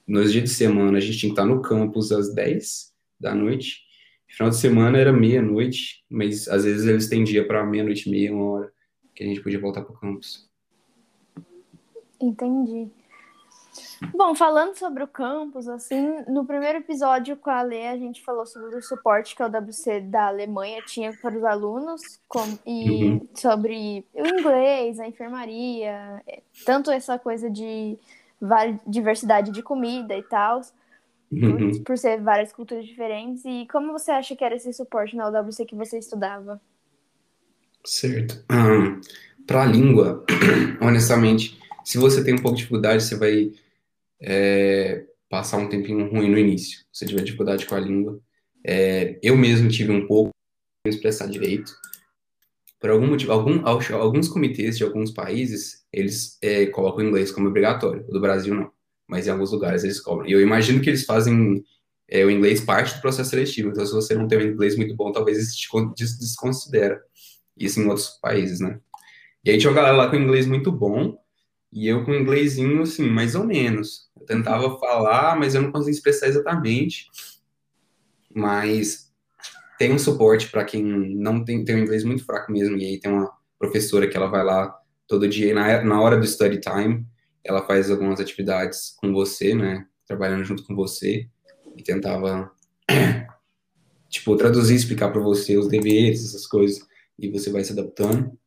Nos 0.07 0.31
dias 0.33 0.44
de 0.44 0.50
semana 0.50 0.98
a 0.98 1.00
gente 1.00 1.18
tinha 1.18 1.31
que 1.31 1.40
estar 1.40 1.46
no 1.46 1.62
campus 1.62 2.12
às 2.12 2.35
10 2.35 2.92
da 3.18 3.35
noite. 3.35 3.85
Final 4.29 4.50
de 4.50 4.57
semana 4.57 4.98
era 4.98 5.12
meia-noite, 5.12 6.05
mas 6.11 6.48
às 6.48 6.64
vezes 6.64 6.87
eles 6.87 7.05
estendiam 7.05 7.46
para 7.46 7.64
meia-noite 7.64 8.09
e 8.09 8.12
meia, 8.12 8.33
uma 8.33 8.44
hora 8.50 8.74
que 9.14 9.24
a 9.24 9.27
gente 9.27 9.40
podia 9.40 9.61
voltar 9.61 9.83
para 9.83 9.94
o 9.94 9.98
campus. 9.98 10.48
Entendi. 12.20 12.90
Bom, 14.14 14.35
falando 14.35 14.77
sobre 14.77 15.03
o 15.03 15.09
campus, 15.09 15.68
assim, 15.68 16.22
no 16.29 16.44
primeiro 16.44 16.79
episódio 16.79 17.37
com 17.37 17.50
a 17.50 17.62
Lê, 17.62 17.88
a 17.88 17.96
gente 17.96 18.22
falou 18.22 18.46
sobre 18.46 18.77
o 18.77 18.83
suporte 18.83 19.35
que 19.35 19.42
a 19.42 19.46
UWC 19.46 20.00
da 20.00 20.29
Alemanha 20.29 20.81
tinha 20.83 21.12
para 21.20 21.37
os 21.37 21.44
alunos, 21.44 22.20
com, 22.29 22.40
e 22.64 23.05
uhum. 23.05 23.29
sobre 23.35 24.05
o 24.14 24.27
inglês, 24.27 25.00
a 25.00 25.09
enfermaria, 25.09 26.22
é, 26.27 26.42
tanto 26.64 26.90
essa 26.90 27.18
coisa 27.18 27.50
de 27.50 27.98
diversidade 28.87 29.50
de 29.50 29.62
comida 29.62 30.16
e 30.16 30.22
tal, 30.22 30.61
uhum. 31.33 31.72
por, 31.72 31.85
por, 31.85 31.98
ser 31.98 32.20
várias 32.20 32.53
culturas 32.53 32.87
diferentes. 32.87 33.44
E 33.44 33.66
como 33.70 33.92
você 33.92 34.12
acha 34.12 34.37
que 34.37 34.44
era 34.44 34.55
esse 34.55 34.72
suporte 34.72 35.16
na 35.16 35.29
UWC 35.29 35.64
que 35.64 35.74
você 35.74 35.98
estudava? 35.98 36.61
Certo. 37.87 38.44
Para 39.47 39.62
a 39.62 39.66
língua, 39.66 40.25
honestamente, 40.81 41.59
se 41.85 41.99
você 41.99 42.25
tem 42.25 42.35
um 42.35 42.38
pouco 42.38 42.57
de 42.57 42.62
dificuldade, 42.62 43.03
você 43.05 43.16
vai 43.16 43.53
é, 44.20 45.05
passar 45.31 45.59
um 45.59 45.68
tempinho 45.68 46.11
ruim 46.11 46.31
no 46.31 46.38
início. 46.38 46.85
Se 46.92 47.07
tiver 47.07 47.23
dificuldade 47.25 47.66
com 47.66 47.75
a 47.75 47.81
língua, 47.81 48.20
É, 48.66 49.18
eu 49.23 49.37
mesmo 49.37 49.68
tive 49.70 49.92
um 49.92 50.07
pouco 50.07 50.33
de 50.87 50.94
expressar 50.94 51.29
direito. 51.29 51.73
Por 52.81 52.90
algum 52.90 53.07
motivo, 53.07 53.33
algum, 53.33 53.62
alguns 53.66 54.29
comitês 54.29 54.77
de 54.77 54.85
alguns 54.85 55.11
países, 55.11 55.85
eles 55.92 56.37
é, 56.42 56.66
colocam 56.66 57.05
o 57.05 57.09
inglês 57.09 57.31
como 57.33 57.49
obrigatório. 57.49 58.05
O 58.09 58.12
do 58.12 58.20
Brasil, 58.20 58.55
não. 58.55 58.70
Mas 59.09 59.27
em 59.27 59.31
alguns 59.31 59.53
lugares 59.53 59.85
eles 59.85 60.01
cobram. 60.01 60.29
E 60.29 60.33
eu 60.33 60.40
imagino 60.40 60.81
que 60.83 60.90
eles 60.90 61.05
fazem 61.05 61.64
é, 62.09 62.25
o 62.25 62.31
inglês 62.31 62.61
parte 62.61 62.94
do 62.94 63.01
processo 63.01 63.31
seletivo. 63.31 63.70
Então, 63.70 63.87
se 63.87 63.92
você 63.92 64.14
não 64.14 64.29
tem 64.29 64.38
um 64.38 64.42
inglês 64.53 64.77
muito 64.77 64.94
bom, 64.94 65.12
talvez 65.12 65.38
isso 65.38 65.57
te 65.57 66.05
desconsidera. 66.18 67.03
Isso 67.57 67.81
em 67.81 67.87
outros 67.87 68.19
países, 68.21 68.61
né? 68.61 68.81
E 69.45 69.51
aí 69.51 69.59
tinha 69.59 69.71
uma 69.71 69.77
galera 69.77 69.97
lá 69.97 70.11
com 70.11 70.17
inglês 70.17 70.47
muito 70.47 70.73
bom, 70.73 71.17
e 71.75 71.88
eu 71.88 72.05
com 72.05 72.14
inglesinho, 72.14 72.83
assim, 72.83 73.09
mais 73.09 73.35
ou 73.35 73.45
menos. 73.45 74.09
Eu 74.19 74.25
tentava 74.25 74.79
falar, 74.79 75.37
mas 75.37 75.57
eu 75.57 75.62
não 75.62 75.73
conseguia 75.73 75.97
expressar 75.97 76.29
exatamente. 76.29 77.09
Mas 78.33 79.12
tem 79.77 79.93
um 79.93 79.99
suporte 79.99 80.49
para 80.51 80.64
quem 80.64 80.85
não 80.85 81.45
tem, 81.45 81.64
tem 81.64 81.75
um 81.75 81.81
inglês 81.81 82.05
muito 82.05 82.25
fraco 82.25 82.53
mesmo. 82.53 82.77
E 82.77 82.85
aí 82.85 83.01
tem 83.01 83.11
uma 83.11 83.29
professora 83.59 84.07
que 84.07 84.17
ela 84.17 84.29
vai 84.29 84.45
lá 84.45 84.73
todo 85.09 85.29
dia, 85.29 85.53
na, 85.53 85.83
na 85.83 86.01
hora 86.01 86.17
do 86.17 86.27
study 86.27 86.61
time, 86.61 87.05
ela 87.43 87.67
faz 87.67 87.90
algumas 87.90 88.21
atividades 88.21 88.95
com 89.01 89.12
você, 89.12 89.53
né? 89.53 89.85
Trabalhando 90.07 90.45
junto 90.45 90.64
com 90.64 90.77
você. 90.77 91.29
E 91.77 91.83
tentava, 91.83 92.53
tipo, 94.09 94.37
traduzir, 94.37 94.77
explicar 94.77 95.11
para 95.11 95.21
você 95.21 95.59
os 95.59 95.67
deveres, 95.67 96.25
essas 96.25 96.47
coisas. 96.47 96.87
E 97.18 97.31
você 97.31 97.50
vai 97.50 97.64
se 97.64 97.72
adaptando. 97.72 98.38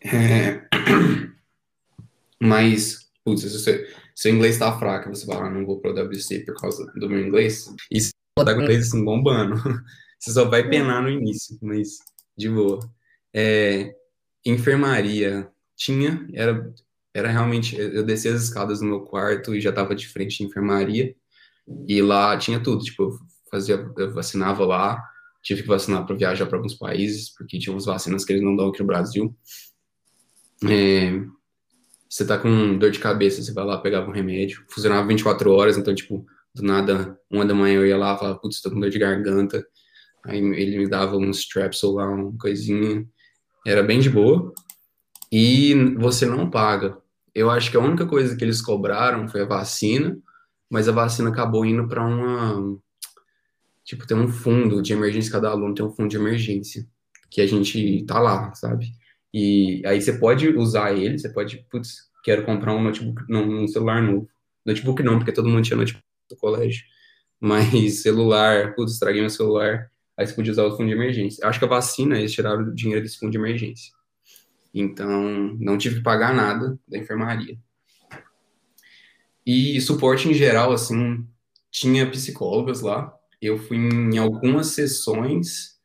É... 0.00 0.66
Mas, 2.40 3.10
putz, 3.24 3.42
se 3.42 3.70
o 3.70 3.86
seu 4.14 4.34
inglês 4.34 4.58
tá 4.58 4.76
fraco, 4.78 5.08
você 5.08 5.24
fala, 5.24 5.46
ah, 5.46 5.50
não 5.50 5.64
vou 5.64 5.80
pro 5.80 5.92
WC 5.92 6.40
por 6.40 6.56
causa 6.60 6.84
do 6.96 7.08
meu 7.08 7.24
inglês. 7.24 7.72
E 7.90 8.00
se 8.00 8.10
você 8.36 8.44
tá 8.44 8.54
com 8.54 8.60
o 8.60 8.62
inglês 8.64 8.88
assim, 8.88 9.04
bombando, 9.04 9.56
você 10.18 10.32
só 10.32 10.44
vai 10.48 10.68
penar 10.68 11.02
no 11.02 11.08
início, 11.08 11.56
mas 11.62 11.98
de 12.36 12.48
boa. 12.48 12.80
É, 13.32 13.94
enfermaria 14.44 15.50
tinha, 15.76 16.26
era, 16.32 16.72
era 17.14 17.28
realmente, 17.30 17.76
eu 17.76 18.04
descia 18.04 18.34
as 18.34 18.42
escadas 18.42 18.80
no 18.80 18.88
meu 18.88 19.00
quarto 19.00 19.54
e 19.54 19.60
já 19.60 19.72
tava 19.72 19.94
de 19.94 20.08
frente 20.08 20.38
de 20.38 20.44
enfermaria, 20.44 21.14
e 21.88 22.02
lá 22.02 22.36
tinha 22.36 22.60
tudo, 22.62 22.84
tipo, 22.84 23.04
eu 23.04 23.18
fazia, 23.50 23.74
eu 23.96 24.12
vacinava 24.12 24.64
lá, 24.64 25.02
tive 25.42 25.62
que 25.62 25.68
vacinar 25.68 26.06
para 26.06 26.16
viajar 26.16 26.46
para 26.46 26.56
alguns 26.56 26.74
países, 26.74 27.30
porque 27.34 27.58
tinha 27.58 27.74
umas 27.74 27.84
vacinas 27.84 28.24
que 28.24 28.32
eles 28.32 28.42
não 28.42 28.56
dão 28.56 28.68
aqui 28.68 28.80
no 28.80 28.86
Brasil. 28.86 29.36
É, 30.64 31.20
você 32.08 32.24
tá 32.26 32.38
com 32.38 32.78
dor 32.78 32.90
de 32.90 32.98
cabeça, 32.98 33.42
você 33.42 33.52
vai 33.52 33.64
lá, 33.64 33.78
pegava 33.78 34.08
um 34.08 34.12
remédio, 34.12 34.64
funcionava 34.68 35.06
24 35.08 35.50
horas, 35.50 35.76
então, 35.76 35.94
tipo, 35.94 36.24
do 36.54 36.62
nada, 36.62 37.18
uma 37.30 37.44
da 37.44 37.54
manhã 37.54 37.76
eu 37.76 37.86
ia 37.86 37.96
lá, 37.96 38.16
falava, 38.16 38.38
putz, 38.38 38.60
tô 38.60 38.70
com 38.70 38.78
dor 38.78 38.90
de 38.90 38.98
garganta, 38.98 39.64
aí 40.26 40.38
ele 40.38 40.78
me 40.78 40.88
dava 40.88 41.16
um 41.16 41.30
strepsil 41.30 41.92
lá, 41.92 42.08
uma 42.08 42.36
coisinha, 42.38 43.06
era 43.66 43.82
bem 43.82 43.98
de 43.98 44.10
boa, 44.10 44.52
e 45.32 45.74
você 45.96 46.26
não 46.26 46.50
paga. 46.50 46.98
Eu 47.34 47.50
acho 47.50 47.70
que 47.70 47.76
a 47.78 47.80
única 47.80 48.06
coisa 48.06 48.36
que 48.36 48.44
eles 48.44 48.60
cobraram 48.60 49.26
foi 49.26 49.40
a 49.40 49.46
vacina, 49.46 50.16
mas 50.70 50.88
a 50.88 50.92
vacina 50.92 51.30
acabou 51.30 51.64
indo 51.64 51.88
para 51.88 52.04
uma, 52.04 52.78
tipo, 53.92 54.06
tem 54.06 54.16
um 54.16 54.28
fundo 54.28 54.80
de 54.80 54.92
emergência, 54.92 55.30
cada 55.30 55.50
aluno 55.50 55.74
tem 55.74 55.84
um 55.84 55.90
fundo 55.90 56.08
de 56.08 56.16
emergência, 56.16 56.86
que 57.30 57.42
a 57.42 57.46
gente 57.46 58.04
tá 58.06 58.18
lá, 58.18 58.54
sabe? 58.54 58.90
E 59.32 59.82
aí 59.84 60.00
você 60.00 60.18
pode 60.18 60.48
usar 60.48 60.92
ele, 60.92 61.18
você 61.18 61.30
pode, 61.30 61.58
putz, 61.70 62.10
quero 62.24 62.44
comprar 62.44 62.74
um 62.74 62.82
notebook, 62.82 63.22
não, 63.28 63.64
um 63.64 63.68
celular 63.68 64.02
novo. 64.02 64.28
Notebook 64.64 65.02
não, 65.02 65.18
porque 65.18 65.32
todo 65.32 65.48
mundo 65.48 65.62
tinha 65.64 65.76
notebook 65.76 66.04
do 66.30 66.36
colégio. 66.36 66.84
Mas 67.38 68.02
celular, 68.02 68.74
putz, 68.74 68.92
estraguei 68.92 69.20
meu 69.20 69.30
celular. 69.30 69.90
Aí 70.16 70.26
você 70.26 70.34
podia 70.34 70.52
usar 70.52 70.64
o 70.64 70.76
fundo 70.76 70.88
de 70.88 70.94
emergência. 70.94 71.46
Acho 71.46 71.58
que 71.58 71.64
a 71.64 71.68
vacina, 71.68 72.18
eles 72.18 72.32
tiraram 72.32 72.62
o 72.62 72.74
dinheiro 72.74 73.02
desse 73.02 73.18
fundo 73.18 73.32
de 73.32 73.38
emergência. 73.38 73.92
Então, 74.72 75.54
não 75.60 75.76
tive 75.76 75.96
que 75.96 76.02
pagar 76.02 76.34
nada 76.34 76.78
da 76.88 76.96
enfermaria. 76.96 77.58
E 79.44 79.78
suporte 79.80 80.28
em 80.28 80.34
geral, 80.34 80.72
assim, 80.72 81.26
tinha 81.70 82.08
psicólogas 82.10 82.80
lá. 82.80 83.12
Eu 83.42 83.58
fui 83.58 83.76
em 83.76 84.16
algumas 84.18 84.68
sessões 84.68 85.76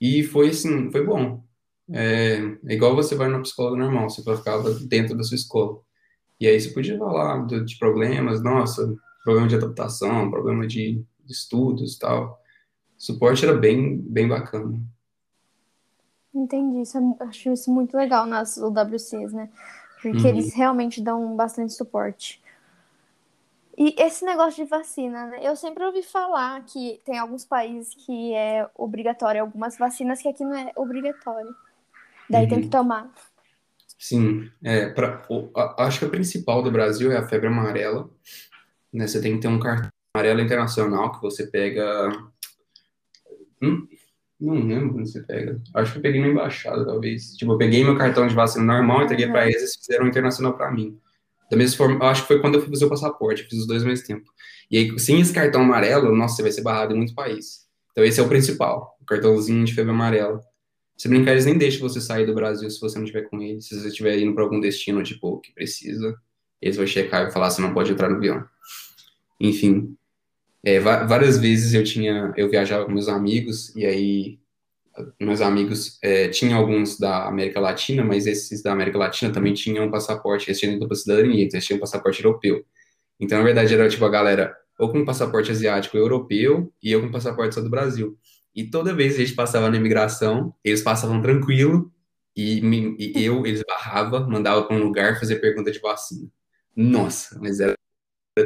e 0.00 0.24
foi 0.24 0.48
assim, 0.48 0.90
foi 0.90 1.06
bom. 1.06 1.42
É, 1.88 2.38
é 2.66 2.74
igual 2.74 2.96
você 2.96 3.14
vai 3.14 3.28
no 3.28 3.40
psicólogo 3.42 3.76
normal, 3.76 4.10
você 4.10 4.22
ficava 4.22 4.74
dentro 4.74 5.16
da 5.16 5.22
sua 5.22 5.36
escola. 5.36 5.80
E 6.40 6.48
aí 6.48 6.60
você 6.60 6.70
podia 6.70 6.98
falar 6.98 7.46
de, 7.46 7.64
de 7.64 7.78
problemas, 7.78 8.42
nossa, 8.42 8.92
problema 9.24 9.46
de 9.46 9.54
adaptação, 9.54 10.30
problema 10.30 10.66
de, 10.66 11.04
de 11.24 11.32
estudos 11.32 11.94
e 11.94 11.98
tal. 12.00 12.40
O 12.98 13.02
suporte 13.02 13.44
era 13.44 13.54
bem, 13.54 13.98
bem 13.98 14.26
bacana. 14.26 14.80
Entendi, 16.34 16.82
isso, 16.82 16.98
é 16.98 17.24
acho 17.24 17.52
isso 17.52 17.72
muito 17.72 17.96
legal 17.96 18.26
nas 18.26 18.56
UWCs, 18.56 19.32
né? 19.32 19.48
Porque 20.02 20.18
uhum. 20.18 20.26
eles 20.26 20.54
realmente 20.54 21.00
dão 21.00 21.34
bastante 21.34 21.72
suporte. 21.72 22.42
E 23.76 23.94
esse 23.98 24.24
negócio 24.24 24.64
de 24.64 24.70
vacina, 24.70 25.26
né? 25.26 25.40
Eu 25.42 25.54
sempre 25.54 25.84
ouvi 25.84 26.02
falar 26.02 26.64
que 26.64 27.00
tem 27.04 27.18
alguns 27.18 27.44
países 27.44 27.94
que 27.94 28.32
é 28.32 28.66
obrigatório, 28.74 29.42
algumas 29.42 29.76
vacinas 29.76 30.22
que 30.22 30.28
aqui 30.28 30.42
não 30.42 30.56
é 30.56 30.72
obrigatório. 30.74 31.54
Daí 32.28 32.44
uhum. 32.44 32.48
tem 32.48 32.58
que 32.60 32.64
uhum. 32.64 32.70
tomar. 32.70 33.12
Sim, 33.98 34.50
é, 34.62 34.88
pra, 34.88 35.22
acho 35.78 35.98
que 35.98 36.04
a 36.06 36.08
principal 36.08 36.62
do 36.62 36.70
Brasil 36.70 37.12
é 37.12 37.18
a 37.18 37.26
febre 37.26 37.48
amarela. 37.48 38.08
Né? 38.92 39.06
Você 39.06 39.20
tem 39.20 39.34
que 39.34 39.42
ter 39.42 39.48
um 39.48 39.60
cartão 39.60 39.90
amarelo 40.14 40.40
internacional 40.40 41.12
que 41.12 41.20
você 41.20 41.46
pega. 41.46 42.08
Hum, 43.62 43.86
não 44.40 44.54
lembro 44.54 44.98
onde 44.98 45.10
você 45.10 45.22
pega. 45.22 45.60
Acho 45.74 45.92
que 45.92 45.98
eu 45.98 46.02
peguei 46.02 46.20
na 46.20 46.28
embaixada, 46.28 46.84
talvez. 46.84 47.34
Tipo, 47.36 47.52
eu 47.52 47.58
peguei 47.58 47.84
meu 47.84 47.96
cartão 47.96 48.26
de 48.26 48.34
vacina 48.34 48.64
normal, 48.64 49.02
entreguei 49.02 49.26
uhum. 49.26 49.32
para 49.32 49.48
eles 49.48 49.74
e 49.74 49.78
fizeram 49.78 50.06
um 50.06 50.08
internacional 50.08 50.54
para 50.54 50.70
mim. 50.70 50.98
Da 51.50 51.56
mesma 51.56 51.76
forma, 51.76 52.04
acho 52.06 52.22
que 52.22 52.28
foi 52.28 52.40
quando 52.40 52.56
eu 52.56 52.60
fui 52.60 52.70
fazer 52.70 52.84
o 52.86 52.88
passaporte, 52.88 53.44
fiz 53.44 53.60
os 53.60 53.66
dois 53.66 53.82
ao 53.82 53.88
mesmo 53.88 54.06
tempo. 54.06 54.30
E 54.70 54.78
aí, 54.78 54.98
sem 54.98 55.20
esse 55.20 55.32
cartão 55.32 55.62
amarelo, 55.62 56.14
nossa, 56.14 56.36
você 56.36 56.42
vai 56.42 56.52
ser 56.52 56.62
barrado 56.62 56.92
em 56.92 56.96
muitos 56.96 57.14
países. 57.14 57.66
Então, 57.92 58.04
esse 58.04 58.20
é 58.20 58.22
o 58.22 58.28
principal, 58.28 58.96
o 59.00 59.04
cartãozinho 59.04 59.64
de 59.64 59.72
febre 59.72 59.92
amarela. 59.92 60.40
Se 60.96 61.08
brincar, 61.08 61.32
eles 61.32 61.44
nem 61.44 61.56
deixam 61.56 61.88
você 61.88 62.00
sair 62.00 62.26
do 62.26 62.34
Brasil 62.34 62.68
se 62.70 62.80
você 62.80 62.98
não 62.98 63.04
estiver 63.04 63.28
com 63.28 63.40
eles. 63.40 63.68
Se 63.68 63.78
você 63.78 63.88
estiver 63.88 64.18
indo 64.18 64.34
para 64.34 64.42
algum 64.42 64.58
destino, 64.58 65.02
tipo, 65.02 65.40
que 65.40 65.52
precisa, 65.52 66.16
eles 66.60 66.76
vão 66.76 66.86
checar 66.86 67.28
e 67.28 67.30
falar 67.30 67.50
se 67.50 67.60
não 67.60 67.72
pode 67.72 67.92
entrar 67.92 68.08
no 68.08 68.16
avião. 68.16 68.44
Enfim, 69.38 69.96
é, 70.64 70.80
várias 70.80 71.38
vezes 71.38 71.74
eu 71.74 71.84
tinha, 71.84 72.32
eu 72.36 72.50
viajava 72.50 72.84
com 72.84 72.92
meus 72.92 73.08
amigos, 73.08 73.74
e 73.76 73.86
aí 73.86 74.38
meus 75.20 75.40
amigos 75.40 75.98
é, 76.02 76.28
tinham 76.28 76.58
alguns 76.58 76.98
da 76.98 77.26
América 77.26 77.60
Latina, 77.60 78.04
mas 78.04 78.26
esses 78.26 78.62
da 78.62 78.72
América 78.72 78.98
Latina 78.98 79.32
também 79.32 79.54
tinham 79.54 79.90
passaporte, 79.90 80.48
eles 80.48 80.58
tinham 80.58 80.78
cidadania, 80.94 81.44
então 81.44 81.56
eles 81.56 81.66
tinham 81.66 81.80
passaporte 81.80 82.22
europeu. 82.22 82.64
Então, 83.18 83.38
na 83.38 83.44
verdade, 83.44 83.74
era 83.74 83.88
tipo 83.88 84.04
a 84.04 84.10
galera 84.10 84.56
ou 84.78 84.90
com 84.90 85.04
passaporte 85.04 85.50
asiático 85.50 85.96
europeu 85.96 86.72
e 86.82 86.92
eu 86.92 87.00
com 87.00 87.10
passaporte 87.10 87.54
só 87.54 87.60
do 87.60 87.70
Brasil. 87.70 88.16
E 88.54 88.64
toda 88.64 88.94
vez 88.94 89.16
que 89.16 89.22
a 89.22 89.24
gente 89.24 89.36
passava 89.36 89.70
na 89.70 89.76
imigração, 89.76 90.54
eles 90.64 90.82
passavam 90.82 91.20
tranquilo 91.20 91.92
e, 92.34 92.60
me, 92.60 92.96
e 92.98 93.24
eu, 93.24 93.46
eles 93.46 93.62
barrava, 93.66 94.20
mandava 94.20 94.64
para 94.64 94.76
um 94.76 94.82
lugar 94.82 95.18
fazer 95.18 95.36
pergunta 95.36 95.70
de 95.70 95.78
vacina. 95.78 96.28
Nossa, 96.74 97.38
mas 97.40 97.60
era 97.60 97.74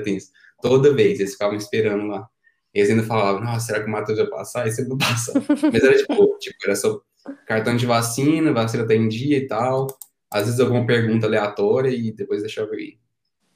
tenso. 0.04 0.30
Toda 0.62 0.92
vez 0.94 1.18
eles 1.18 1.32
ficavam 1.32 1.56
esperando 1.56 2.06
lá. 2.06 2.28
Eles 2.72 2.90
ainda 2.90 3.02
falavam, 3.02 3.42
nossa, 3.42 3.66
será 3.66 3.80
que 3.80 3.88
o 3.88 3.92
Matheus 3.92 4.18
vai 4.18 4.28
passar? 4.28 4.68
E 4.68 4.88
não 4.88 4.96
passa. 4.96 5.32
Mas 5.72 5.82
era 5.82 5.96
tipo, 5.96 6.36
tipo, 6.38 6.56
era 6.64 6.76
só 6.76 7.00
cartão 7.46 7.76
de 7.76 7.86
vacina, 7.86 8.52
vacina 8.52 8.86
tá 8.86 8.94
em 8.94 9.08
dia 9.08 9.38
e 9.38 9.46
tal. 9.46 9.86
Às 10.30 10.46
vezes 10.46 10.60
alguma 10.60 10.86
pergunta 10.86 11.26
aleatória 11.26 11.90
e 11.90 12.12
depois 12.12 12.42
deixava 12.42 12.74
ir. 12.76 12.98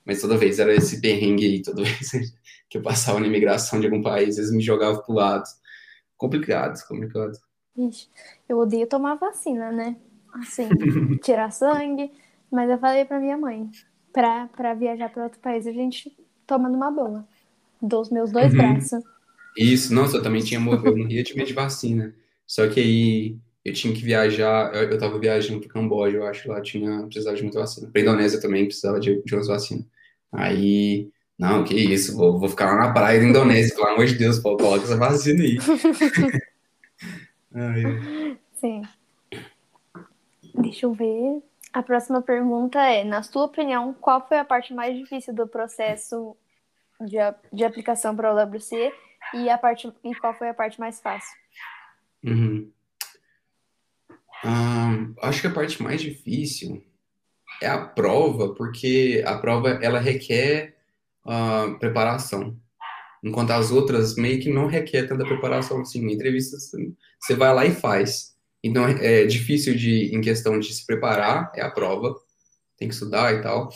Mas 0.05 0.20
toda 0.20 0.37
vez 0.37 0.59
era 0.59 0.74
esse 0.74 1.00
perrengue 1.00 1.46
aí, 1.46 1.62
toda 1.62 1.83
vez 1.85 2.11
que 2.68 2.79
eu 2.79 2.83
passava 2.83 3.20
na 3.20 3.27
imigração 3.27 3.79
de 3.79 3.87
algum 3.87 4.03
país, 4.03 4.37
eles 4.37 4.50
me 4.50 4.61
jogavam 4.61 5.03
pro 5.03 5.14
lado 5.14 5.44
complicado, 6.16 6.79
complicado. 6.88 7.38
Ixi, 7.77 8.09
eu 8.48 8.59
odeio 8.59 8.87
tomar 8.87 9.14
vacina, 9.14 9.70
né? 9.70 9.96
Assim, 10.35 10.68
tirar 11.22 11.50
sangue. 11.50 12.12
Mas 12.50 12.70
eu 12.70 12.79
falei 12.79 13.05
pra 13.05 13.18
minha 13.18 13.37
mãe, 13.37 13.71
pra, 14.12 14.48
pra 14.48 14.75
viajar 14.75 15.10
para 15.10 15.25
outro 15.25 15.40
país, 15.40 15.67
a 15.67 15.73
gente 15.73 16.17
toma 16.46 16.69
numa 16.69 16.90
boa. 16.90 17.27
Dos 17.87 18.11
meus 18.11 18.33
dois 18.33 18.53
uhum. 18.53 18.59
braços. 18.59 19.05
Isso, 19.57 19.95
nossa, 19.95 20.17
eu 20.17 20.23
também 20.23 20.43
tinha 20.43 20.59
morrido, 20.59 20.89
eu 20.89 20.97
morria 20.97 21.23
de 21.23 21.37
medo 21.37 21.47
de 21.47 21.53
vacina. 21.53 22.15
Só 22.47 22.67
que 22.69 22.81
aí 22.81 23.37
eu 23.65 23.73
tinha 23.73 23.95
que 23.95 24.03
viajar, 24.03 24.75
eu, 24.75 24.91
eu 24.91 24.99
tava 24.99 25.19
viajando 25.19 25.61
pro 25.61 25.69
Camboja, 25.69 26.17
eu 26.17 26.27
acho, 26.27 26.49
lá 26.49 26.61
tinha, 26.61 27.03
precisava 27.05 27.37
de 27.37 27.43
muita 27.43 27.61
vacina. 27.61 27.89
Pra 27.91 28.01
Indonésia 28.01 28.41
também 28.41 28.65
precisava 28.65 28.99
de, 28.99 29.23
de 29.23 29.35
umas 29.35 29.47
vacinas. 29.47 29.85
Aí 30.33 31.09
não, 31.39 31.65
que 31.65 31.75
isso, 31.75 32.17
vou, 32.17 32.39
vou 32.39 32.49
ficar 32.49 32.67
lá 32.67 32.87
na 32.87 32.93
praia 32.93 33.21
da 33.21 33.27
Indonésia, 33.27 33.75
pelo 33.75 33.89
amor 33.89 34.07
de 34.07 34.15
Deus, 34.15 34.39
pô, 34.39 34.57
coloca 34.57 34.85
essa 34.85 34.97
vacina 34.97 35.43
aí. 35.43 35.59
Ai. 37.55 38.39
Sim. 38.55 38.83
Deixa 40.55 40.87
eu 40.87 40.93
ver. 40.93 41.43
A 41.73 41.83
próxima 41.83 42.23
pergunta 42.23 42.81
é: 42.81 43.03
na 43.03 43.23
sua 43.23 43.45
opinião, 43.45 43.95
qual 44.01 44.27
foi 44.27 44.39
a 44.39 44.45
parte 44.45 44.73
mais 44.73 44.97
difícil 44.97 45.35
do 45.35 45.47
processo 45.47 46.37
de, 47.01 47.17
de 47.53 47.65
aplicação 47.65 48.15
para 48.15 48.33
o 48.33 48.57
WC 48.57 48.92
e 49.35 49.49
a 49.49 49.59
parte 49.59 49.92
e 50.05 50.15
qual 50.17 50.35
foi 50.35 50.49
a 50.49 50.55
parte 50.55 50.79
mais 50.79 51.01
fácil? 51.01 51.37
Uhum. 52.23 52.73
acho 55.23 55.40
que 55.40 55.47
a 55.47 55.53
parte 55.53 55.83
mais 55.83 56.01
difícil 56.01 56.83
é 57.61 57.67
a 57.67 57.79
prova, 57.79 58.55
porque 58.55 59.23
a 59.27 59.38
prova 59.38 59.71
ela 59.83 59.99
requer 59.99 60.77
uh, 61.25 61.79
preparação, 61.79 62.59
enquanto 63.23 63.51
as 63.51 63.71
outras 63.71 64.17
meio 64.17 64.40
que 64.40 64.53
não 64.53 64.67
requer 64.67 65.07
tanta 65.07 65.25
preparação 65.25 65.81
assim. 65.81 66.11
Entrevista 66.11 66.57
você 66.59 67.35
vai 67.35 67.55
lá 67.55 67.65
e 67.67 67.75
faz. 67.75 68.35
Então 68.63 68.87
é 68.87 69.25
difícil 69.27 69.75
de 69.75 70.15
em 70.15 70.21
questão 70.21 70.59
de 70.59 70.73
se 70.73 70.87
preparar 70.87 71.53
é 71.55 71.63
a 71.63 71.71
prova, 71.71 72.15
tem 72.79 72.88
que 72.88 72.95
estudar 72.95 73.35
e 73.35 73.42
tal. 73.42 73.71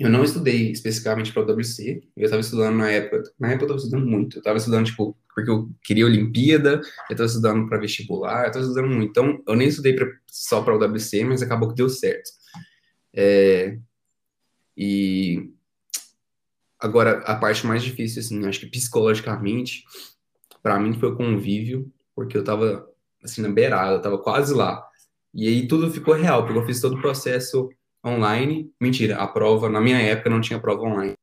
Eu 0.00 0.08
não 0.08 0.24
estudei 0.24 0.70
especificamente 0.70 1.30
para 1.30 1.42
o 1.42 1.44
WC, 1.44 2.02
eu 2.16 2.24
estava 2.24 2.40
estudando 2.40 2.78
na 2.78 2.90
época, 2.90 3.22
na 3.38 3.48
época 3.48 3.64
eu 3.64 3.66
estava 3.66 3.76
estudando 3.76 4.06
muito, 4.06 4.36
eu 4.36 4.40
estava 4.40 4.56
estudando, 4.56 4.86
tipo, 4.86 5.14
porque 5.34 5.50
eu 5.50 5.70
queria 5.82 6.06
Olimpíada, 6.06 6.80
eu 7.10 7.12
estava 7.12 7.26
estudando 7.26 7.68
para 7.68 7.78
vestibular, 7.78 8.44
eu 8.44 8.46
estava 8.46 8.64
estudando 8.64 8.88
muito, 8.88 9.10
então 9.10 9.42
eu 9.46 9.54
nem 9.54 9.68
estudei 9.68 9.92
pra, 9.92 10.06
só 10.26 10.62
para 10.62 10.74
o 10.74 10.78
WC, 10.82 11.22
mas 11.24 11.42
acabou 11.42 11.68
que 11.68 11.74
deu 11.74 11.90
certo. 11.90 12.30
É, 13.12 13.76
e 14.74 15.52
agora, 16.78 17.18
a 17.26 17.34
parte 17.34 17.66
mais 17.66 17.82
difícil, 17.82 18.20
assim, 18.20 18.46
acho 18.46 18.60
que 18.60 18.70
psicologicamente, 18.70 19.84
para 20.62 20.80
mim 20.80 20.94
foi 20.94 21.10
o 21.10 21.16
convívio, 21.16 21.92
porque 22.16 22.38
eu 22.38 22.40
estava, 22.40 22.88
assim, 23.22 23.42
na 23.42 23.50
beirada, 23.50 23.92
eu 23.92 23.98
estava 23.98 24.16
quase 24.16 24.54
lá, 24.54 24.82
e 25.34 25.46
aí 25.46 25.68
tudo 25.68 25.92
ficou 25.92 26.14
real, 26.14 26.46
porque 26.46 26.58
eu 26.58 26.64
fiz 26.64 26.80
todo 26.80 26.96
o 26.96 27.02
processo 27.02 27.68
online. 28.04 28.72
Mentira, 28.80 29.16
a 29.16 29.26
prova, 29.26 29.68
na 29.68 29.80
minha 29.80 29.98
época, 29.98 30.30
não 30.30 30.40
tinha 30.40 30.60
prova 30.60 30.82
online. 30.82 31.14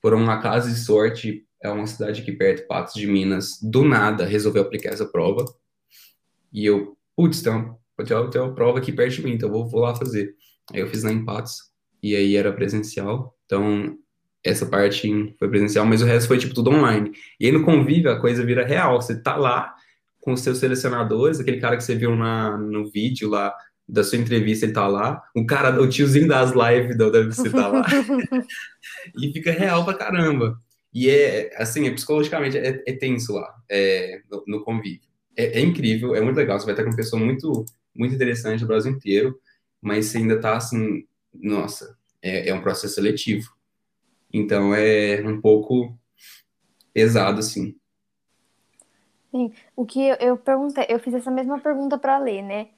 Por 0.00 0.14
uma 0.14 0.40
casa 0.40 0.70
de 0.70 0.76
sorte, 0.76 1.46
é 1.62 1.70
uma 1.70 1.86
cidade 1.86 2.20
aqui 2.20 2.32
perto, 2.32 2.66
Patos 2.66 2.94
de 2.94 3.06
Minas, 3.06 3.58
do 3.62 3.84
nada 3.84 4.26
resolveu 4.26 4.62
aplicar 4.62 4.90
essa 4.90 5.06
prova. 5.06 5.44
E 6.52 6.66
eu, 6.66 6.96
putz, 7.16 7.42
tem 7.42 7.52
uma, 7.52 7.78
tem 8.30 8.40
uma 8.40 8.54
prova 8.54 8.78
aqui 8.78 8.92
perto 8.92 9.16
de 9.16 9.24
mim, 9.24 9.32
então 9.32 9.48
eu 9.48 9.52
vou, 9.52 9.68
vou 9.68 9.80
lá 9.80 9.94
fazer. 9.94 10.34
Aí 10.72 10.80
eu 10.80 10.88
fiz 10.88 11.02
na 11.02 11.12
Empatos, 11.12 11.70
e 12.02 12.14
aí 12.14 12.36
era 12.36 12.52
presencial. 12.52 13.34
Então, 13.46 13.98
essa 14.44 14.66
parte 14.66 15.34
foi 15.38 15.48
presencial, 15.48 15.86
mas 15.86 16.02
o 16.02 16.04
resto 16.04 16.28
foi, 16.28 16.36
tipo, 16.36 16.54
tudo 16.54 16.70
online. 16.70 17.12
E 17.40 17.46
aí 17.46 17.52
no 17.52 17.64
convívio 17.64 18.10
a 18.10 18.20
coisa 18.20 18.44
vira 18.44 18.64
real. 18.64 19.00
Você 19.00 19.20
tá 19.20 19.36
lá 19.36 19.74
com 20.20 20.34
os 20.34 20.40
seus 20.40 20.58
selecionadores, 20.58 21.40
aquele 21.40 21.60
cara 21.60 21.76
que 21.76 21.82
você 21.84 21.94
viu 21.94 22.14
na, 22.14 22.56
no 22.58 22.90
vídeo 22.90 23.28
lá, 23.28 23.54
da 23.88 24.02
sua 24.02 24.18
entrevista, 24.18 24.64
ele 24.64 24.72
tá 24.72 24.86
lá. 24.86 25.22
O 25.34 25.46
cara, 25.46 25.80
o 25.80 25.88
tiozinho 25.88 26.26
das 26.26 26.52
lives 26.52 26.96
da 26.96 27.08
UFC 27.08 27.50
tá 27.50 27.68
lá. 27.68 27.84
e 29.20 29.32
fica 29.32 29.52
real 29.52 29.84
pra 29.84 29.94
caramba. 29.94 30.58
E 30.92 31.10
é, 31.10 31.50
assim, 31.56 31.86
é, 31.86 31.90
psicologicamente 31.90 32.56
é, 32.56 32.82
é 32.86 32.92
tenso 32.92 33.34
lá, 33.34 33.52
é, 33.68 34.20
no, 34.30 34.44
no, 34.46 34.64
convívio. 34.64 35.08
É, 35.36 35.58
é, 35.58 35.60
incrível, 35.60 36.14
é 36.14 36.20
muito 36.20 36.36
legal. 36.36 36.58
Você 36.58 36.64
vai 36.64 36.74
estar 36.74 36.84
com 36.84 36.90
uma 36.90 36.96
pessoa 36.96 37.22
muito, 37.22 37.64
muito 37.94 38.14
interessante 38.14 38.60
do 38.60 38.66
Brasil 38.68 38.92
inteiro, 38.92 39.38
mas 39.82 40.06
você 40.06 40.18
ainda 40.18 40.40
tá 40.40 40.56
assim, 40.56 41.04
nossa, 41.34 41.96
é, 42.22 42.48
é 42.48 42.54
um 42.54 42.62
processo 42.62 42.94
seletivo. 42.94 43.52
Então 44.32 44.74
é 44.74 45.20
um 45.26 45.40
pouco 45.40 45.98
pesado, 46.92 47.40
assim. 47.40 47.76
Sim, 49.32 49.52
o 49.74 49.84
que 49.84 50.00
eu, 50.00 50.14
eu 50.20 50.36
perguntei, 50.36 50.86
eu 50.88 51.00
fiz 51.00 51.12
essa 51.12 51.30
mesma 51.30 51.58
pergunta 51.58 51.98
para 51.98 52.18
ler, 52.18 52.40
né? 52.40 52.68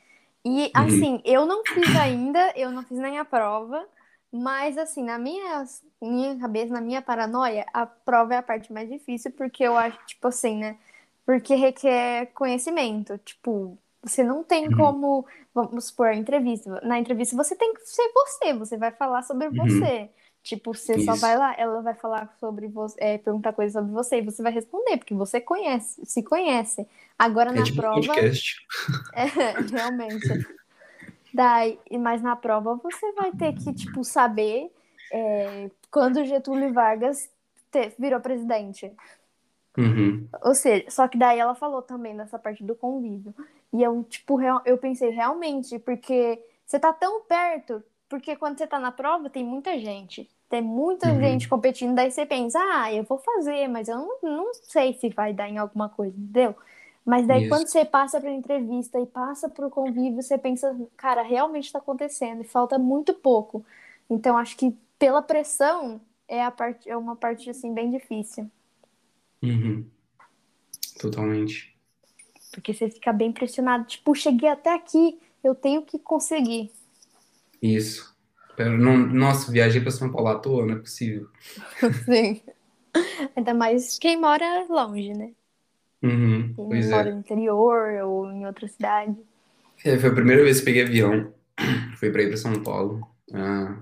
E 0.47 0.67
uhum. 0.67 0.71
assim, 0.75 1.23
eu 1.25 1.45
não 1.45 1.65
fiz 1.67 1.97
ainda, 1.97 2.53
eu 2.55 2.71
não 2.71 2.85
fiz 2.85 2.97
nem 2.99 3.19
a 3.19 3.25
prova, 3.25 3.85
mas 4.31 4.79
assim, 4.79 5.03
na 5.03 5.19
minha, 5.19 5.65
minha 6.01 6.39
cabeça, 6.39 6.73
na 6.73 6.81
minha 6.81 7.03
paranoia, 7.03 7.67
a 7.75 7.85
prova 7.85 8.33
é 8.35 8.37
a 8.39 8.43
parte 8.43 8.73
mais 8.73 8.89
difícil, 8.89 9.33
porque 9.33 9.65
eu 9.65 9.77
acho, 9.77 9.99
tipo 10.07 10.29
assim, 10.29 10.57
né? 10.59 10.79
Porque 11.25 11.57
requer 11.57 12.27
conhecimento. 12.27 13.19
Tipo, 13.19 13.77
você 14.01 14.23
não 14.23 14.45
tem 14.45 14.69
uhum. 14.69 14.77
como, 14.77 15.27
vamos 15.53 15.87
supor, 15.87 16.13
entrevista. 16.13 16.81
Na 16.85 16.97
entrevista 16.97 17.35
você 17.35 17.57
tem 17.57 17.75
que 17.75 17.81
ser 17.81 18.09
você, 18.15 18.55
você 18.55 18.77
vai 18.77 18.93
falar 18.93 19.23
sobre 19.25 19.49
uhum. 19.49 19.55
você. 19.57 20.09
Tipo, 20.47 20.73
você 20.73 20.95
Isso. 20.95 21.07
só 21.07 21.17
vai 21.17 21.37
lá, 21.37 21.57
ela 21.59 21.83
vai 21.83 21.93
falar 21.93 22.33
sobre 22.39 22.69
você, 22.69 22.97
é, 23.01 23.19
perguntar 23.19 23.53
coisas 23.53 23.73
sobre 23.73 23.93
você 23.93 24.19
e 24.19 24.23
você 24.23 24.45
vai 24.45 24.53
responder, 24.53 24.97
porque 24.97 25.13
você 25.13 25.41
conhece, 25.41 26.07
se 26.07 26.23
conhece. 26.23 26.87
Agora 27.19 27.51
é 27.51 27.53
na 27.53 27.65
tipo 27.65 27.79
prova. 27.79 27.97
Podcast. 27.97 28.65
É, 29.13 29.25
realmente. 29.77 30.47
Daí, 31.35 31.81
mas 31.99 32.23
na 32.23 32.37
prova 32.37 32.77
você 32.77 33.11
vai 33.15 33.33
ter 33.33 33.55
que, 33.55 33.75
tipo, 33.75 34.05
saber 34.05 34.71
é, 35.13 35.69
quando 35.91 36.25
Getúlio 36.25 36.73
Vargas 36.73 37.29
te, 37.73 37.93
virou 37.99 38.21
presidente. 38.21 38.93
Uhum. 39.77 40.29
Ou 40.45 40.55
seja, 40.55 40.89
só 40.89 41.09
que 41.09 41.19
daí 41.19 41.41
ela 41.41 41.57
falou 41.57 41.83
também 41.83 42.15
nessa 42.15 42.39
parte 42.39 42.63
do 42.63 42.77
convívio. 42.77 43.35
E 43.73 43.83
eu, 43.83 44.05
tipo, 44.05 44.39
eu 44.65 44.79
pensei 44.79 45.11
realmente, 45.11 45.77
porque 45.81 46.41
você 46.65 46.79
tá 46.79 46.93
tão 46.93 47.23
perto, 47.23 47.83
porque 48.09 48.37
quando 48.37 48.59
você 48.59 48.67
tá 48.69 48.79
na 48.79 48.93
prova 48.93 49.29
tem 49.29 49.45
muita 49.45 49.77
gente. 49.77 50.31
Tem 50.49 50.63
muita 50.63 51.09
uhum. 51.09 51.21
gente 51.21 51.49
competindo, 51.49 51.95
daí 51.95 52.11
você 52.11 52.25
pensa, 52.25 52.59
ah, 52.59 52.93
eu 52.93 53.03
vou 53.03 53.19
fazer, 53.19 53.67
mas 53.69 53.89
eu 53.89 53.97
não, 53.97 54.19
não 54.23 54.55
sei 54.55 54.95
se 54.95 55.09
vai 55.09 55.33
dar 55.33 55.49
em 55.49 55.59
alguma 55.59 55.89
coisa, 55.89 56.17
entendeu? 56.17 56.55
Mas 57.05 57.27
daí 57.27 57.43
Isso. 57.43 57.49
quando 57.49 57.69
você 57.69 57.85
passa 57.85 58.21
para 58.21 58.33
entrevista 58.33 58.99
e 59.01 59.07
passa 59.07 59.49
para 59.49 59.67
o 59.67 59.71
convívio, 59.71 60.21
você 60.21 60.37
pensa, 60.37 60.77
cara, 60.97 61.23
realmente 61.23 61.67
está 61.67 61.79
acontecendo 61.79 62.43
e 62.43 62.45
falta 62.45 62.79
muito 62.79 63.15
pouco. 63.15 63.65
Então 64.11 64.37
acho 64.37 64.57
que 64.57 64.77
pela 64.99 65.23
pressão 65.23 66.01
é 66.27 66.43
a 66.43 66.51
parte 66.51 66.89
é 66.91 66.97
uma 66.97 67.15
parte 67.15 67.49
assim 67.49 67.73
bem 67.73 67.93
difícil. 67.93 68.51
Uhum. 69.41 69.87
Totalmente. 70.99 71.77
Porque 72.51 72.75
você 72.75 72.91
fica 72.91 73.13
bem 73.13 73.31
pressionado, 73.31 73.85
tipo, 73.85 74.15
cheguei 74.15 74.49
até 74.49 74.75
aqui, 74.75 75.21
eu 75.45 75.55
tenho 75.55 75.83
que 75.83 75.99
conseguir. 75.99 76.73
Isso. 77.63 78.16
Não, 78.59 78.97
nossa, 78.97 79.53
viajei 79.53 79.81
para 79.81 79.91
São 79.91 80.11
Paulo 80.11 80.29
à 80.29 80.39
toa, 80.39 80.65
não 80.65 80.75
é 80.75 80.79
possível. 80.79 81.29
Sim. 82.05 82.41
Ainda 83.37 83.53
mais 83.53 83.99
quem 83.99 84.19
mora 84.19 84.67
longe, 84.69 85.13
né? 85.13 85.31
Uhum, 86.03 86.55
quem 86.71 86.89
mora 86.89 87.09
é. 87.09 87.13
no 87.13 87.21
interior 87.21 88.03
ou 88.05 88.31
em 88.31 88.47
outra 88.47 88.69
cidade. 88.69 89.17
É, 89.85 89.99
foi 89.99 90.11
a 90.11 90.15
primeira 90.15 90.43
vez 90.43 90.61
que 90.61 90.67
peguei 90.67 90.83
avião. 90.83 91.33
Fui 91.99 92.11
para 92.11 92.23
ir 92.23 92.29
para 92.29 92.37
São 92.37 92.63
Paulo. 92.63 93.07
Ah, 93.33 93.77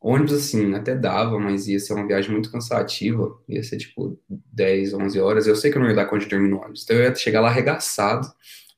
ônibus, 0.00 0.32
assim, 0.32 0.74
até 0.74 0.94
dava, 0.94 1.38
mas 1.38 1.68
ia 1.68 1.78
ser 1.78 1.94
uma 1.94 2.06
viagem 2.06 2.32
muito 2.32 2.50
cansativa. 2.50 3.38
Ia 3.48 3.62
ser 3.62 3.78
tipo 3.78 4.18
10, 4.28 4.94
11 4.94 5.20
horas. 5.20 5.46
Eu 5.46 5.56
sei 5.56 5.70
que 5.70 5.78
eu 5.78 5.82
não 5.82 5.88
ia 5.88 5.94
dar 5.94 6.06
conta 6.06 6.24
de 6.24 6.30
dormir 6.30 6.48
no 6.48 6.58
ônibus. 6.58 6.82
Então 6.84 6.96
eu 6.96 7.04
ia 7.04 7.14
chegar 7.14 7.40
lá 7.40 7.48
arregaçado 7.48 8.26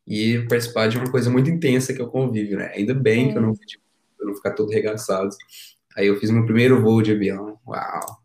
e 0.07 0.41
participar 0.49 0.89
de 0.89 0.99
uma 0.99 1.11
coisa 1.11 1.31
muito 1.31 1.49
intensa 1.51 1.95
que 1.95 2.01
é 2.01 2.05
o 2.05 2.11
convívio, 2.11 2.59
né? 2.59 2.73
Ainda 2.75 2.95
bem 2.95 3.31
que 3.31 3.39
eu 3.39 3.43
não 3.43 3.55
fui 3.55 3.67
tipo, 3.67 3.84
pra 4.25 4.29
não 4.29 4.37
ficar 4.37 4.53
todo 4.53 4.71
regaçado. 4.71 5.31
Aí 5.97 6.07
eu 6.07 6.19
fiz 6.19 6.31
meu 6.31 6.45
primeiro 6.45 6.83
voo 6.83 7.03
de 7.03 7.13
avião. 7.13 7.59
Uau! 7.67 8.23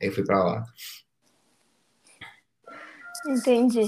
Aí 0.00 0.08
eu 0.08 0.12
fui 0.12 0.24
pra 0.24 0.44
lá. 0.44 0.64
Entendi. 3.26 3.86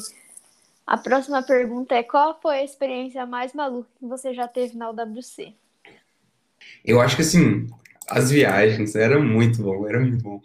A 0.87 0.99
próxima 0.99 1.43
pergunta 1.43 1.95
é: 1.95 2.03
qual 2.03 2.39
foi 2.41 2.59
a 2.59 2.65
experiência 2.65 3.25
mais 3.25 3.53
maluca 3.53 3.89
que 3.99 4.07
você 4.07 4.35
já 4.35 4.49
teve 4.49 4.77
na 4.77 4.91
UWC? 4.91 5.55
Eu 6.85 7.01
acho 7.01 7.17
que 7.17 7.23
assim, 7.23 7.67
as 8.09 8.31
viagens 8.31 8.95
eram 8.95 9.23
muito 9.23 9.63
bom, 9.63 9.87
era 9.89 10.01
muito 10.01 10.23
bom. 10.23 10.41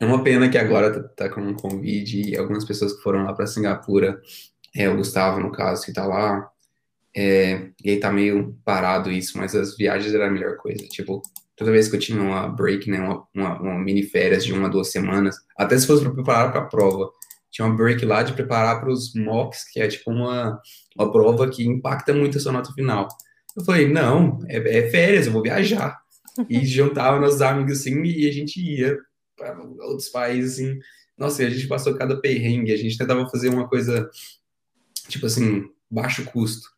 É 0.00 0.04
uma 0.04 0.22
pena 0.24 0.48
que 0.50 0.58
agora 0.58 0.92
tá, 0.92 1.28
tá 1.28 1.28
com 1.28 1.54
Covid 1.54 2.30
e 2.30 2.36
algumas 2.36 2.64
pessoas 2.64 2.92
que 2.92 3.02
foram 3.02 3.24
lá 3.24 3.32
para 3.32 3.46
Singapura, 3.46 4.20
é, 4.74 4.88
o 4.88 4.96
Gustavo, 4.96 5.38
no 5.38 5.52
caso, 5.52 5.84
que 5.84 5.92
tá 5.92 6.04
lá, 6.04 6.50
é, 7.14 7.70
e 7.84 7.90
aí 7.90 8.00
tá 8.00 8.10
meio 8.10 8.58
parado 8.64 9.10
isso, 9.10 9.36
mas 9.36 9.54
as 9.54 9.76
viagens 9.76 10.14
era 10.14 10.28
a 10.28 10.30
melhor 10.30 10.56
coisa. 10.56 10.86
Tipo, 10.88 11.20
toda 11.54 11.70
vez 11.70 11.88
que 11.88 11.96
eu 11.96 12.00
tinha 12.00 12.20
uma 12.20 12.48
break, 12.48 12.90
né, 12.90 13.00
uma, 13.00 13.26
uma, 13.34 13.60
uma 13.60 13.78
mini 13.78 14.02
férias 14.02 14.44
de 14.44 14.52
uma, 14.52 14.68
duas 14.68 14.90
semanas, 14.90 15.36
até 15.56 15.78
se 15.78 15.86
fosse 15.86 16.02
para 16.02 16.12
preparar 16.12 16.52
para 16.52 16.62
a 16.62 16.66
prova, 16.66 17.10
tinha 17.50 17.66
uma 17.66 17.76
break 17.76 18.04
lá 18.06 18.22
de 18.22 18.32
preparar 18.32 18.80
para 18.80 18.90
os 18.90 19.14
mocks, 19.14 19.64
que 19.70 19.80
é 19.80 19.86
tipo 19.86 20.10
uma, 20.10 20.58
uma 20.96 21.12
prova 21.12 21.48
que 21.50 21.64
impacta 21.64 22.14
muito 22.14 22.38
a 22.38 22.40
sua 22.40 22.52
nota 22.52 22.72
final. 22.72 23.08
Eu 23.54 23.62
falei, 23.64 23.86
não, 23.92 24.38
é, 24.48 24.78
é 24.78 24.90
férias, 24.90 25.26
eu 25.26 25.32
vou 25.32 25.42
viajar. 25.42 26.00
E 26.48 26.64
juntava 26.64 27.20
nossos 27.20 27.42
amigos 27.42 27.80
assim 27.80 28.02
e 28.04 28.26
a 28.26 28.32
gente 28.32 28.58
ia 28.58 28.98
para 29.36 29.60
outros 29.60 30.08
países 30.08 30.54
assim. 30.54 30.78
Nossa, 31.18 31.42
e 31.42 31.46
a 31.46 31.50
gente 31.50 31.68
passou 31.68 31.94
cada 31.94 32.18
perrengue, 32.18 32.72
a 32.72 32.76
gente 32.76 32.96
tentava 32.96 33.28
fazer 33.28 33.50
uma 33.50 33.68
coisa, 33.68 34.08
tipo 35.08 35.26
assim, 35.26 35.66
baixo 35.90 36.24
custo 36.24 36.71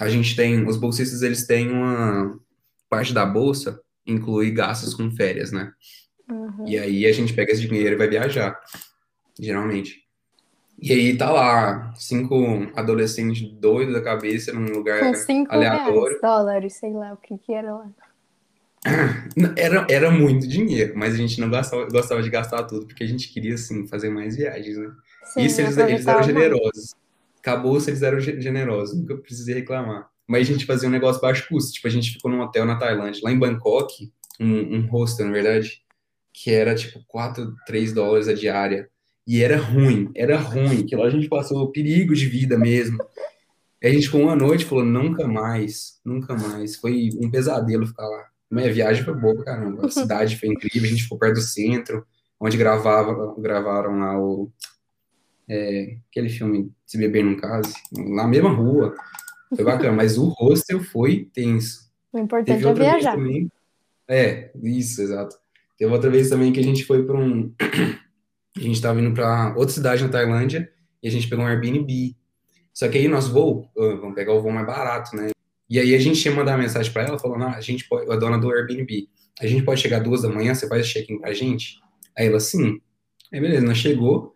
a 0.00 0.08
gente 0.08 0.34
tem, 0.34 0.66
os 0.66 0.76
bolsistas, 0.76 1.22
eles 1.22 1.46
têm 1.46 1.70
uma 1.70 2.38
parte 2.88 3.12
da 3.12 3.24
bolsa 3.24 3.80
inclui 4.06 4.50
gastos 4.50 4.94
com 4.94 5.10
férias, 5.10 5.52
né? 5.52 5.72
Uhum. 6.28 6.66
E 6.66 6.78
aí 6.78 7.06
a 7.06 7.12
gente 7.12 7.32
pega 7.32 7.52
esse 7.52 7.66
dinheiro 7.66 7.94
e 7.94 7.98
vai 7.98 8.08
viajar, 8.08 8.58
geralmente. 9.38 10.04
E 10.80 10.92
aí 10.92 11.16
tá 11.16 11.30
lá, 11.30 11.92
cinco 11.96 12.34
adolescentes 12.74 13.46
doidos 13.52 13.94
da 13.94 14.00
cabeça 14.00 14.52
num 14.52 14.72
lugar 14.72 15.00
com 15.00 15.14
cinco 15.14 15.52
aleatório. 15.52 16.02
Reais, 16.02 16.20
dólares, 16.22 16.72
sei 16.74 16.92
lá 16.92 17.12
o 17.12 17.16
que 17.16 17.36
que 17.36 17.52
era 17.52 17.74
lá. 17.74 17.90
Era, 19.58 19.86
era 19.90 20.10
muito 20.10 20.48
dinheiro, 20.48 20.94
mas 20.96 21.12
a 21.12 21.16
gente 21.18 21.38
não 21.38 21.50
gostava, 21.50 21.86
gostava 21.90 22.22
de 22.22 22.30
gastar 22.30 22.62
tudo, 22.62 22.86
porque 22.86 23.04
a 23.04 23.06
gente 23.06 23.30
queria, 23.30 23.52
assim, 23.52 23.86
fazer 23.86 24.08
mais 24.08 24.36
viagens, 24.36 24.78
né? 24.78 24.90
Sim, 25.22 25.42
Isso 25.42 25.60
eles, 25.60 25.76
eles 25.76 26.06
eram 26.06 26.22
generosos. 26.22 26.94
Acabou 27.40 27.80
se 27.80 27.90
eles 27.90 28.02
eram 28.02 28.20
generosos, 28.20 28.96
nunca 28.96 29.16
precisei 29.16 29.54
reclamar. 29.54 30.08
Mas 30.28 30.48
a 30.48 30.52
gente 30.52 30.66
fazia 30.66 30.88
um 30.88 30.92
negócio 30.92 31.20
baixo 31.20 31.48
custo, 31.48 31.72
tipo, 31.72 31.88
a 31.88 31.90
gente 31.90 32.12
ficou 32.12 32.30
num 32.30 32.40
hotel 32.40 32.64
na 32.64 32.76
Tailândia, 32.76 33.20
lá 33.24 33.32
em 33.32 33.38
Bangkok, 33.38 34.12
um, 34.38 34.76
um 34.76 34.86
hostel, 34.86 35.26
na 35.26 35.32
verdade, 35.32 35.82
que 36.32 36.50
era, 36.50 36.74
tipo, 36.74 37.02
4, 37.08 37.52
3 37.66 37.92
dólares 37.92 38.28
a 38.28 38.34
diária. 38.34 38.88
E 39.26 39.42
era 39.42 39.56
ruim, 39.56 40.10
era 40.14 40.36
ruim, 40.36 40.84
que 40.86 40.94
lá 40.94 41.06
a 41.06 41.10
gente 41.10 41.28
passou 41.28 41.70
perigo 41.72 42.14
de 42.14 42.26
vida 42.26 42.58
mesmo. 42.58 42.98
E 43.82 43.86
a 43.86 43.92
gente 43.92 44.06
ficou 44.06 44.20
uma 44.20 44.36
noite 44.36 44.64
falou, 44.64 44.84
nunca 44.84 45.26
mais, 45.26 46.00
nunca 46.04 46.34
mais. 46.34 46.76
Foi 46.76 47.10
um 47.20 47.30
pesadelo 47.30 47.86
ficar 47.86 48.06
lá. 48.06 48.26
Minha 48.50 48.72
viagem 48.72 49.04
foi 49.04 49.14
boa 49.14 49.42
caramba. 49.42 49.86
A 49.86 49.88
cidade 49.90 50.36
foi 50.36 50.48
incrível, 50.48 50.84
a 50.88 50.90
gente 50.90 51.04
ficou 51.04 51.18
perto 51.18 51.34
do 51.34 51.40
centro, 51.40 52.04
onde 52.38 52.56
gravava, 52.56 53.34
gravaram 53.38 53.98
lá 53.98 54.18
o. 54.18 54.50
É, 55.52 55.96
aquele 56.08 56.28
filme 56.28 56.70
Se 56.86 56.96
Beber 56.96 57.24
Num 57.24 57.36
Case, 57.36 57.74
na 57.92 58.24
mesma 58.28 58.50
rua. 58.50 58.94
Foi 59.54 59.64
bacana, 59.64 59.90
mas 59.90 60.16
o 60.16 60.28
hostel 60.28 60.80
foi 60.80 61.28
tenso. 61.34 61.90
O 62.12 62.18
importante 62.20 62.64
é 62.64 62.72
viajar. 62.72 63.16
Também, 63.16 63.50
é, 64.08 64.50
isso, 64.62 65.02
exato. 65.02 65.36
Teve 65.78 65.92
outra 65.92 66.10
vez 66.10 66.28
também 66.28 66.52
que 66.52 66.60
a 66.60 66.62
gente 66.64 66.84
foi 66.84 67.04
para 67.04 67.16
um. 67.16 67.52
A 68.56 68.60
gente 68.60 68.74
estava 68.74 69.00
indo 69.00 69.14
para 69.14 69.54
outra 69.56 69.72
cidade 69.72 70.02
na 70.02 70.08
Tailândia 70.08 70.68
e 71.00 71.06
a 71.06 71.10
gente 71.10 71.28
pegou 71.28 71.44
um 71.44 71.48
Airbnb. 71.48 72.16
Só 72.74 72.88
que 72.88 72.98
aí 72.98 73.06
nosso 73.06 73.32
voo, 73.32 73.70
vamos 73.76 74.12
pegar 74.12 74.32
o 74.32 74.42
voo 74.42 74.50
mais 74.50 74.66
barato, 74.66 75.14
né? 75.14 75.30
E 75.68 75.78
aí 75.78 75.94
a 75.94 75.98
gente 76.00 76.26
ia 76.26 76.34
mandar 76.34 76.52
uma 76.52 76.64
mensagem 76.64 76.92
para 76.92 77.04
ela 77.04 77.16
falando, 77.16 77.44
ah, 77.44 77.54
a 77.54 77.60
gente 77.60 77.88
pode, 77.88 78.10
a 78.10 78.16
dona 78.16 78.38
do 78.38 78.50
Airbnb, 78.50 79.08
a 79.40 79.46
gente 79.46 79.64
pode 79.64 79.80
chegar 79.80 80.00
duas 80.00 80.22
da 80.22 80.28
manhã, 80.28 80.52
você 80.52 80.66
faz 80.66 80.88
check-in 80.88 81.20
pra 81.20 81.32
gente? 81.32 81.78
Aí 82.18 82.26
ela, 82.26 82.40
sim. 82.40 82.80
Aí 83.32 83.40
beleza, 83.40 83.64
nós 83.64 83.78
chegou, 83.78 84.34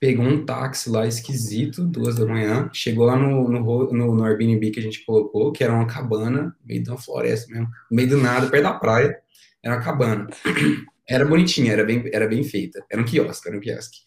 pegou 0.00 0.24
um 0.24 0.44
táxi 0.46 0.88
lá 0.88 1.06
esquisito, 1.06 1.86
duas 1.86 2.16
da 2.16 2.24
manhã, 2.24 2.70
chegou 2.72 3.04
lá 3.04 3.16
no, 3.16 3.46
no, 3.50 3.92
no, 3.92 4.14
no 4.14 4.24
Airbnb 4.24 4.70
que 4.70 4.80
a 4.80 4.82
gente 4.82 5.04
colocou, 5.04 5.52
que 5.52 5.62
era 5.62 5.74
uma 5.74 5.86
cabana, 5.86 6.56
meio 6.64 6.82
de 6.82 6.88
uma 6.88 6.96
floresta 6.96 7.52
mesmo, 7.52 7.68
no 7.90 7.96
meio 7.96 8.08
do 8.08 8.16
nada, 8.16 8.48
perto 8.48 8.62
da 8.62 8.72
praia, 8.72 9.20
era 9.62 9.76
uma 9.76 9.84
cabana. 9.84 10.26
Era 11.12 11.24
bonitinha, 11.24 11.72
era 11.72 11.84
bem, 11.84 12.08
era 12.12 12.28
bem 12.28 12.44
feita, 12.44 12.84
era 12.88 13.02
um 13.02 13.04
quiosque, 13.04 13.48
era 13.48 13.56
um 13.56 13.60
quiosque, 13.60 13.98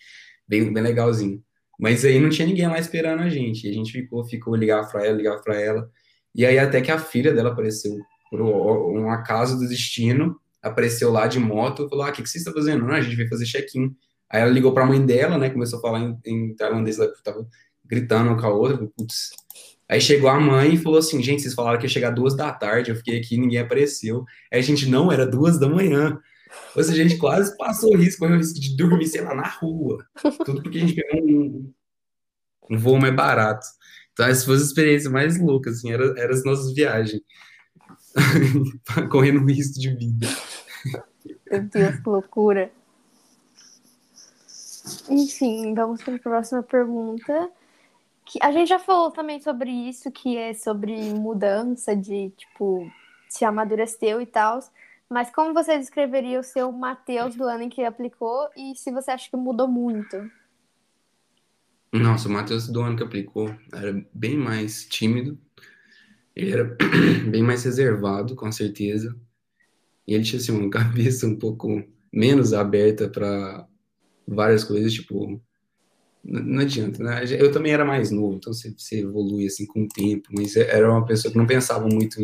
bem, 0.48 0.72
bem 0.72 0.82
legalzinho. 0.82 1.44
Mas 1.78 2.06
aí 2.06 2.18
não 2.18 2.30
tinha 2.30 2.48
ninguém 2.48 2.66
lá 2.66 2.80
esperando 2.80 3.24
a 3.24 3.28
gente, 3.28 3.68
e 3.68 3.70
a 3.70 3.74
gente 3.74 3.92
ficou, 3.92 4.24
ficou, 4.24 4.56
ligava 4.56 4.88
pra 4.88 5.06
ela, 5.06 5.18
ligava 5.18 5.42
pra 5.42 5.60
ela, 5.60 5.92
e 6.34 6.46
aí 6.46 6.58
até 6.58 6.80
que 6.80 6.90
a 6.90 6.98
filha 6.98 7.34
dela 7.34 7.52
apareceu, 7.52 8.00
por 8.30 8.42
um 8.42 9.10
acaso 9.10 9.60
do 9.60 9.68
destino, 9.68 10.40
apareceu 10.62 11.12
lá 11.12 11.28
de 11.28 11.40
moto, 11.40 11.90
falou, 11.90 12.06
ah, 12.06 12.10
o 12.10 12.14
que, 12.14 12.24
que 12.24 12.30
você 12.30 12.38
está 12.38 12.54
fazendo? 12.54 12.88
Não, 12.88 12.96
a 12.96 13.02
gente 13.02 13.18
veio 13.18 13.28
fazer 13.28 13.46
check-in. 13.46 13.94
Aí 14.34 14.42
ela 14.42 14.50
ligou 14.50 14.74
para 14.74 14.84
a 14.84 14.88
mãe 14.88 15.06
dela, 15.06 15.38
né, 15.38 15.52
começou 15.52 15.78
a 15.78 15.82
falar 15.84 16.00
em, 16.00 16.18
em 16.26 16.56
tailandês, 16.56 16.98
ela 16.98 17.14
tava 17.24 17.48
gritando 17.86 18.36
com 18.36 18.48
a 18.48 18.50
outra, 18.50 18.78
putz. 18.98 19.30
Aí 19.88 20.02
chegou 20.02 20.28
a 20.28 20.40
mãe 20.40 20.74
e 20.74 20.78
falou 20.78 20.98
assim, 20.98 21.22
gente, 21.22 21.44
vocês 21.44 21.54
falaram 21.54 21.78
que 21.78 21.86
ia 21.86 21.90
chegar 21.90 22.10
duas 22.10 22.36
da 22.36 22.52
tarde, 22.52 22.90
eu 22.90 22.96
fiquei 22.96 23.20
aqui, 23.20 23.38
ninguém 23.38 23.60
apareceu. 23.60 24.26
Aí 24.52 24.60
a 24.60 24.64
gente, 24.64 24.90
não, 24.90 25.12
era 25.12 25.28
duas 25.28 25.60
da 25.60 25.70
manhã. 25.70 26.20
Ou 26.76 26.84
seja, 26.84 27.04
a 27.04 27.08
gente 27.08 27.20
quase 27.20 27.56
passou 27.58 27.94
o 27.94 27.98
risco, 27.98 28.22
correu 28.22 28.38
o 28.38 28.40
risco 28.40 28.60
de 28.60 28.76
dormir, 28.76 29.06
sei 29.06 29.22
lá, 29.22 29.36
na 29.36 29.48
rua. 29.48 30.04
Tudo 30.44 30.64
porque 30.64 30.80
a 30.80 30.82
gente 30.82 30.96
pegou 30.96 31.22
um, 31.24 31.72
um 32.72 32.78
voo 32.80 32.98
mais 32.98 33.16
barato. 33.16 33.68
Então, 34.14 34.26
essas 34.26 34.46
foram 34.46 34.58
as 34.58 34.64
experiências 34.64 35.12
mais 35.12 35.40
loucas, 35.40 35.78
assim, 35.78 35.92
eram 35.92 36.18
era 36.18 36.34
as 36.34 36.44
nossas 36.44 36.74
viagens. 36.74 37.22
Correndo 39.12 39.46
risco 39.46 39.80
de 39.80 39.96
vida. 39.96 40.28
Meu 41.52 41.62
Deus, 41.62 42.00
que 42.00 42.10
loucura. 42.10 42.72
Enfim, 45.10 45.74
vamos 45.74 46.04
para 46.04 46.16
a 46.16 46.20
próxima 46.20 46.64
pergunta. 46.64 47.50
Que 48.26 48.40
a 48.42 48.52
gente 48.52 48.70
já 48.70 48.80
falou 48.80 49.12
também 49.12 49.42
sobre 49.42 49.70
isso, 49.70 50.12
que 50.12 50.38
é 50.38 50.54
sobre 50.54 50.96
mudança 51.14 51.96
de, 51.96 52.30
tipo, 52.32 52.90
se 53.28 53.44
amadureceu 53.44 54.22
e 54.22 54.26
tal. 54.26 54.60
Mas 55.10 55.30
como 55.30 55.54
você 55.54 55.78
descreveria 55.78 56.40
o 56.40 56.44
seu 56.44 56.72
Matheus 56.72 57.36
do 57.36 57.44
ano 57.44 57.64
em 57.64 57.70
que 57.70 57.84
aplicou 57.84 58.50
e 58.58 58.76
se 58.76 58.92
você 58.92 59.12
acha 59.12 59.30
que 59.30 59.36
mudou 59.36 59.68
muito? 59.68 60.30
Nossa, 61.92 62.28
o 62.28 62.32
Matheus 62.32 62.68
do 62.68 62.82
ano 62.82 62.98
que 62.98 63.04
aplicou 63.04 63.54
era 63.72 64.04
bem 64.12 64.36
mais 64.36 64.86
tímido, 64.86 65.38
ele 66.36 66.52
era 66.52 66.76
bem 67.30 67.44
mais 67.44 67.64
reservado, 67.64 68.36
com 68.36 68.52
certeza, 68.52 69.16
e 70.08 70.16
ele 70.16 70.24
tinha 70.24 70.40
assim, 70.40 70.52
uma 70.52 70.70
cabeça 70.72 71.28
um 71.28 71.38
pouco 71.38 71.84
menos 72.12 72.54
aberta 72.54 73.08
para 73.08 73.68
várias 74.28 74.64
coisas, 74.64 74.94
tipo, 74.94 75.42
não 76.24 76.62
adianta, 76.62 77.04
né? 77.04 77.24
Eu 77.38 77.52
também 77.52 77.74
era 77.74 77.84
mais 77.84 78.10
novo, 78.10 78.38
então 78.38 78.54
você, 78.54 78.74
você 78.78 79.02
evolui 79.02 79.46
assim 79.46 79.66
com 79.66 79.84
o 79.84 79.88
tempo, 79.88 80.30
mas 80.32 80.56
era 80.56 80.90
uma 80.90 81.06
pessoa 81.06 81.32
que 81.32 81.38
não 81.38 81.46
pensava 81.46 81.88
muito 81.88 82.22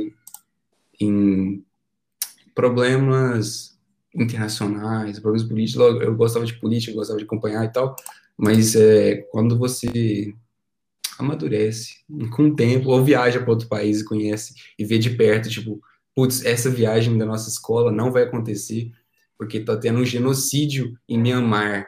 em 0.99 1.63
problemas 2.55 3.77
internacionais, 4.15 5.19
problemas 5.19 5.47
políticos. 5.47 6.01
Eu 6.01 6.15
gostava 6.15 6.45
de 6.45 6.59
política, 6.59 6.91
eu 6.91 6.95
gostava 6.95 7.19
de 7.19 7.25
acompanhar 7.25 7.65
e 7.65 7.71
tal, 7.71 7.95
mas 8.37 8.75
é, 8.75 9.17
quando 9.31 9.57
você 9.57 10.33
amadurece 11.17 11.95
com 12.31 12.47
o 12.47 12.55
tempo, 12.55 12.89
ou 12.89 13.03
viaja 13.03 13.41
para 13.41 13.49
outro 13.49 13.67
país 13.67 13.99
e 13.99 14.05
conhece 14.05 14.53
e 14.77 14.85
vê 14.85 14.97
de 14.97 15.09
perto, 15.09 15.49
tipo, 15.49 15.81
putz, 16.15 16.45
essa 16.45 16.69
viagem 16.69 17.17
da 17.17 17.25
nossa 17.25 17.49
escola 17.49 17.91
não 17.91 18.11
vai 18.11 18.23
acontecer 18.23 18.91
porque 19.39 19.61
tá 19.61 19.77
tendo 19.77 19.99
um 19.99 20.05
genocídio 20.05 20.99
em 21.07 21.17
Myanmar. 21.17 21.87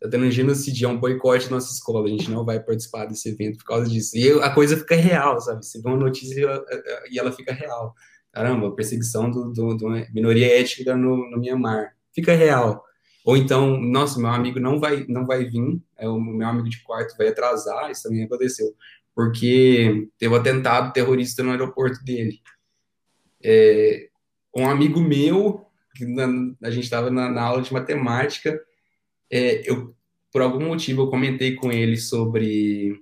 Tá 0.00 0.08
tendo 0.08 0.24
um 0.24 0.30
genocídio, 0.30 0.86
é 0.86 0.88
um 0.88 0.98
boicote 0.98 1.44
da 1.44 1.54
nossa 1.54 1.72
escola, 1.72 2.04
a 2.04 2.10
gente 2.10 2.28
não 2.28 2.44
vai 2.44 2.58
participar 2.58 3.04
desse 3.04 3.28
evento 3.28 3.58
por 3.58 3.64
causa 3.64 3.88
disso. 3.88 4.16
E 4.18 4.28
a 4.40 4.50
coisa 4.50 4.76
fica 4.76 4.96
real, 4.96 5.40
sabe? 5.40 5.64
Você 5.64 5.80
vê 5.80 5.88
uma 5.88 5.96
notícia 5.96 6.34
e 7.08 7.16
ela 7.16 7.30
fica 7.30 7.52
real. 7.52 7.94
Caramba, 8.32 8.74
perseguição 8.74 9.30
do, 9.30 9.52
do, 9.52 9.86
uma 9.86 10.04
minoria 10.12 10.60
étnica 10.60 10.96
no, 10.96 11.30
no 11.30 11.38
Myanmar. 11.38 11.94
Fica 12.12 12.34
real. 12.34 12.84
Ou 13.24 13.36
então, 13.36 13.80
nossa, 13.80 14.18
meu 14.18 14.30
amigo 14.30 14.58
não 14.58 14.80
vai, 14.80 15.06
não 15.08 15.24
vai 15.24 15.44
vir, 15.44 15.80
é, 15.96 16.08
o 16.08 16.18
meu 16.18 16.48
amigo 16.48 16.68
de 16.68 16.82
quarto 16.82 17.16
vai 17.16 17.28
atrasar, 17.28 17.90
isso 17.90 18.02
também 18.02 18.24
aconteceu, 18.24 18.74
porque 19.14 20.08
teve 20.18 20.34
um 20.34 20.38
atentado 20.38 20.92
terrorista 20.92 21.42
no 21.42 21.50
aeroporto 21.50 22.02
dele. 22.02 22.40
É, 23.44 24.08
um 24.56 24.68
amigo 24.68 25.00
meu, 25.00 25.69
na, 26.00 26.28
a 26.62 26.70
gente 26.70 26.84
estava 26.84 27.10
na, 27.10 27.28
na, 27.30 27.42
aula 27.42 27.62
de 27.62 27.72
matemática, 27.72 28.60
é, 29.30 29.68
eu, 29.68 29.94
por 30.32 30.42
algum 30.42 30.66
motivo, 30.66 31.02
eu 31.02 31.10
comentei 31.10 31.54
com 31.54 31.72
ele 31.72 31.96
sobre 31.96 33.00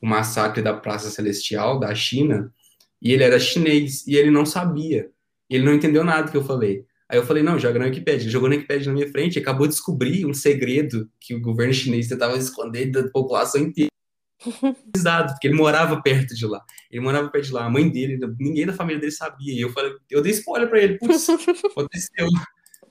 o 0.00 0.06
massacre 0.06 0.62
da 0.62 0.74
Praça 0.74 1.10
Celestial, 1.10 1.78
da 1.78 1.94
China, 1.94 2.52
e 3.00 3.12
ele 3.12 3.24
era 3.24 3.38
chinês, 3.38 4.06
e 4.06 4.16
ele 4.16 4.30
não 4.30 4.44
sabia, 4.44 5.10
ele 5.48 5.64
não 5.64 5.74
entendeu 5.74 6.04
nada 6.04 6.30
que 6.30 6.36
eu 6.36 6.44
falei. 6.44 6.84
Aí 7.08 7.18
eu 7.18 7.24
falei, 7.24 7.42
não, 7.42 7.58
joga 7.58 7.78
na 7.78 7.84
Wikipedia. 7.84 8.22
Ele 8.22 8.30
jogou 8.30 8.48
na 8.48 8.56
Wikipedia 8.56 8.88
na 8.88 8.94
minha 8.94 9.10
frente 9.10 9.36
e 9.36 9.38
acabou 9.38 9.66
de 9.66 9.74
descobrir 9.74 10.26
um 10.26 10.34
segredo 10.34 11.08
que 11.20 11.34
o 11.34 11.40
governo 11.40 11.72
chinês 11.72 12.08
tentava 12.08 12.36
esconder 12.36 12.86
da 12.86 13.08
população 13.08 13.60
inteira. 13.60 13.90
Porque 14.38 15.46
ele 15.46 15.54
morava 15.54 16.00
perto 16.02 16.34
de 16.34 16.46
lá. 16.46 16.62
Ele 16.90 17.02
morava 17.02 17.28
perto 17.28 17.46
de 17.46 17.52
lá. 17.52 17.64
A 17.64 17.70
mãe 17.70 17.88
dele, 17.88 18.18
ninguém 18.38 18.66
da 18.66 18.72
família 18.72 19.00
dele 19.00 19.12
sabia. 19.12 19.54
E 19.54 19.60
eu 19.60 19.70
falei, 19.70 19.92
eu 20.10 20.22
dei 20.22 20.32
spoiler 20.32 20.68
para 20.68 20.80
ele. 20.80 20.98
Putz, 20.98 21.28
aconteceu. 21.64 22.28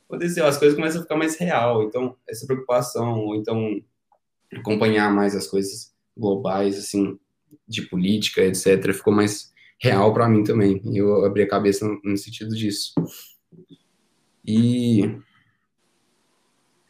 Aconteceu. 0.07 0.45
As 0.45 0.57
coisas 0.57 0.75
começam 0.75 0.99
a 0.99 1.03
ficar 1.03 1.15
mais 1.15 1.37
real. 1.37 1.83
Então, 1.83 2.15
essa 2.27 2.45
preocupação, 2.45 3.19
ou 3.19 3.35
então 3.35 3.81
acompanhar 4.53 5.13
mais 5.13 5.35
as 5.35 5.47
coisas 5.47 5.93
globais, 6.17 6.77
assim, 6.77 7.19
de 7.67 7.83
política, 7.83 8.41
etc., 8.41 8.93
ficou 8.93 9.13
mais 9.13 9.53
real 9.79 10.13
para 10.13 10.29
mim 10.29 10.43
também. 10.43 10.81
Eu 10.93 11.25
abri 11.25 11.43
a 11.43 11.47
cabeça 11.47 11.87
no 12.03 12.17
sentido 12.17 12.55
disso. 12.55 12.93
E. 14.45 15.01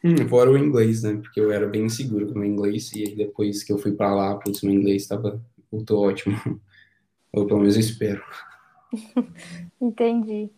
Hum, 0.06 0.28
fora 0.28 0.48
o 0.48 0.56
inglês, 0.56 1.02
né? 1.02 1.16
Porque 1.16 1.40
eu 1.40 1.50
era 1.50 1.66
bem 1.66 1.86
inseguro 1.86 2.32
com 2.32 2.38
o 2.38 2.44
inglês. 2.44 2.92
E 2.92 3.16
depois 3.16 3.64
que 3.64 3.72
eu 3.72 3.78
fui 3.78 3.90
para 3.90 4.14
lá, 4.14 4.36
putz, 4.36 4.62
meu 4.62 4.72
inglês 4.72 5.02
estava 5.02 5.42
muito 5.72 5.98
ótimo. 5.98 6.36
Ou 7.34 7.44
pelo 7.44 7.58
menos 7.58 7.74
eu 7.74 7.80
espero. 7.80 8.22
Entendi. 9.82 10.48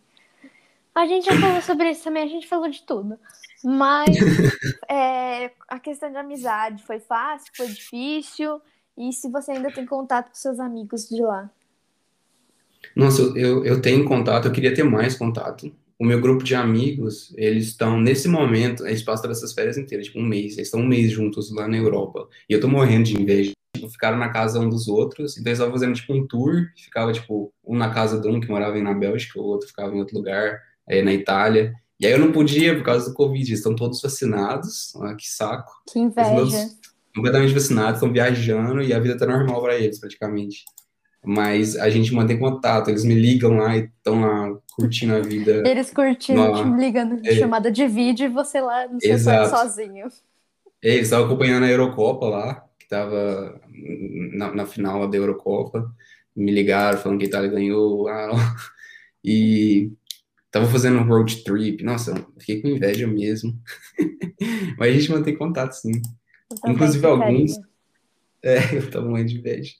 A 0.93 1.07
gente 1.07 1.25
já 1.25 1.39
falou 1.39 1.61
sobre 1.63 1.89
isso 1.89 2.03
também, 2.03 2.23
a 2.23 2.27
gente 2.27 2.47
falou 2.47 2.69
de 2.69 2.83
tudo. 2.83 3.17
Mas 3.63 4.15
é, 4.87 5.51
a 5.67 5.79
questão 5.79 6.11
de 6.11 6.17
amizade 6.17 6.83
foi 6.83 6.99
fácil, 6.99 7.51
foi 7.55 7.67
difícil? 7.67 8.61
E 8.95 9.11
se 9.11 9.29
você 9.29 9.51
ainda 9.51 9.71
tem 9.71 9.85
contato 9.85 10.29
com 10.29 10.35
seus 10.35 10.59
amigos 10.59 11.09
de 11.09 11.23
lá? 11.23 11.49
Nossa, 12.95 13.23
eu, 13.35 13.65
eu 13.65 13.81
tenho 13.81 14.05
contato, 14.05 14.47
eu 14.47 14.51
queria 14.51 14.73
ter 14.73 14.83
mais 14.83 15.15
contato 15.15 15.71
o 15.99 16.05
meu 16.05 16.21
grupo 16.21 16.43
de 16.43 16.55
amigos, 16.55 17.33
eles 17.37 17.67
estão, 17.67 17.99
nesse 17.99 18.27
momento, 18.27 18.87
eles 18.87 19.03
passam 19.03 19.29
essas 19.29 19.53
férias 19.53 19.77
inteiras, 19.77 20.07
tipo 20.07 20.19
um 20.19 20.25
mês, 20.25 20.53
eles 20.53 20.67
estão 20.67 20.79
um 20.79 20.87
mês 20.87 21.11
juntos 21.11 21.51
lá 21.51 21.67
na 21.67 21.77
Europa. 21.77 22.27
E 22.49 22.53
eu 22.53 22.61
tô 22.61 22.67
morrendo 22.67 23.03
de 23.03 23.21
inveja. 23.21 23.51
Tipo, 23.75 23.89
ficaram 23.89 24.17
na 24.17 24.29
casa 24.29 24.59
um 24.59 24.69
dos 24.69 24.87
outros, 24.87 25.37
então 25.37 25.51
eles 25.51 25.59
estavam 25.59 25.73
fazendo, 25.73 25.93
tipo, 25.93 26.13
um 26.13 26.25
tour, 26.25 26.67
ficava, 26.75 27.11
tipo, 27.13 27.53
um 27.63 27.77
na 27.77 27.89
casa 27.91 28.19
de 28.19 28.27
um 28.27 28.39
que 28.39 28.49
morava 28.49 28.79
na 28.81 28.93
Bélgica, 28.93 29.39
o 29.39 29.43
outro 29.43 29.67
ficava 29.67 29.93
em 29.93 29.99
outro 29.99 30.17
lugar. 30.17 30.59
é, 30.89 31.01
na 31.03 31.13
Itália. 31.13 31.73
E 31.99 32.07
aí 32.07 32.11
eu 32.11 32.19
não 32.19 32.31
podia 32.31 32.75
por 32.75 32.83
causa 32.83 33.09
do 33.09 33.13
Covid, 33.15 33.53
estão 33.53 33.75
todos 33.75 34.01
vacinados, 34.01 34.95
ah, 35.01 35.13
que 35.15 35.27
saco. 35.27 35.71
Que 35.89 35.99
inveja. 35.99 36.69
Completamente 37.15 37.53
vacinados, 37.53 37.95
estão 37.95 38.11
viajando 38.11 38.81
e 38.81 38.93
a 38.93 38.99
vida 38.99 39.17
tá 39.17 39.25
normal 39.25 39.61
para 39.61 39.77
eles, 39.77 39.99
praticamente. 39.99 40.63
Mas 41.23 41.75
a 41.75 41.89
gente 41.89 42.13
mantém 42.13 42.39
contato, 42.39 42.89
eles 42.89 43.03
me 43.03 43.13
ligam 43.13 43.57
lá 43.57 43.75
e 43.75 43.81
estão 43.81 44.21
lá 44.21 44.57
curtindo 44.73 45.15
a 45.15 45.19
vida. 45.19 45.63
Eles 45.67 45.91
curtindo, 45.91 46.41
no... 46.41 46.77
ligando 46.77 47.19
é... 47.25 47.35
chamada 47.35 47.69
de 47.69 47.85
vídeo 47.87 48.25
e 48.25 48.29
você 48.29 48.61
lá 48.61 48.87
no 48.87 48.99
seu 49.01 49.19
sozinho. 49.19 50.07
É, 50.81 50.93
eles 50.93 51.07
estavam 51.07 51.25
acompanhando 51.25 51.65
a 51.65 51.69
Eurocopa 51.69 52.25
lá, 52.27 52.65
que 52.77 52.85
estava 52.85 53.59
na, 54.33 54.55
na, 54.55 54.65
final 54.65 55.07
da 55.09 55.17
Eurocopa. 55.17 55.93
Me 56.33 56.51
ligaram 56.51 56.97
falando 56.97 57.19
que 57.19 57.25
a 57.25 57.27
Itália 57.27 57.49
ganhou. 57.49 58.07
e 59.21 59.91
tava 60.49 60.67
fazendo 60.67 60.99
um 60.99 61.03
road 61.03 61.43
trip. 61.43 61.83
Nossa, 61.83 62.15
fiquei 62.39 62.61
com 62.61 62.69
inveja 62.69 63.05
mesmo. 63.05 63.59
Mas 64.79 64.89
a 64.89 64.93
gente 64.93 65.11
mantém 65.11 65.37
contato, 65.37 65.73
sim. 65.73 65.91
Inclusive 66.65 67.05
alguns. 67.05 67.51
É, 68.41 68.77
eu 68.77 68.89
tava 68.89 69.05
muito 69.05 69.27
de 69.27 69.39
inveja. 69.39 69.73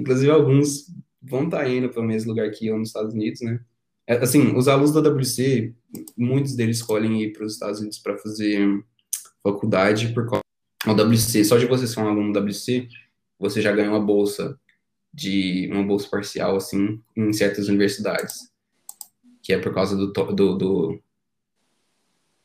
Inclusive 0.00 0.30
alguns 0.30 0.86
vão 1.22 1.44
estar 1.44 1.58
tá 1.58 1.68
indo 1.68 1.88
para 1.88 2.00
o 2.00 2.04
mesmo 2.04 2.30
lugar 2.30 2.50
que 2.50 2.66
eu 2.66 2.78
nos 2.78 2.88
Estados 2.88 3.14
Unidos, 3.14 3.40
né? 3.42 3.60
É, 4.06 4.16
assim, 4.16 4.56
os 4.56 4.66
alunos 4.66 4.92
da 4.92 5.00
WC, 5.00 5.74
muitos 6.16 6.56
deles 6.56 6.78
escolhem 6.78 7.22
ir 7.22 7.32
para 7.32 7.44
os 7.44 7.52
Estados 7.52 7.80
Unidos 7.80 7.98
para 7.98 8.18
fazer 8.18 8.66
faculdade 9.42 10.12
por 10.12 10.28
causa 10.28 10.42
do 10.84 11.02
WC. 11.04 11.44
Só 11.44 11.58
de 11.58 11.66
você 11.66 11.86
ser 11.86 12.00
um 12.00 12.08
aluno 12.08 12.32
do 12.32 12.40
WC, 12.40 12.88
você 13.38 13.60
já 13.60 13.72
ganha 13.72 13.90
uma 13.90 14.00
bolsa 14.00 14.58
de 15.12 15.68
uma 15.72 15.82
bolsa 15.82 16.08
parcial 16.08 16.56
assim 16.56 17.00
em 17.16 17.32
certas 17.32 17.68
universidades, 17.68 18.50
que 19.42 19.52
é 19.52 19.58
por 19.58 19.74
causa 19.74 19.96
do 19.96 20.12
do, 20.12 20.56
do 20.56 21.02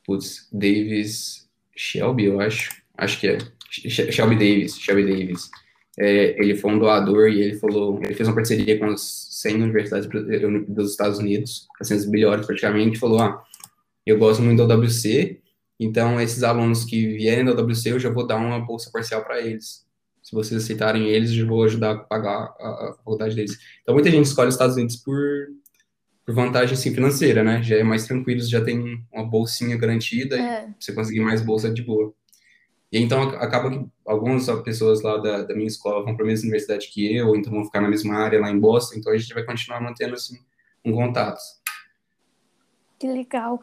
putz, 0.04 0.48
Davis 0.52 1.48
Shelby, 1.76 2.24
eu 2.24 2.40
acho, 2.40 2.82
acho 2.96 3.20
que 3.20 3.28
é 3.28 3.38
Shelby 3.70 4.36
Davis, 4.36 4.78
Shelby 4.78 5.04
Davis. 5.04 5.50
É, 5.98 6.40
ele 6.42 6.54
foi 6.54 6.72
um 6.72 6.78
doador 6.78 7.28
e 7.28 7.40
ele 7.40 7.58
falou, 7.58 7.98
ele 8.02 8.14
fez 8.14 8.28
uma 8.28 8.34
parceria 8.34 8.78
com 8.78 8.86
as 8.86 9.28
100 9.30 9.62
universidades 9.62 10.08
dos 10.68 10.90
Estados 10.90 11.18
Unidos, 11.18 11.66
as 11.80 12.06
melhores 12.06 12.44
praticamente, 12.44 12.98
falou, 12.98 13.20
ah, 13.20 13.42
eu 14.04 14.18
gosto 14.18 14.42
muito 14.42 14.66
da 14.66 14.76
WC, 14.76 15.40
então 15.80 16.20
esses 16.20 16.42
alunos 16.42 16.84
que 16.84 17.14
vierem 17.16 17.44
da 17.44 17.52
WC 17.52 17.92
eu 17.92 17.98
já 17.98 18.10
vou 18.10 18.26
dar 18.26 18.36
uma 18.36 18.60
bolsa 18.60 18.90
parcial 18.90 19.24
para 19.24 19.40
eles. 19.40 19.86
Se 20.22 20.34
vocês 20.34 20.62
aceitarem 20.62 21.08
eles, 21.08 21.32
eu 21.32 21.46
vou 21.46 21.62
ajudar 21.64 21.92
a 21.92 21.98
pagar 21.98 22.54
a, 22.58 22.90
a 22.90 22.94
faculdade 22.96 23.34
deles. 23.36 23.58
Então 23.82 23.94
muita 23.94 24.10
gente 24.10 24.26
escolhe 24.26 24.48
os 24.48 24.54
Estados 24.54 24.76
Unidos 24.76 24.96
por, 24.96 25.16
por 26.24 26.34
vantagem 26.34 26.74
assim, 26.74 26.92
financeira, 26.92 27.44
né? 27.44 27.62
Já 27.62 27.76
é 27.76 27.82
mais 27.82 28.06
tranquilo, 28.06 28.40
já 28.40 28.60
tem 28.60 29.02
uma 29.12 29.24
bolsinha 29.24 29.76
garantida 29.76 30.36
é. 30.36 30.68
e 30.68 30.84
você 30.84 30.92
conseguir 30.92 31.20
mais 31.20 31.40
bolsa 31.42 31.70
de 31.70 31.82
boa. 31.82 32.12
E 32.92 32.98
então 33.02 33.22
acaba 33.22 33.70
que 33.70 33.84
algumas 34.04 34.46
pessoas 34.62 35.02
lá 35.02 35.16
da, 35.18 35.42
da 35.42 35.54
minha 35.54 35.66
escola 35.66 36.04
vão 36.04 36.14
para 36.14 36.24
a 36.24 36.28
mesma 36.28 36.44
universidade 36.44 36.88
que 36.88 37.16
eu, 37.16 37.28
ou 37.28 37.36
então 37.36 37.52
vão 37.52 37.64
ficar 37.64 37.80
na 37.80 37.88
mesma 37.88 38.14
área 38.14 38.40
lá 38.40 38.50
em 38.50 38.58
Boston, 38.58 38.96
então 38.96 39.12
a 39.12 39.16
gente 39.16 39.34
vai 39.34 39.44
continuar 39.44 39.80
mantendo 39.80 40.14
assim 40.14 40.38
um 40.84 40.92
contato. 40.92 41.40
Que 42.98 43.06
legal. 43.06 43.60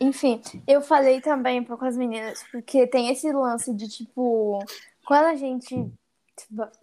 Enfim, 0.00 0.40
eu 0.66 0.80
falei 0.80 1.20
também 1.20 1.62
com 1.62 1.84
as 1.84 1.96
meninas, 1.96 2.42
porque 2.50 2.86
tem 2.86 3.10
esse 3.10 3.30
lance 3.30 3.72
de 3.72 3.88
tipo, 3.88 4.58
quando 5.06 5.26
a 5.26 5.36
gente 5.36 5.92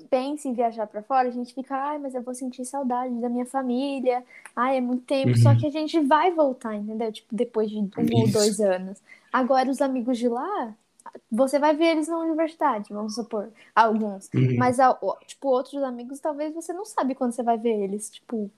pensa 0.10 0.48
em 0.48 0.54
viajar 0.54 0.88
para 0.88 1.02
fora, 1.02 1.28
a 1.28 1.32
gente 1.32 1.54
fica, 1.54 1.76
ai, 1.76 1.98
mas 1.98 2.14
eu 2.14 2.22
vou 2.22 2.34
sentir 2.34 2.64
saudade 2.66 3.14
da 3.20 3.28
minha 3.28 3.46
família, 3.46 4.24
ai, 4.56 4.78
é 4.78 4.82
muito 4.82 5.04
tempo, 5.04 5.30
uhum. 5.30 5.38
só 5.38 5.56
que 5.56 5.66
a 5.66 5.72
gente 5.72 6.00
vai 6.00 6.32
voltar, 6.32 6.76
entendeu? 6.76 7.12
Tipo, 7.12 7.36
depois 7.36 7.70
de 7.70 7.78
um 7.78 7.90
Isso. 7.98 8.14
ou 8.14 8.28
dois 8.32 8.60
anos. 8.62 9.02
Agora, 9.34 9.70
os 9.70 9.82
amigos 9.82 10.18
de 10.18 10.30
lá, 10.30 10.74
você 11.32 11.60
vai 11.60 11.76
ver 11.76 11.86
eles 11.86 12.08
na 12.08 12.20
universidade, 12.20 12.94
vamos 12.94 13.16
supor, 13.16 13.50
alguns. 13.76 14.30
Uhum. 14.34 14.56
Mas, 14.58 14.78
tipo, 15.28 15.48
outros 15.50 15.82
amigos, 15.84 16.20
talvez 16.20 16.54
você 16.54 16.74
não 16.74 16.86
sabe 16.86 17.16
quando 17.16 17.32
você 17.34 17.44
vai 17.44 17.58
ver 17.58 17.84
eles, 17.84 18.10
tipo, 18.10 18.52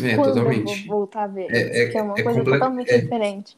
é, 0.00 0.16
quando 0.16 0.34
totalmente. 0.34 0.82
eu 0.82 0.86
vou 0.88 0.98
voltar 0.98 1.24
a 1.24 1.26
ver 1.26 1.44
eles, 1.44 1.56
é, 1.56 1.82
é, 1.84 1.88
que 1.88 1.98
é 1.98 2.02
uma 2.02 2.14
é 2.18 2.22
coisa 2.22 2.44
totalmente 2.44 2.90
é, 2.90 2.98
diferente. 2.98 3.56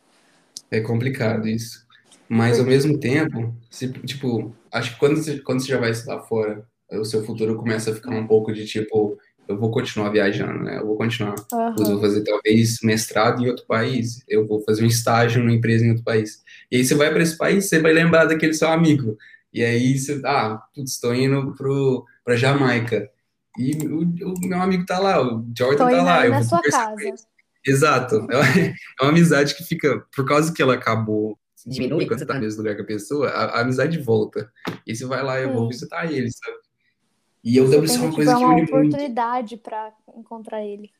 É 0.70 0.80
complicado 0.80 1.46
isso. 1.46 1.86
Mas, 2.28 2.58
ao 2.58 2.66
mesmo 2.66 2.98
tempo, 2.98 3.54
se, 3.70 3.92
tipo, 3.92 4.54
acho 4.72 4.94
que 4.94 4.98
quando 4.98 5.16
você, 5.16 5.38
quando 5.40 5.60
você 5.60 5.68
já 5.68 5.78
vai 5.78 5.90
estudar 5.90 6.20
fora, 6.20 6.66
o 6.90 7.04
seu 7.04 7.24
futuro 7.24 7.56
começa 7.56 7.90
a 7.90 7.94
ficar 7.94 8.10
um 8.10 8.26
pouco 8.26 8.52
de, 8.52 8.66
tipo, 8.66 9.18
eu 9.49 9.59
vou 9.59 9.70
continuar 9.70 10.11
viajando, 10.11 10.64
né? 10.64 10.78
Eu 10.78 10.86
vou 10.86 10.97
continuar. 10.97 11.34
Uhum. 11.53 11.74
Eu 11.78 11.84
vou 11.84 12.01
fazer 12.01 12.24
talvez 12.24 12.78
mestrado 12.82 13.43
em 13.43 13.49
outro 13.49 13.66
país, 13.66 14.22
eu 14.28 14.47
vou 14.47 14.62
fazer 14.64 14.84
um 14.84 14.86
estágio 14.86 15.40
numa 15.43 15.53
empresa 15.53 15.84
em 15.84 15.90
outro 15.90 16.05
país. 16.05 16.43
E 16.70 16.76
aí 16.76 16.84
você 16.84 16.95
vai 16.95 17.11
para 17.11 17.22
esse 17.22 17.36
país, 17.36 17.68
você 17.68 17.78
vai 17.78 17.93
lembrar 17.93 18.24
daquele 18.24 18.55
seu 18.55 18.68
amigo. 18.68 19.16
E 19.53 19.62
aí 19.62 19.99
você, 19.99 20.20
ah, 20.24 20.62
putz, 20.74 20.93
estou 20.93 21.14
indo 21.14 21.55
pro 21.55 22.05
para 22.24 22.36
Jamaica. 22.36 23.11
E 23.59 23.76
o, 23.86 24.01
o, 24.01 24.49
meu 24.49 24.61
amigo 24.61 24.86
tá 24.86 24.99
lá, 24.99 25.20
o 25.20 25.45
Jordan 25.57 25.88
tá 25.88 26.03
lá. 26.03 26.26
Eu 26.26 26.34
vou 26.34 26.45
sua 26.45 26.62
casa. 26.62 27.14
Exato. 27.66 28.26
É 28.30 28.36
uma, 28.36 28.47
é 28.47 28.74
uma, 29.03 29.11
amizade 29.11 29.55
que 29.55 29.64
fica, 29.64 30.05
por 30.14 30.26
causa 30.26 30.53
que 30.53 30.62
ela 30.62 30.74
acabou 30.74 31.38
diminui 31.66 32.07
quando 32.07 32.18
você 32.18 32.26
tá 32.26 32.34
no 32.34 32.40
mesmo 32.40 32.61
lugar 32.62 32.74
que 32.74 32.82
a 32.82 32.86
pessoa, 32.86 33.28
a, 33.28 33.45
a 33.45 33.61
amizade 33.61 33.99
volta. 33.99 34.51
E 34.86 34.95
você 34.97 35.05
vai 35.07 35.22
lá, 35.22 35.38
eu 35.40 35.53
vou 35.53 35.68
visitar 35.68 36.11
ele, 36.11 36.28
sabe? 36.30 36.57
E 37.45 37.61
o 37.61 37.64
WC 37.64 37.97
é 37.97 38.01
uma 38.01 38.14
coisa 38.14 38.36
que 38.36 38.45
une 38.45 38.55
muito. 38.55 38.70
uma 38.72 38.80
oportunidade 38.80 39.57
para 39.57 39.93
encontrar 40.16 40.64
ele. 40.64 40.90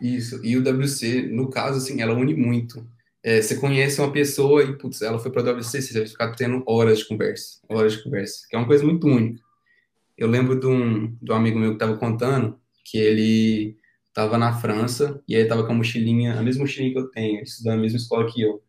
Isso. 0.00 0.44
E 0.44 0.56
o 0.56 0.60
WC, 0.60 1.28
no 1.30 1.50
caso, 1.50 1.78
assim, 1.78 2.00
ela 2.00 2.14
une 2.14 2.34
muito. 2.34 2.86
É, 3.22 3.42
você 3.42 3.56
conhece 3.56 4.00
uma 4.00 4.12
pessoa 4.12 4.62
e, 4.62 4.76
putz, 4.78 5.02
ela 5.02 5.18
foi 5.18 5.30
para 5.30 5.42
o 5.42 5.58
WC, 5.58 5.82
você 5.82 5.98
vai 5.98 6.08
ficar 6.08 6.34
tendo 6.34 6.62
horas 6.66 7.00
de 7.00 7.08
conversa. 7.08 7.60
Horas 7.68 7.94
de 7.94 8.02
conversa. 8.02 8.46
Que 8.48 8.56
é 8.56 8.58
uma 8.58 8.66
coisa 8.66 8.84
muito 8.84 9.06
única. 9.06 9.42
Eu 10.16 10.28
lembro 10.28 10.58
de 10.58 10.66
um, 10.66 11.14
de 11.20 11.32
um 11.32 11.34
amigo 11.34 11.58
meu 11.58 11.70
que 11.70 11.76
estava 11.76 11.96
contando 11.96 12.58
que 12.84 12.96
ele 12.96 13.76
estava 14.06 14.38
na 14.38 14.58
França 14.58 15.22
e 15.28 15.36
aí 15.36 15.42
estava 15.42 15.64
com 15.64 15.72
a 15.72 15.74
mochilinha, 15.74 16.38
a 16.38 16.42
mesma 16.42 16.62
mochilinha 16.62 16.92
que 16.92 16.98
eu 16.98 17.10
tenho, 17.10 17.42
estudando 17.42 17.76
na 17.76 17.82
mesma 17.82 17.98
escola 17.98 18.26
que 18.26 18.40
eu. 18.40 18.62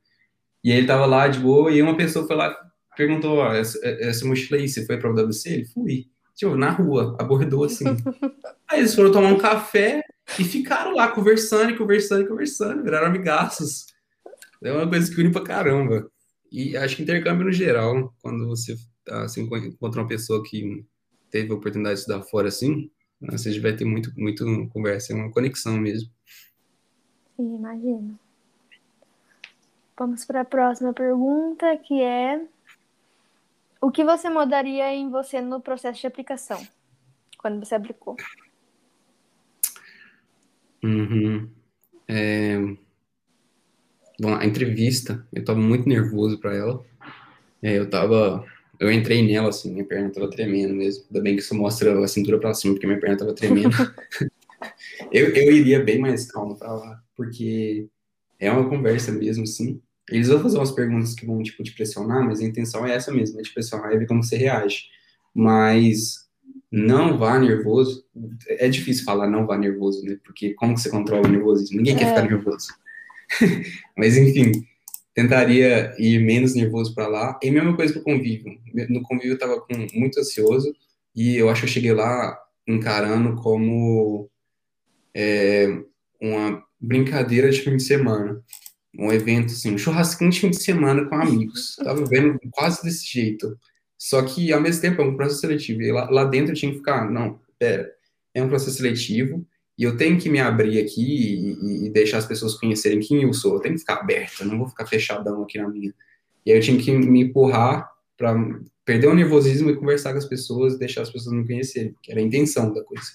E 0.64 0.72
aí 0.72 0.78
ele 0.78 0.86
estava 0.86 1.06
lá 1.06 1.28
de 1.28 1.40
boa 1.40 1.72
e 1.72 1.82
uma 1.82 1.96
pessoa 1.96 2.28
foi 2.28 2.36
lá 2.36 2.56
perguntou: 3.00 3.46
essa, 3.54 3.80
essa 3.84 4.26
mochila 4.26 4.60
aí, 4.60 4.68
você 4.68 4.86
foi 4.86 4.98
para 4.98 5.10
o 5.10 5.14
WC? 5.14 5.50
Ele 5.50 5.66
fui 5.66 6.08
tipo, 6.40 6.56
na 6.56 6.70
rua, 6.70 7.18
abordou 7.20 7.66
assim. 7.66 7.86
Aí 8.70 8.80
eles 8.80 8.96
foram 8.96 9.12
tomar 9.12 9.28
um 9.28 9.38
café 9.38 10.02
e 10.40 10.44
ficaram 10.44 10.96
lá 10.96 11.10
conversando, 11.10 11.72
e 11.72 11.78
conversando, 11.78 12.24
e 12.24 12.28
conversando, 12.28 12.82
viraram 12.82 13.08
amigaços. 13.08 13.88
É 14.64 14.72
uma 14.72 14.88
coisa 14.88 15.14
que 15.14 15.20
une 15.20 15.32
pra 15.32 15.44
caramba. 15.44 16.10
E 16.50 16.78
acho 16.78 16.96
que 16.96 17.04
intercâmbio 17.04 17.46
no 17.46 17.52
geral, 17.52 18.14
quando 18.22 18.48
você 18.48 18.76
assim, 19.10 19.42
encontra 19.42 20.02
uma 20.02 20.08
pessoa 20.08 20.42
que 20.44 20.86
teve 21.30 21.52
a 21.52 21.56
oportunidade 21.56 21.96
de 21.96 22.02
estudar 22.02 22.24
fora 22.24 22.48
assim, 22.48 22.90
né, 23.20 23.38
você 23.38 23.60
vai 23.60 23.76
ter 23.76 23.86
muito, 23.86 24.12
muito 24.18 24.46
conversa, 24.70 25.12
é 25.12 25.16
uma 25.16 25.32
conexão 25.32 25.78
mesmo. 25.78 26.10
Sim, 27.36 27.56
imagino. 27.56 28.18
Vamos 29.98 30.24
para 30.24 30.42
a 30.42 30.46
próxima 30.46 30.94
pergunta, 30.94 31.78
que 31.78 32.02
é 32.02 32.42
o 33.82 33.92
que 33.92 34.04
você 34.04 34.30
mudaria 34.30 34.94
em 34.94 35.10
você 35.10 35.42
no 35.42 35.62
processo 35.62 36.02
de 36.02 36.08
aplicação? 36.08 36.62
Quando 37.38 37.66
você 37.66 37.76
aplicou? 37.76 38.16
Uhum. 40.84 41.50
É... 42.08 42.58
Bom, 44.20 44.36
a 44.36 44.46
entrevista, 44.46 45.26
eu 45.32 45.44
tava 45.46 45.60
muito 45.60 45.88
nervoso 45.88 46.38
para 46.40 46.54
ela. 46.54 46.86
É, 47.62 47.78
eu 47.78 47.90
tava. 47.90 48.46
Eu 48.80 48.92
entrei 48.92 49.26
nela, 49.26 49.50
assim, 49.50 49.72
minha 49.72 49.86
perna 49.86 50.12
tava 50.12 50.30
tremendo 50.30 50.74
mesmo. 50.74 51.06
Ainda 51.08 51.22
bem 51.22 51.36
que 51.36 51.42
isso 51.42 51.56
mostra 51.56 51.98
a 52.04 52.08
cintura 52.08 52.40
para 52.40 52.54
cima, 52.54 52.74
porque 52.74 52.88
minha 52.88 53.00
perna 53.00 53.18
tava 53.18 53.34
tremendo. 53.34 53.70
eu, 55.12 55.34
eu 55.34 55.52
iria 55.54 55.84
bem 55.84 56.00
mais 56.00 56.30
calmo 56.30 56.58
para 56.58 56.74
lá, 56.74 57.02
porque 57.16 57.88
é 58.40 58.52
uma 58.52 58.70
conversa 58.70 59.12
mesmo, 59.12 59.46
sim. 59.48 59.82
Eles 60.12 60.28
vão 60.28 60.42
fazer 60.42 60.58
umas 60.58 60.72
perguntas 60.72 61.14
que 61.14 61.26
vão, 61.26 61.42
tipo, 61.42 61.64
te 61.64 61.74
pressionar, 61.74 62.26
mas 62.26 62.40
a 62.40 62.46
intenção 62.46 62.86
é 62.86 62.94
essa 62.94 63.12
mesmo, 63.12 63.40
é 63.40 63.44
te 63.44 63.54
pressionar 63.54 63.92
e 63.94 63.98
ver 63.98 64.08
como 64.08 64.24
você 64.24 64.38
reage. 64.38 64.86
Mas 65.34 66.28
não 66.72 67.18
vá 67.18 67.40
nervoso. 67.40 68.06
É 68.48 68.68
difícil 68.70 69.06
falar 69.06 69.28
não 69.28 69.46
vá 69.46 69.58
nervoso, 69.58 70.04
né? 70.04 70.18
Porque 70.24 70.54
como 70.54 70.74
que 70.74 70.82
você 70.82 70.90
controla 70.90 71.28
o 71.28 71.32
nervosismo? 71.32 71.78
Ninguém 71.78 71.96
quer 71.96 72.06
é. 72.06 72.10
ficar 72.10 72.24
nervoso. 72.24 72.68
mas, 73.98 74.18
enfim, 74.18 74.52
tentaria 75.14 75.94
ir 75.98 76.20
menos 76.20 76.56
nervoso 76.56 76.94
para 76.94 77.08
lá. 77.08 77.40
E 77.42 77.52
mesma 77.52 77.76
coisa 77.76 77.94
pro 77.94 78.04
convívio. 78.04 78.60
No 78.90 79.02
convívio 79.04 79.34
eu 79.34 79.40
tava 79.40 79.60
com, 79.62 79.88
muito 79.94 80.20
ansioso 80.20 80.74
e 81.16 81.36
eu 81.36 81.50
acho 81.50 81.62
que 81.62 81.68
eu 81.68 81.72
cheguei 81.72 81.94
lá 81.94 82.38
encarando 82.68 83.36
como 83.36 84.30
é, 85.14 85.68
uma 86.22 86.64
brincadeira 86.80 87.50
de 87.50 87.62
fim 87.62 87.76
de 87.76 87.84
semana 87.84 88.42
um 88.98 89.12
evento, 89.12 89.54
assim, 89.54 89.74
um 89.74 89.78
churrasquinho 89.78 90.32
de 90.32 90.40
fim 90.40 90.50
de 90.50 90.62
semana 90.62 91.06
com 91.06 91.16
amigos. 91.16 91.76
Tava 91.84 92.04
vendo 92.06 92.40
quase 92.52 92.84
desse 92.84 93.06
jeito. 93.06 93.58
Só 93.98 94.22
que, 94.22 94.52
ao 94.54 94.62
mesmo 94.62 94.82
tempo, 94.82 95.02
é 95.02 95.06
um 95.06 95.16
processo 95.16 95.42
seletivo. 95.42 95.82
E 95.82 95.92
lá, 95.92 96.10
lá 96.10 96.24
dentro 96.26 96.52
eu 96.52 96.56
tinha 96.56 96.72
que 96.72 96.78
ficar, 96.78 97.10
não, 97.10 97.40
pera, 97.58 97.92
é 98.34 98.42
um 98.42 98.48
processo 98.48 98.78
seletivo 98.78 99.46
E 99.78 99.84
eu 99.84 99.98
tenho 99.98 100.18
que 100.18 100.30
me 100.30 100.40
abrir 100.40 100.80
aqui 100.80 101.56
e, 101.62 101.88
e, 101.88 101.90
deixar 101.90 102.18
as 102.18 102.26
pessoas 102.26 102.56
conhecerem 102.56 103.00
quem 103.00 103.24
eu 103.24 103.34
sou. 103.34 103.56
Eu 103.56 103.60
tenho 103.60 103.76
que 103.76 103.82
ficar 103.82 103.96
aberto, 103.96 104.42
eu 104.42 104.48
não 104.48 104.58
vou 104.58 104.70
ficar 104.70 104.86
fechadão 104.86 105.44
aqui 105.44 105.58
na 105.58 105.68
minha. 105.68 105.94
E 106.46 106.52
aí 106.52 106.58
eu 106.58 106.62
tinha 106.62 106.82
que 106.82 106.92
me 106.92 107.22
empurrar 107.22 107.90
para 108.18 108.36
perder 108.86 109.08
o 109.08 109.16
nervosismo 109.16 109.70
e 109.70 109.76
conversar 109.76 110.12
com 110.14 110.18
as 110.18 110.26
pessoas, 110.26 110.78
deixar 110.78 111.02
as 111.02 111.12
pessoas 111.12 111.36
me 111.36 111.46
conhecerem, 111.46 111.96
que 112.02 112.12
era 112.12 112.20
a 112.20 112.24
intenção 112.24 112.74
da 112.74 112.84
coisa. 112.84 113.08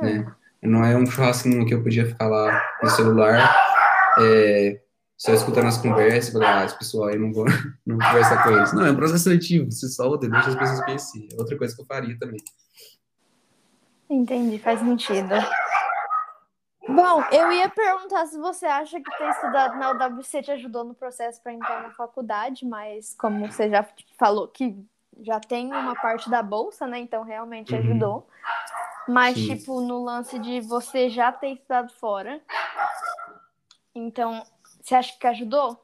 É. 0.00 0.04
Né? 0.04 0.34
Não 0.62 0.84
é 0.84 0.96
um 0.96 1.06
churrasquinho 1.06 1.66
que 1.66 1.74
eu 1.74 1.82
podia 1.82 2.06
ficar 2.06 2.28
lá 2.28 2.62
no 2.82 2.88
celular, 2.90 3.52
é, 4.20 4.80
só 5.22 5.32
escutando 5.32 5.68
as 5.68 5.78
conversas 5.78 6.30
e 6.30 6.32
falar, 6.32 6.62
ah, 6.62 6.64
esse 6.64 6.76
pessoal 6.76 7.08
aí 7.08 7.16
não 7.16 7.32
vou, 7.32 7.44
não 7.86 7.96
conversar 7.96 8.42
com 8.42 8.50
eles. 8.50 8.72
Não, 8.72 8.84
é 8.84 8.90
um 8.90 8.96
processo 8.96 9.22
seletivo, 9.22 9.70
você 9.70 9.88
solta 9.88 10.28
deixa 10.28 10.48
as 10.48 10.56
pessoas 10.56 10.84
conhecerem. 10.84 11.28
É 11.32 11.36
outra 11.38 11.56
coisa 11.56 11.76
que 11.76 11.80
eu 11.80 11.86
faria 11.86 12.18
também. 12.18 12.40
Entendi, 14.10 14.58
faz 14.58 14.80
sentido. 14.80 15.28
Bom, 16.88 17.22
eu 17.30 17.52
ia 17.52 17.68
perguntar 17.68 18.26
se 18.26 18.36
você 18.36 18.66
acha 18.66 19.00
que 19.00 19.16
ter 19.16 19.30
estudado 19.30 19.78
na 19.78 19.92
UWC 19.92 20.42
te 20.42 20.50
ajudou 20.50 20.82
no 20.82 20.92
processo 20.92 21.40
para 21.40 21.52
entrar 21.52 21.84
na 21.84 21.90
faculdade, 21.90 22.66
mas 22.66 23.14
como 23.16 23.46
você 23.46 23.70
já 23.70 23.86
falou 24.18 24.48
que 24.48 24.76
já 25.20 25.38
tem 25.38 25.68
uma 25.68 25.94
parte 25.94 26.28
da 26.28 26.42
bolsa, 26.42 26.84
né? 26.84 26.98
Então 26.98 27.22
realmente 27.22 27.72
uhum. 27.72 27.78
ajudou. 27.78 28.26
Mas, 29.06 29.36
Sim. 29.36 29.56
tipo, 29.56 29.80
no 29.80 30.02
lance 30.02 30.36
de 30.40 30.60
você 30.60 31.08
já 31.08 31.30
ter 31.30 31.52
estudado 31.52 31.92
fora. 31.92 32.40
Então, 33.94 34.42
você 34.82 34.94
acha 34.94 35.18
que 35.18 35.26
ajudou? 35.26 35.78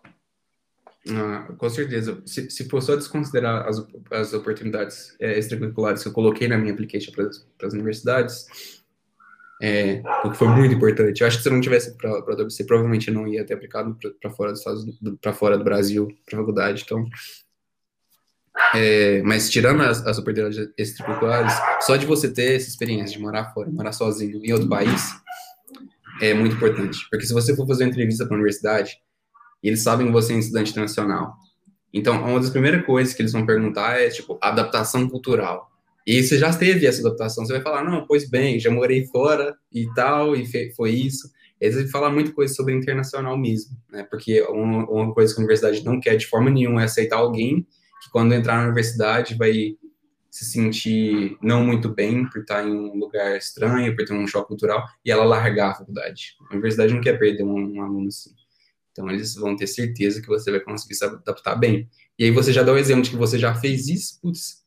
Ah, 1.10 1.52
com 1.56 1.70
certeza. 1.70 2.20
Se, 2.26 2.50
se 2.50 2.68
for 2.68 2.82
só 2.82 2.96
desconsiderar 2.96 3.66
as, 3.66 3.86
as 4.10 4.32
oportunidades 4.34 5.16
é, 5.20 5.38
extracurriculares 5.38 6.02
que 6.02 6.08
eu 6.08 6.12
coloquei 6.12 6.48
na 6.48 6.58
minha 6.58 6.72
application 6.72 7.12
para 7.12 7.26
as 7.66 7.72
universidades, 7.72 8.46
é, 9.60 10.02
o 10.24 10.30
que 10.30 10.36
foi 10.36 10.48
muito 10.48 10.74
importante. 10.74 11.20
Eu 11.20 11.26
acho 11.26 11.38
que 11.38 11.42
se 11.42 11.48
eu 11.48 11.52
não 11.52 11.60
tivesse 11.60 11.96
para 11.96 12.10
a 12.10 12.42
WC, 12.42 12.64
provavelmente 12.64 13.08
eu 13.08 13.14
não 13.14 13.26
ia 13.26 13.44
ter 13.44 13.54
aplicado 13.54 13.96
para 14.20 14.30
fora 14.30 14.52
dos 14.52 14.60
Estados 14.60 14.84
fora 15.34 15.58
do 15.58 15.64
Brasil, 15.64 16.08
para 16.26 16.38
faculdade. 16.38 16.82
Então, 16.84 17.08
é, 18.74 19.22
mas 19.22 19.50
tirando 19.50 19.82
as, 19.82 20.04
as 20.06 20.18
oportunidades 20.18 20.70
extracurriculares, 20.76 21.52
só 21.80 21.96
de 21.96 22.06
você 22.06 22.30
ter 22.30 22.56
essa 22.56 22.68
experiência 22.68 23.16
de 23.16 23.22
morar 23.22 23.52
fora, 23.52 23.70
morar 23.70 23.92
sozinho 23.92 24.40
em 24.44 24.52
outro 24.52 24.68
país, 24.68 25.12
é 26.20 26.34
muito 26.34 26.56
importante. 26.56 26.98
Porque 27.10 27.26
se 27.26 27.32
você 27.32 27.54
for 27.54 27.66
fazer 27.66 27.84
uma 27.84 27.90
entrevista 27.90 28.24
para 28.24 28.34
a 28.34 28.38
universidade, 28.38 28.98
eles 29.62 29.82
sabem 29.82 30.06
que 30.06 30.12
você 30.12 30.32
é 30.32 30.36
um 30.36 30.40
estudante 30.40 30.70
internacional. 30.70 31.34
Então, 31.92 32.22
uma 32.22 32.40
das 32.40 32.50
primeiras 32.50 32.84
coisas 32.84 33.14
que 33.14 33.22
eles 33.22 33.32
vão 33.32 33.46
perguntar 33.46 34.00
é, 34.00 34.08
tipo, 34.08 34.38
adaptação 34.42 35.08
cultural. 35.08 35.68
E 36.06 36.22
você 36.22 36.38
já 36.38 36.52
teve 36.52 36.86
essa 36.86 37.00
adaptação, 37.00 37.44
você 37.44 37.52
vai 37.52 37.62
falar, 37.62 37.84
não, 37.84 38.06
pois 38.06 38.28
bem, 38.28 38.58
já 38.58 38.70
morei 38.70 39.06
fora 39.06 39.54
e 39.72 39.86
tal, 39.94 40.34
e 40.34 40.46
foi 40.74 40.90
isso. 40.90 41.30
Eles 41.60 41.76
vão 41.76 41.88
falar 41.88 42.10
muito 42.10 42.32
coisa 42.32 42.54
sobre 42.54 42.74
internacional 42.74 43.36
mesmo, 43.36 43.76
né? 43.90 44.06
Porque 44.08 44.40
uma, 44.42 44.88
uma, 44.88 45.12
coisa 45.12 45.34
que 45.34 45.40
a 45.40 45.42
universidade 45.42 45.84
não 45.84 46.00
quer 46.00 46.16
de 46.16 46.26
forma 46.26 46.50
nenhuma 46.50 46.82
é 46.82 46.84
aceitar 46.84 47.16
alguém 47.16 47.66
que 48.02 48.10
quando 48.10 48.32
entrar 48.32 48.58
na 48.58 48.64
universidade 48.64 49.34
vai 49.34 49.76
se 50.38 50.44
sentir 50.44 51.36
não 51.42 51.64
muito 51.64 51.88
bem 51.88 52.28
por 52.28 52.42
estar 52.42 52.64
em 52.64 52.70
um 52.70 52.94
lugar 52.94 53.36
estranho, 53.36 53.94
por 53.96 54.04
ter 54.04 54.14
um 54.14 54.26
choque 54.26 54.46
cultural, 54.46 54.86
e 55.04 55.10
ela 55.10 55.24
largar 55.24 55.72
a 55.72 55.74
faculdade. 55.74 56.36
A 56.48 56.52
universidade 56.52 56.94
não 56.94 57.00
quer 57.00 57.18
perder 57.18 57.42
um, 57.42 57.74
um 57.74 57.82
aluno 57.82 58.06
assim. 58.06 58.30
Então, 58.92 59.10
eles 59.10 59.34
vão 59.34 59.56
ter 59.56 59.66
certeza 59.66 60.22
que 60.22 60.28
você 60.28 60.52
vai 60.52 60.60
conseguir 60.60 60.94
se 60.94 61.04
adaptar 61.04 61.56
bem. 61.56 61.88
E 62.16 62.24
aí 62.24 62.30
você 62.30 62.52
já 62.52 62.62
dá 62.62 62.72
o 62.72 62.78
exemplo 62.78 63.02
de 63.02 63.10
que 63.10 63.16
você 63.16 63.36
já 63.36 63.52
fez 63.52 63.88
isso, 63.88 64.20
putz, 64.20 64.64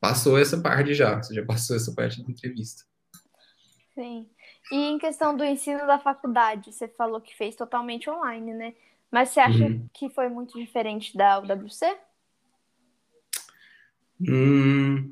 passou 0.00 0.38
essa 0.38 0.58
parte 0.58 0.94
já, 0.94 1.22
você 1.22 1.34
já 1.34 1.44
passou 1.44 1.76
essa 1.76 1.94
parte 1.94 2.22
da 2.22 2.30
entrevista. 2.30 2.84
Sim. 3.94 4.26
E 4.70 4.76
em 4.76 4.98
questão 4.98 5.36
do 5.36 5.44
ensino 5.44 5.86
da 5.86 5.98
faculdade, 5.98 6.72
você 6.72 6.88
falou 6.88 7.20
que 7.20 7.36
fez 7.36 7.54
totalmente 7.54 8.08
online, 8.08 8.54
né? 8.54 8.74
Mas 9.10 9.28
você 9.28 9.40
acha 9.40 9.64
uhum. 9.64 9.86
que 9.92 10.08
foi 10.08 10.30
muito 10.30 10.58
diferente 10.58 11.14
da 11.14 11.38
UWC? 11.38 11.84
Hum, 14.28 15.10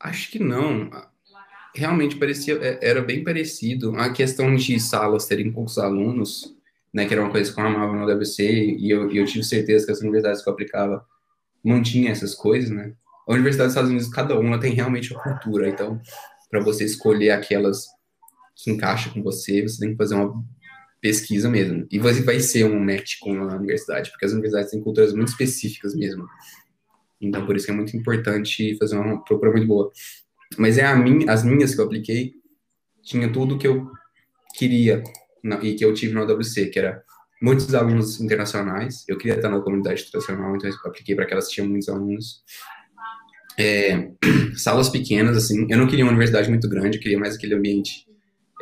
acho 0.00 0.30
que 0.30 0.38
não. 0.38 0.90
Realmente 1.74 2.16
parecia, 2.16 2.54
é, 2.62 2.78
era 2.82 3.02
bem 3.02 3.24
parecido. 3.24 3.96
A 3.96 4.12
questão 4.12 4.54
de 4.54 4.78
salas 4.80 5.26
terem 5.26 5.50
poucos 5.52 5.78
alunos, 5.78 6.54
né, 6.92 7.06
que 7.06 7.12
era 7.12 7.22
uma 7.22 7.30
coisa 7.30 7.52
que 7.52 7.60
eu 7.60 7.66
amava 7.66 7.92
no 7.92 8.04
UWC, 8.04 8.76
e 8.78 8.90
eu, 8.90 9.10
eu 9.10 9.24
tive 9.24 9.44
certeza 9.44 9.86
que 9.86 9.92
as 9.92 10.00
universidades 10.00 10.42
que 10.42 10.48
eu 10.48 10.52
aplicava 10.52 11.04
não 11.64 11.82
tinham 11.82 12.12
essas 12.12 12.34
coisas, 12.34 12.70
né? 12.70 12.94
a 13.26 13.32
Universidade 13.32 13.68
dos 13.68 13.72
Estados 13.72 13.90
Unidos, 13.90 14.08
cada 14.08 14.38
uma 14.38 14.60
tem 14.60 14.74
realmente 14.74 15.14
a 15.14 15.18
cultura. 15.18 15.68
Então, 15.68 16.00
para 16.50 16.60
você 16.60 16.84
escolher 16.84 17.30
aquelas 17.30 17.86
que 18.54 18.70
encaixam 18.70 19.12
com 19.12 19.22
você, 19.22 19.62
você 19.62 19.80
tem 19.80 19.90
que 19.92 19.96
fazer 19.96 20.14
uma 20.14 20.44
pesquisa 21.00 21.50
mesmo. 21.50 21.86
E 21.90 21.98
você 21.98 22.22
vai 22.22 22.38
ser 22.40 22.64
um 22.64 22.78
match 22.78 23.18
com 23.20 23.32
a 23.42 23.56
universidade, 23.56 24.10
porque 24.10 24.26
as 24.26 24.32
universidades 24.32 24.70
têm 24.70 24.80
culturas 24.80 25.12
muito 25.12 25.28
específicas 25.28 25.94
mesmo. 25.94 26.26
Então, 27.26 27.44
por 27.46 27.56
isso 27.56 27.70
é 27.70 27.74
muito 27.74 27.96
importante 27.96 28.76
fazer 28.78 28.96
uma 28.96 29.22
procura 29.24 29.50
muito 29.50 29.66
boa. 29.66 29.90
Mas 30.58 30.78
é 30.78 30.84
a 30.84 30.94
as 31.28 31.44
minhas 31.44 31.74
que 31.74 31.80
eu 31.80 31.84
apliquei, 31.84 32.32
tinha 33.02 33.30
tudo 33.32 33.58
que 33.58 33.66
eu 33.66 33.90
queria 34.56 35.02
na, 35.42 35.62
e 35.62 35.74
que 35.74 35.84
eu 35.84 35.92
tive 35.92 36.14
na 36.14 36.22
UWC, 36.24 36.66
que 36.66 36.78
era 36.78 37.02
muitos 37.42 37.74
alunos 37.74 38.20
internacionais. 38.20 39.04
Eu 39.08 39.18
queria 39.18 39.36
estar 39.36 39.50
na 39.50 39.60
comunidade 39.60 40.02
internacional, 40.02 40.56
então 40.56 40.70
eu 40.70 40.76
apliquei 40.84 41.14
para 41.14 41.26
que 41.26 41.32
elas 41.32 41.48
tinham 41.48 41.68
muitos 41.68 41.88
alunos 41.88 42.42
é, 43.58 44.10
salas 44.56 44.88
pequenas, 44.88 45.36
assim. 45.36 45.66
Eu 45.68 45.78
não 45.78 45.86
queria 45.86 46.04
uma 46.04 46.10
universidade 46.10 46.48
muito 46.48 46.68
grande, 46.68 46.96
eu 46.96 47.02
queria 47.02 47.18
mais 47.18 47.34
aquele 47.34 47.54
ambiente 47.54 48.06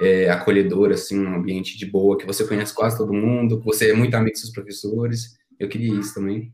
é, 0.01 0.29
acolhedor, 0.31 0.91
assim, 0.91 1.19
um 1.19 1.35
ambiente 1.35 1.79
de 1.79 1.87
boa, 1.87 2.17
que 2.19 2.27
você 2.27 2.47
conhece 2.47 2.75
quase 2.75 2.97
todo 2.97 3.13
mundo, 3.13 3.59
que 3.61 3.65
você 3.65 3.91
é 3.91 3.95
muito 3.95 4.15
amigo 4.15 4.33
dos 4.33 4.41
seus 4.41 4.53
professores. 4.53 5.37
Eu 5.59 5.69
queria 5.69 5.95
isso 5.95 6.15
também. 6.15 6.53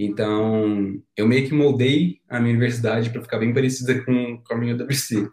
Então, 0.00 1.02
eu 1.16 1.26
meio 1.26 1.48
que 1.48 1.52
moldei 1.52 2.20
a 2.28 2.38
minha 2.38 2.52
universidade 2.52 3.10
para 3.10 3.20
ficar 3.20 3.38
bem 3.40 3.52
parecida 3.52 4.00
com, 4.04 4.40
com 4.46 4.54
a 4.54 4.56
minha 4.56 4.76
WC, 4.76 5.28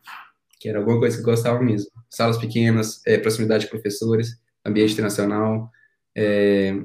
que 0.60 0.68
era 0.68 0.80
alguma 0.80 0.98
coisa 0.98 1.16
que 1.16 1.22
eu 1.22 1.26
gostava 1.26 1.62
mesmo. 1.62 1.92
Salas 2.10 2.40
pequenas, 2.40 3.00
é, 3.06 3.16
proximidade 3.20 3.66
de 3.66 3.70
professores, 3.70 4.42
ambiente 4.66 4.94
internacional, 4.94 5.70
é, 6.18 6.82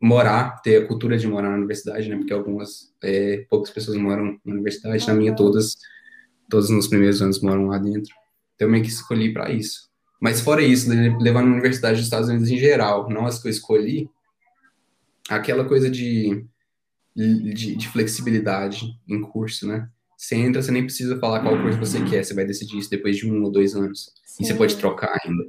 morar, 0.00 0.62
ter 0.62 0.82
a 0.82 0.86
cultura 0.86 1.18
de 1.18 1.28
morar 1.28 1.50
na 1.50 1.56
universidade, 1.56 2.08
né? 2.08 2.16
Porque 2.16 2.32
algumas, 2.32 2.94
é, 3.04 3.44
poucas 3.50 3.70
pessoas 3.70 3.98
moram 3.98 4.40
na 4.42 4.54
universidade, 4.54 5.06
na 5.06 5.12
minha 5.12 5.36
todas, 5.36 5.76
todos 6.48 6.70
nos 6.70 6.88
primeiros 6.88 7.20
anos 7.20 7.38
moram 7.42 7.66
lá 7.66 7.76
dentro. 7.76 8.14
Então 8.54 8.66
eu 8.66 8.72
meio 8.72 8.82
que 8.82 8.88
escolhi 8.88 9.30
para 9.30 9.50
isso. 9.50 9.90
Mas 10.22 10.40
fora 10.40 10.62
isso, 10.62 10.88
levar 11.20 11.42
na 11.42 11.52
universidade 11.52 11.96
dos 11.96 12.06
Estados 12.06 12.30
Unidos 12.30 12.48
em 12.48 12.56
geral, 12.56 13.10
não 13.10 13.26
as 13.26 13.38
que 13.38 13.48
eu 13.48 13.50
escolhi, 13.50 14.08
aquela 15.28 15.66
coisa 15.66 15.90
de, 15.90 16.46
de, 17.14 17.76
de 17.76 17.88
flexibilidade 17.88 18.86
em 19.08 19.20
curso, 19.20 19.66
né? 19.66 19.88
Você 20.16 20.36
entra, 20.36 20.60
você 20.60 20.70
nem 20.70 20.84
precisa 20.84 21.18
falar 21.18 21.40
qual 21.40 21.60
curso 21.60 21.78
você 21.78 22.02
quer, 22.04 22.24
você 22.24 22.34
vai 22.34 22.44
decidir 22.44 22.78
isso 22.78 22.90
depois 22.90 23.16
de 23.16 23.30
um 23.30 23.42
ou 23.42 23.50
dois 23.50 23.74
anos. 23.74 24.12
Sim. 24.26 24.44
E 24.44 24.46
você 24.46 24.54
pode 24.54 24.76
trocar 24.76 25.18
ainda. 25.24 25.44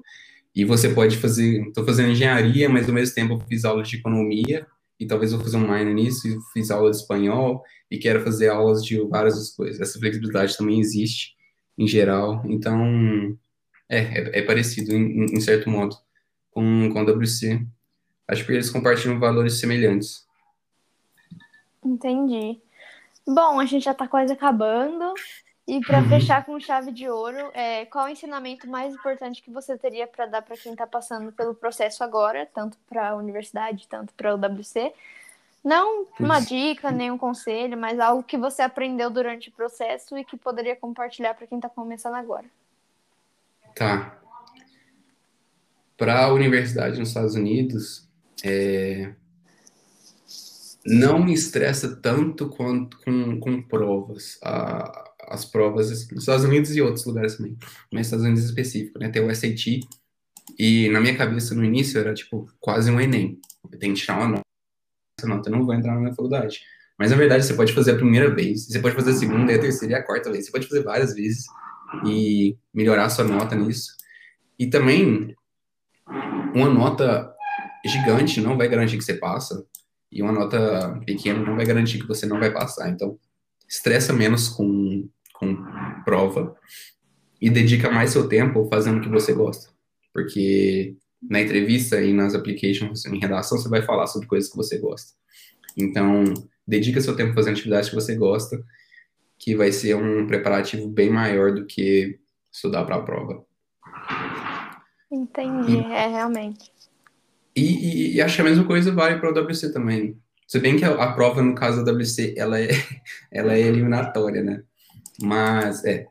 E 0.56 0.66
você 0.66 0.90
pode 0.90 1.18
fazer, 1.18 1.62
estou 1.68 1.86
fazendo 1.86 2.12
engenharia, 2.12 2.70
mas 2.70 2.88
ao 2.88 2.94
mesmo 2.94 3.16
tempo 3.16 3.34
eu 3.34 3.40
fiz 3.42 3.66
aula 3.66 3.84
de 3.84 3.98
economia, 3.98 4.66
e 5.00 5.06
talvez 5.06 5.32
eu 5.32 5.38
vou 5.38 5.46
fazer 5.46 5.58
um 5.58 5.62
minor 5.62 5.94
nisso, 5.94 6.28
e 6.28 6.38
fiz 6.54 6.70
aula 6.72 6.92
de 6.92 6.98
espanhol, 6.98 7.64
e 7.90 7.98
quero 7.98 8.22
fazer 8.22 8.50
aulas 8.50 8.84
de 8.84 9.00
várias 9.08 9.50
coisas. 9.52 9.80
Essa 9.80 10.00
flexibilidade 10.00 10.58
também 10.58 10.80
existe, 10.80 11.34
em 11.78 11.88
geral, 11.88 12.44
então, 12.46 13.38
é, 13.90 14.00
é, 14.00 14.40
é 14.40 14.42
parecido, 14.44 14.94
em, 14.94 15.26
em, 15.26 15.40
certo 15.42 15.70
modo, 15.70 15.96
com, 16.52 16.90
com 16.92 17.00
a 17.00 17.04
WC. 17.04 17.66
Acho 18.28 18.46
que 18.46 18.52
eles 18.52 18.70
compartilham 18.70 19.20
valores 19.20 19.60
semelhantes. 19.60 20.26
Entendi. 21.84 22.62
Bom, 23.28 23.60
a 23.60 23.66
gente 23.66 23.84
já 23.84 23.92
está 23.92 24.08
quase 24.08 24.34
acabando. 24.34 25.14
E 25.68 25.80
para 25.80 26.00
uhum. 26.00 26.10
fechar 26.10 26.44
com 26.44 26.60
chave 26.60 26.92
de 26.92 27.08
ouro, 27.08 27.52
é, 27.54 27.86
qual 27.86 28.06
o 28.06 28.10
ensinamento 28.10 28.68
mais 28.68 28.94
importante 28.94 29.42
que 29.42 29.52
você 29.52 29.78
teria 29.78 30.08
para 30.08 30.26
dar 30.26 30.42
para 30.42 30.58
quem 30.58 30.74
está 30.74 30.88
passando 30.88 31.32
pelo 31.32 31.54
processo 31.54 32.04
agora, 32.04 32.50
tanto 32.54 32.78
para 32.90 33.10
a 33.10 33.16
universidade, 33.16 33.88
tanto 33.88 34.14
para 34.14 34.36
o 34.36 34.38
WC? 34.38 34.92
Não 35.64 36.08
uma 36.20 36.40
dica, 36.40 36.90
nem 36.90 37.12
um 37.12 37.18
conselho, 37.18 37.78
mas 37.78 38.00
algo 38.00 38.24
que 38.24 38.38
você 38.38 38.64
aprendeu 38.64 39.12
durante 39.12 39.50
o 39.50 39.52
processo 39.52 40.18
e 40.18 40.26
que 40.26 40.36
poderia 40.36 40.76
compartilhar 40.76 41.36
para 41.36 41.46
quem 41.46 41.60
está 41.60 41.70
começando 41.70 42.16
agora. 42.16 42.46
Tá. 43.76 44.18
Para 45.96 46.26
a 46.26 46.34
universidade 46.34 46.98
nos 46.98 47.10
Estados 47.10 47.36
Unidos, 47.36 48.10
é... 48.44 49.14
não 50.86 51.24
me 51.24 51.34
estressa 51.34 51.96
tanto 51.96 52.50
quanto 52.50 52.98
com, 53.00 53.40
com 53.40 53.62
provas. 53.62 54.40
As 55.28 55.46
provas 55.46 55.90
nos 56.12 56.24
Estados 56.24 56.44
Unidos 56.44 56.76
e 56.76 56.82
outros 56.82 57.06
lugares 57.06 57.38
também, 57.38 57.56
mas 57.92 58.08
Estados 58.08 58.26
Unidos 58.26 58.44
específico, 58.44 59.00
né? 59.00 59.10
Tem 59.10 59.24
o 59.24 59.34
SAT 59.34 59.80
e 60.58 60.90
na 60.90 61.00
minha 61.00 61.16
cabeça 61.16 61.56
no 61.56 61.64
início 61.64 62.00
era 62.00 62.14
tipo 62.14 62.50
quase 62.60 62.92
um 62.92 63.00
ENEM. 63.00 63.40
Eu 63.72 63.80
tenho 63.80 63.94
que 63.94 64.02
tirar 64.02 64.18
uma 64.18 64.28
nota, 64.28 64.42
essa 65.18 65.28
nota 65.28 65.50
não 65.50 65.64
vou 65.64 65.74
entrar 65.74 65.94
na 65.94 66.02
minha 66.02 66.14
faculdade. 66.14 66.62
Mas 66.98 67.12
na 67.12 67.18
verdade 67.18 67.46
você 67.46 67.54
pode 67.54 67.74
fazer 67.74 67.92
a 67.92 67.96
primeira 67.96 68.34
vez, 68.34 68.68
você 68.68 68.80
pode 68.80 68.96
fazer 68.96 69.12
a 69.12 69.16
segunda, 69.16 69.56
a 69.56 69.60
terceira 69.60 69.94
e 69.94 69.98
a 69.98 70.04
quarta 70.04 70.32
vez, 70.32 70.46
você 70.46 70.52
pode 70.52 70.68
fazer 70.68 70.84
várias 70.84 71.16
vezes 71.16 71.46
e 72.06 72.58
melhorar 72.74 73.06
a 73.06 73.10
sua 73.10 73.26
nota 73.26 73.56
nisso. 73.56 73.96
E 74.60 74.68
também, 74.68 75.36
uma 76.54 76.70
nota 76.70 77.34
gigante 77.86 78.40
não 78.42 78.58
vai 78.58 78.68
garantir 78.68 78.98
que 78.98 79.04
você 79.04 79.16
passa, 79.16 79.66
e 80.12 80.22
uma 80.22 80.32
nota 80.32 81.00
pequena 81.06 81.40
não 81.40 81.56
vai 81.56 81.66
garantir 81.66 82.00
que 82.00 82.08
você 82.08 82.26
não 82.26 82.40
vai 82.40 82.52
passar. 82.52 82.90
Então, 82.90 83.18
estressa 83.68 84.12
menos 84.12 84.50
com, 84.50 85.08
com 85.34 85.56
prova 86.04 86.56
e 87.40 87.50
dedica 87.50 87.90
mais 87.90 88.12
seu 88.12 88.28
tempo 88.28 88.68
fazendo 88.70 88.98
o 88.98 89.02
que 89.02 89.10
você 89.10 89.34
gosta. 89.34 89.72
Porque 90.14 90.96
na 91.22 91.40
entrevista 91.40 92.02
e 92.02 92.12
nas 92.12 92.36
applications 92.36 93.06
em 93.06 93.20
redação, 93.20 93.58
você 93.58 93.70
vai 93.70 93.82
falar 93.82 94.08
sobre 94.08 94.28
coisas 94.28 94.50
que 94.50 94.58
você 94.58 94.78
gosta. 94.78 95.14
Então, 95.78 96.24
dedica 96.68 97.00
seu 97.00 97.16
tempo 97.16 97.34
fazendo 97.34 97.54
atividades 97.54 97.90
que 97.90 97.96
você 97.96 98.16
gosta, 98.16 98.62
que 99.40 99.56
vai 99.56 99.72
ser 99.72 99.96
um 99.96 100.28
preparativo 100.28 100.88
bem 100.88 101.10
maior 101.10 101.54
do 101.54 101.66
que 101.66 102.20
estudar 102.52 102.84
para 102.86 102.98
a 102.98 103.02
prova. 103.02 103.46
Entendi, 105.12 105.78
e, 105.78 105.94
é 105.94 106.08
realmente. 106.08 106.71
E, 107.56 107.62
e, 107.62 108.16
e, 108.16 108.22
acho 108.22 108.36
que 108.36 108.42
a 108.42 108.46
mesma 108.46 108.66
coisa 108.66 108.92
vale 108.92 109.20
para 109.20 109.30
o 109.30 109.46
WC 109.46 109.72
também. 109.72 110.18
Se 110.48 110.60
bem 110.60 110.78
que 110.78 110.86
a, 110.86 110.92
a, 110.92 111.14
prova, 111.14 111.42
no 111.42 111.56
caso 111.56 111.84
da 111.84 111.92
WC, 111.92 112.36
ela 112.38 112.60
é, 112.60 112.68
ela 113.32 113.54
é 113.54 113.60
eliminatória, 113.62 114.44
né? 114.44 114.64
Mas, 115.22 115.84
é. 115.86 116.08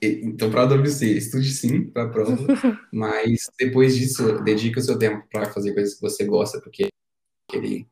Então, 0.00 0.50
para 0.50 0.62
a 0.62 0.66
WC, 0.66 1.16
estude 1.16 1.50
sim 1.50 1.84
para 1.84 2.04
a 2.04 2.08
prova, 2.08 2.36
mas 2.92 3.50
depois 3.58 3.96
disso, 3.96 4.42
dedique 4.42 4.78
o 4.78 4.82
seu 4.82 4.98
tempo 4.98 5.26
para 5.32 5.50
fazer 5.50 5.72
coisas 5.72 5.94
que 5.94 6.02
você 6.02 6.24
gosta, 6.24 6.60
porque 6.60 6.88
ele 7.52 7.86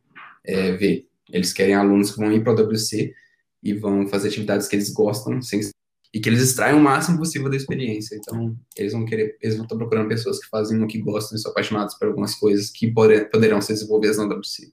é, 0.44 0.72
vê. 0.72 1.06
Eles 1.30 1.52
querem 1.52 1.74
alunos 1.74 2.10
que 2.10 2.18
vão 2.18 2.30
ir 2.32 2.42
para 2.42 2.52
a 2.52 2.64
WC 2.64 3.14
e 3.62 3.72
vão 3.72 4.06
fazer 4.06 4.28
atividades 4.28 4.68
que 4.68 4.76
eles 4.76 4.92
gostam, 4.92 5.40
sem 5.40 5.60
e 6.12 6.20
que 6.20 6.28
eles 6.28 6.42
extraem 6.42 6.76
o 6.76 6.80
máximo 6.80 7.18
possível 7.18 7.48
da 7.48 7.56
experiência. 7.56 8.16
Então, 8.16 8.54
eles 8.76 8.92
vão 8.92 9.04
querer, 9.04 9.38
eles 9.40 9.56
vão 9.56 9.64
estar 9.64 9.76
procurando 9.76 10.08
pessoas 10.08 10.38
que 10.38 10.48
fazem 10.48 10.82
o 10.82 10.86
que 10.86 10.98
gostam 10.98 11.36
e 11.36 11.40
são 11.40 11.50
apaixonados 11.50 11.94
por 11.94 12.08
algumas 12.08 12.34
coisas 12.34 12.70
que 12.70 12.90
pode, 12.90 13.24
poderão 13.26 13.60
ser 13.62 13.72
desenvolvidas 13.72 14.18
na 14.18 14.24
WC. 14.24 14.70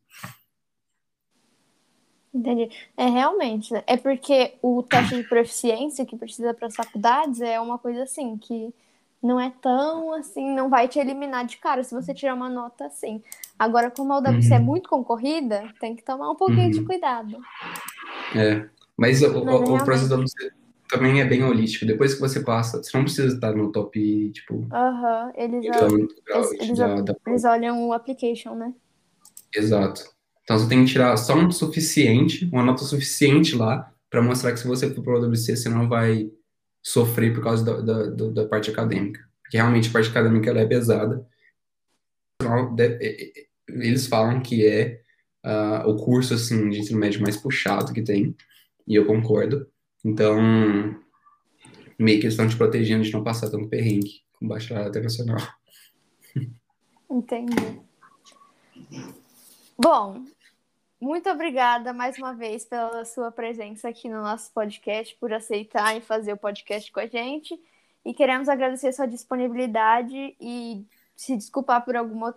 Entendi. 2.34 2.70
É 2.96 3.06
realmente, 3.06 3.74
né? 3.74 3.84
é 3.88 3.98
porque 3.98 4.54
o 4.62 4.84
teste 4.84 5.16
de 5.16 5.24
proficiência 5.24 6.06
que 6.06 6.18
precisa 6.18 6.54
para 6.54 6.68
as 6.68 6.76
faculdades 6.76 7.42
é 7.42 7.60
uma 7.60 7.80
coisa 7.80 8.04
assim 8.04 8.38
que 8.38 8.74
não 9.22 9.40
é 9.40 9.52
tão 9.62 10.14
assim, 10.14 10.54
não 10.54 10.70
vai 10.70 10.88
te 10.88 11.00
eliminar 11.00 11.46
de 11.46 11.58
cara 11.58 11.84
se 11.84 11.94
você 11.94 12.14
tirar 12.14 12.36
uma 12.36 12.50
nota 12.50 12.86
assim. 12.86 13.24
Agora, 13.58 13.90
como 13.90 14.14
a 14.14 14.20
UWC 14.20 14.48
é 14.48 14.50
uhum. 14.52 14.56
é 14.56 14.60
muito 14.60 14.90
concorrida, 14.90 15.74
tem 15.80 15.96
que 15.96 16.04
tomar 16.04 16.30
um 16.30 16.36
pouquinho 16.36 16.66
uhum. 16.66 16.72
de 16.72 16.84
cuidado. 16.84 17.38
É, 18.36 18.70
mas, 18.96 19.22
mas 19.22 19.24
o, 19.24 19.40
o, 19.40 19.76
o 19.76 19.84
processo 19.84 20.08
da 20.08 20.18
WC 20.18 20.59
também 20.90 21.22
é 21.22 21.26
bem 21.26 21.44
holístico. 21.44 21.86
Depois 21.86 22.16
que 22.16 22.20
você 22.20 22.42
passa, 22.42 22.84
você 22.84 22.98
não 22.98 23.06
precisa 23.06 23.34
estar 23.34 23.56
no 23.56 23.72
top, 23.72 24.32
tipo. 24.32 24.68
Aham, 24.74 25.26
uhum. 25.26 25.32
eles, 25.36 25.66
eles, 25.66 26.62
eles, 26.62 26.78
da, 26.78 27.02
da... 27.02 27.16
eles 27.28 27.46
olham 27.46 27.88
o 27.88 27.94
application, 27.94 28.56
né? 28.56 28.74
Exato. 29.56 30.04
Então 30.44 30.58
você 30.58 30.68
tem 30.68 30.84
que 30.84 30.92
tirar 30.92 31.16
só 31.16 31.36
um 31.36 31.52
suficiente, 31.52 32.50
uma 32.52 32.64
nota 32.64 32.84
suficiente 32.84 33.56
lá, 33.56 33.94
para 34.10 34.22
mostrar 34.22 34.52
que 34.52 34.60
se 34.60 34.68
você 34.68 34.90
for 34.94 35.04
para 35.04 35.20
o 35.20 35.30
WC, 35.30 35.56
você 35.56 35.70
não 35.70 35.88
vai 35.88 36.32
sofrer 36.82 37.34
por 37.34 37.44
causa 37.44 37.64
da, 37.64 38.10
da, 38.10 38.30
da, 38.30 38.48
parte 38.48 38.72
acadêmica. 38.72 39.22
Porque 39.44 39.58
realmente 39.58 39.90
a 39.90 39.94
parte 39.94 40.10
acadêmica 40.10 40.50
ela 40.50 40.62
é 40.62 40.66
pesada. 40.66 41.24
Eles 43.68 44.08
falam 44.08 44.42
que 44.42 44.66
é 44.66 45.02
uh, 45.46 45.88
o 45.88 45.96
curso 45.98 46.34
assim, 46.34 46.68
de 46.70 46.80
ensino 46.80 47.00
médio 47.00 47.22
mais 47.22 47.38
puxado 47.38 47.94
que 47.94 48.02
tem, 48.02 48.36
e 48.88 48.96
eu 48.96 49.06
concordo. 49.06 49.68
Então, 50.04 50.38
meio 51.98 52.20
que 52.20 52.26
eles 52.26 52.34
estão 52.34 52.48
te 52.48 52.58
protegendo 52.58 53.04
de 53.04 53.12
não 53.12 53.24
passar 53.24 53.50
tanto 53.50 53.68
perrengue 53.68 54.24
com 54.34 54.48
bacharelado 54.48 54.90
internacional. 54.90 55.38
Entendi. 57.10 57.82
Bom, 59.78 60.24
muito 61.02 61.30
obrigada 61.30 61.94
mais 61.94 62.18
uma 62.18 62.34
vez 62.34 62.66
pela 62.66 63.04
sua 63.06 63.32
presença 63.32 63.90
aqui 63.90 64.10
no 64.10 64.22
nosso 64.22 64.52
podcast, 64.54 65.16
por 65.16 65.34
aceitar 65.34 65.96
e 65.98 66.02
fazer 66.02 66.34
o 66.34 66.38
podcast 66.38 66.92
com 66.92 67.00
a 67.00 67.08
gente. 67.08 67.60
E 68.06 68.14
queremos 68.14 68.48
agradecer 68.48 68.92
sua 68.94 69.08
disponibilidade 69.08 70.36
e 70.40 70.86
se 71.16 71.36
desculpar 71.36 71.84
por 71.84 71.96
alguma 71.96 72.34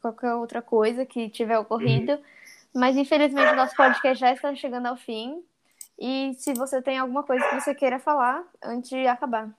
qualquer 0.00 0.34
outra 0.34 0.60
coisa 0.60 1.06
que 1.06 1.28
tiver 1.28 1.58
ocorrido. 1.58 2.12
Uhum. 2.12 2.22
Mas 2.74 2.96
infelizmente 2.96 3.52
o 3.52 3.56
nosso 3.56 3.76
podcast 3.76 4.18
já 4.18 4.32
está 4.32 4.54
chegando 4.54 4.86
ao 4.86 4.96
fim. 4.96 5.42
E 5.98 6.34
se 6.34 6.54
você 6.54 6.82
tem 6.82 6.98
alguma 6.98 7.22
coisa 7.22 7.48
que 7.48 7.60
você 7.60 7.74
queira 7.74 7.98
falar 7.98 8.44
antes 8.62 8.90
de 8.90 9.06
acabar. 9.06 9.50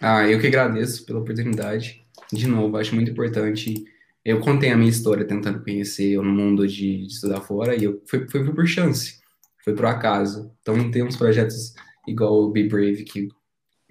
Ah, 0.00 0.26
eu 0.28 0.38
que 0.40 0.46
agradeço 0.46 1.06
pela 1.06 1.20
oportunidade. 1.20 2.04
De 2.32 2.46
novo, 2.46 2.76
acho 2.76 2.94
muito 2.94 3.10
importante. 3.10 3.84
Eu 4.24 4.40
contei 4.40 4.70
a 4.70 4.76
minha 4.76 4.90
história 4.90 5.24
tentando 5.24 5.62
conhecer 5.62 6.18
o 6.18 6.24
mundo 6.24 6.66
de, 6.66 7.06
de 7.06 7.12
estudar 7.12 7.40
fora 7.40 7.74
e 7.74 7.84
eu 7.84 8.02
foi, 8.06 8.28
foi 8.28 8.52
por 8.52 8.66
chance, 8.66 9.20
foi 9.64 9.74
por 9.74 9.86
acaso. 9.86 10.52
Então 10.60 10.90
tem 10.90 11.02
uns 11.02 11.16
projetos 11.16 11.74
igual 12.06 12.42
o 12.42 12.50
Be 12.50 12.68
Brave 12.68 13.04
que 13.04 13.28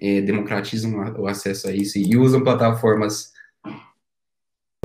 é, 0.00 0.20
democratizam 0.20 0.92
o 1.18 1.26
acesso 1.26 1.68
a 1.68 1.72
isso 1.72 1.98
e 1.98 2.16
usam 2.16 2.44
plataformas 2.44 3.32
para 3.62 3.74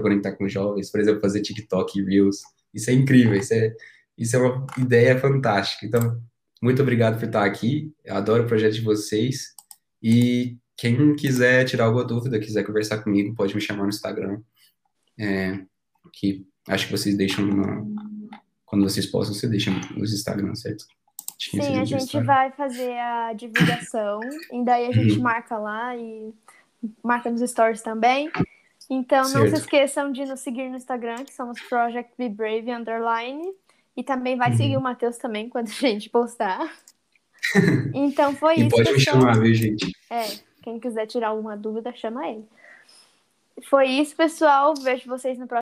conectar 0.02 0.32
com 0.34 0.48
jovens, 0.48 0.90
por 0.90 1.00
exemplo, 1.00 1.22
fazer 1.22 1.42
TikTok 1.42 2.00
e 2.00 2.04
Reels. 2.04 2.42
Isso 2.74 2.90
é 2.90 2.94
incrível, 2.94 3.36
isso 3.36 3.54
é, 3.54 3.76
isso 4.18 4.36
é 4.36 4.40
uma 4.40 4.66
ideia 4.78 5.20
fantástica. 5.20 5.86
Então, 5.86 6.22
muito 6.62 6.82
obrigado 6.82 7.18
por 7.18 7.26
estar 7.26 7.44
aqui. 7.44 7.94
Eu 8.04 8.16
adoro 8.16 8.44
o 8.44 8.48
projeto 8.48 8.74
de 8.74 8.82
vocês. 8.82 9.56
E 10.02 10.58
quem 10.78 11.16
quiser 11.16 11.66
tirar 11.66 11.86
alguma 11.86 12.04
dúvida, 12.04 12.40
quiser 12.40 12.64
conversar 12.64 13.04
comigo, 13.04 13.36
pode 13.36 13.56
me 13.56 13.62
chamar 13.62 13.84
no 13.84 13.90
Instagram. 13.90 14.42
É, 15.20 15.60
que 16.14 16.46
acho 16.68 16.86
que 16.88 16.92
vocês 16.92 17.16
deixam 17.16 17.46
na, 17.46 17.84
quando 18.66 18.84
vocês 18.84 19.06
possam, 19.06 19.34
você 19.34 19.48
deixa 19.48 19.70
nos 19.96 20.14
Instagram, 20.14 20.56
certo? 20.56 20.86
Sim, 21.38 21.80
a 21.80 21.86
gente 21.86 22.20
vai 22.22 22.52
fazer 22.52 22.98
a 22.98 23.34
divulgação 23.34 24.20
e 24.52 24.64
daí 24.64 24.88
a 24.88 24.92
gente 24.92 25.18
uhum. 25.18 25.24
marca 25.24 25.58
lá 25.58 25.96
e 25.98 26.32
marca 27.04 27.30
nos 27.30 27.42
stories 27.50 27.82
também. 27.82 28.32
Então 28.90 29.26
certo. 29.26 29.44
não 29.44 29.50
se 29.50 29.62
esqueçam 29.62 30.12
de 30.12 30.24
nos 30.26 30.40
seguir 30.40 30.70
no 30.70 30.78
Instagram, 30.78 31.24
que 31.26 31.34
somos 31.34 31.60
Project 31.62 32.14
Be 32.18 32.30
Brave 32.30 32.72
Underline. 32.72 33.44
E 33.96 34.04
também 34.04 34.38
vai 34.38 34.52
uhum. 34.52 34.58
seguir 34.58 34.78
o 34.78 34.82
Matheus 34.82 35.18
também 35.18 35.50
quando 35.50 35.68
a 35.68 35.72
gente 35.72 36.10
postar. 36.10 36.72
Então 37.94 38.36
foi 38.36 38.56
e 38.60 38.68
isso. 38.68 38.70
Pode 38.70 38.94
me 38.94 39.00
chamar, 39.00 39.40
viu, 39.40 39.54
gente? 39.54 39.92
É, 40.10 40.26
quem 40.62 40.80
quiser 40.80 41.06
tirar 41.08 41.30
alguma 41.30 41.58
dúvida, 41.58 41.94
chama 41.94 42.28
ele. 42.28 42.46
Foi 43.70 43.88
isso, 43.88 44.16
pessoal. 44.16 44.74
Vejo 44.76 45.08
vocês 45.08 45.38
no 45.38 45.48
próximo. 45.48 45.60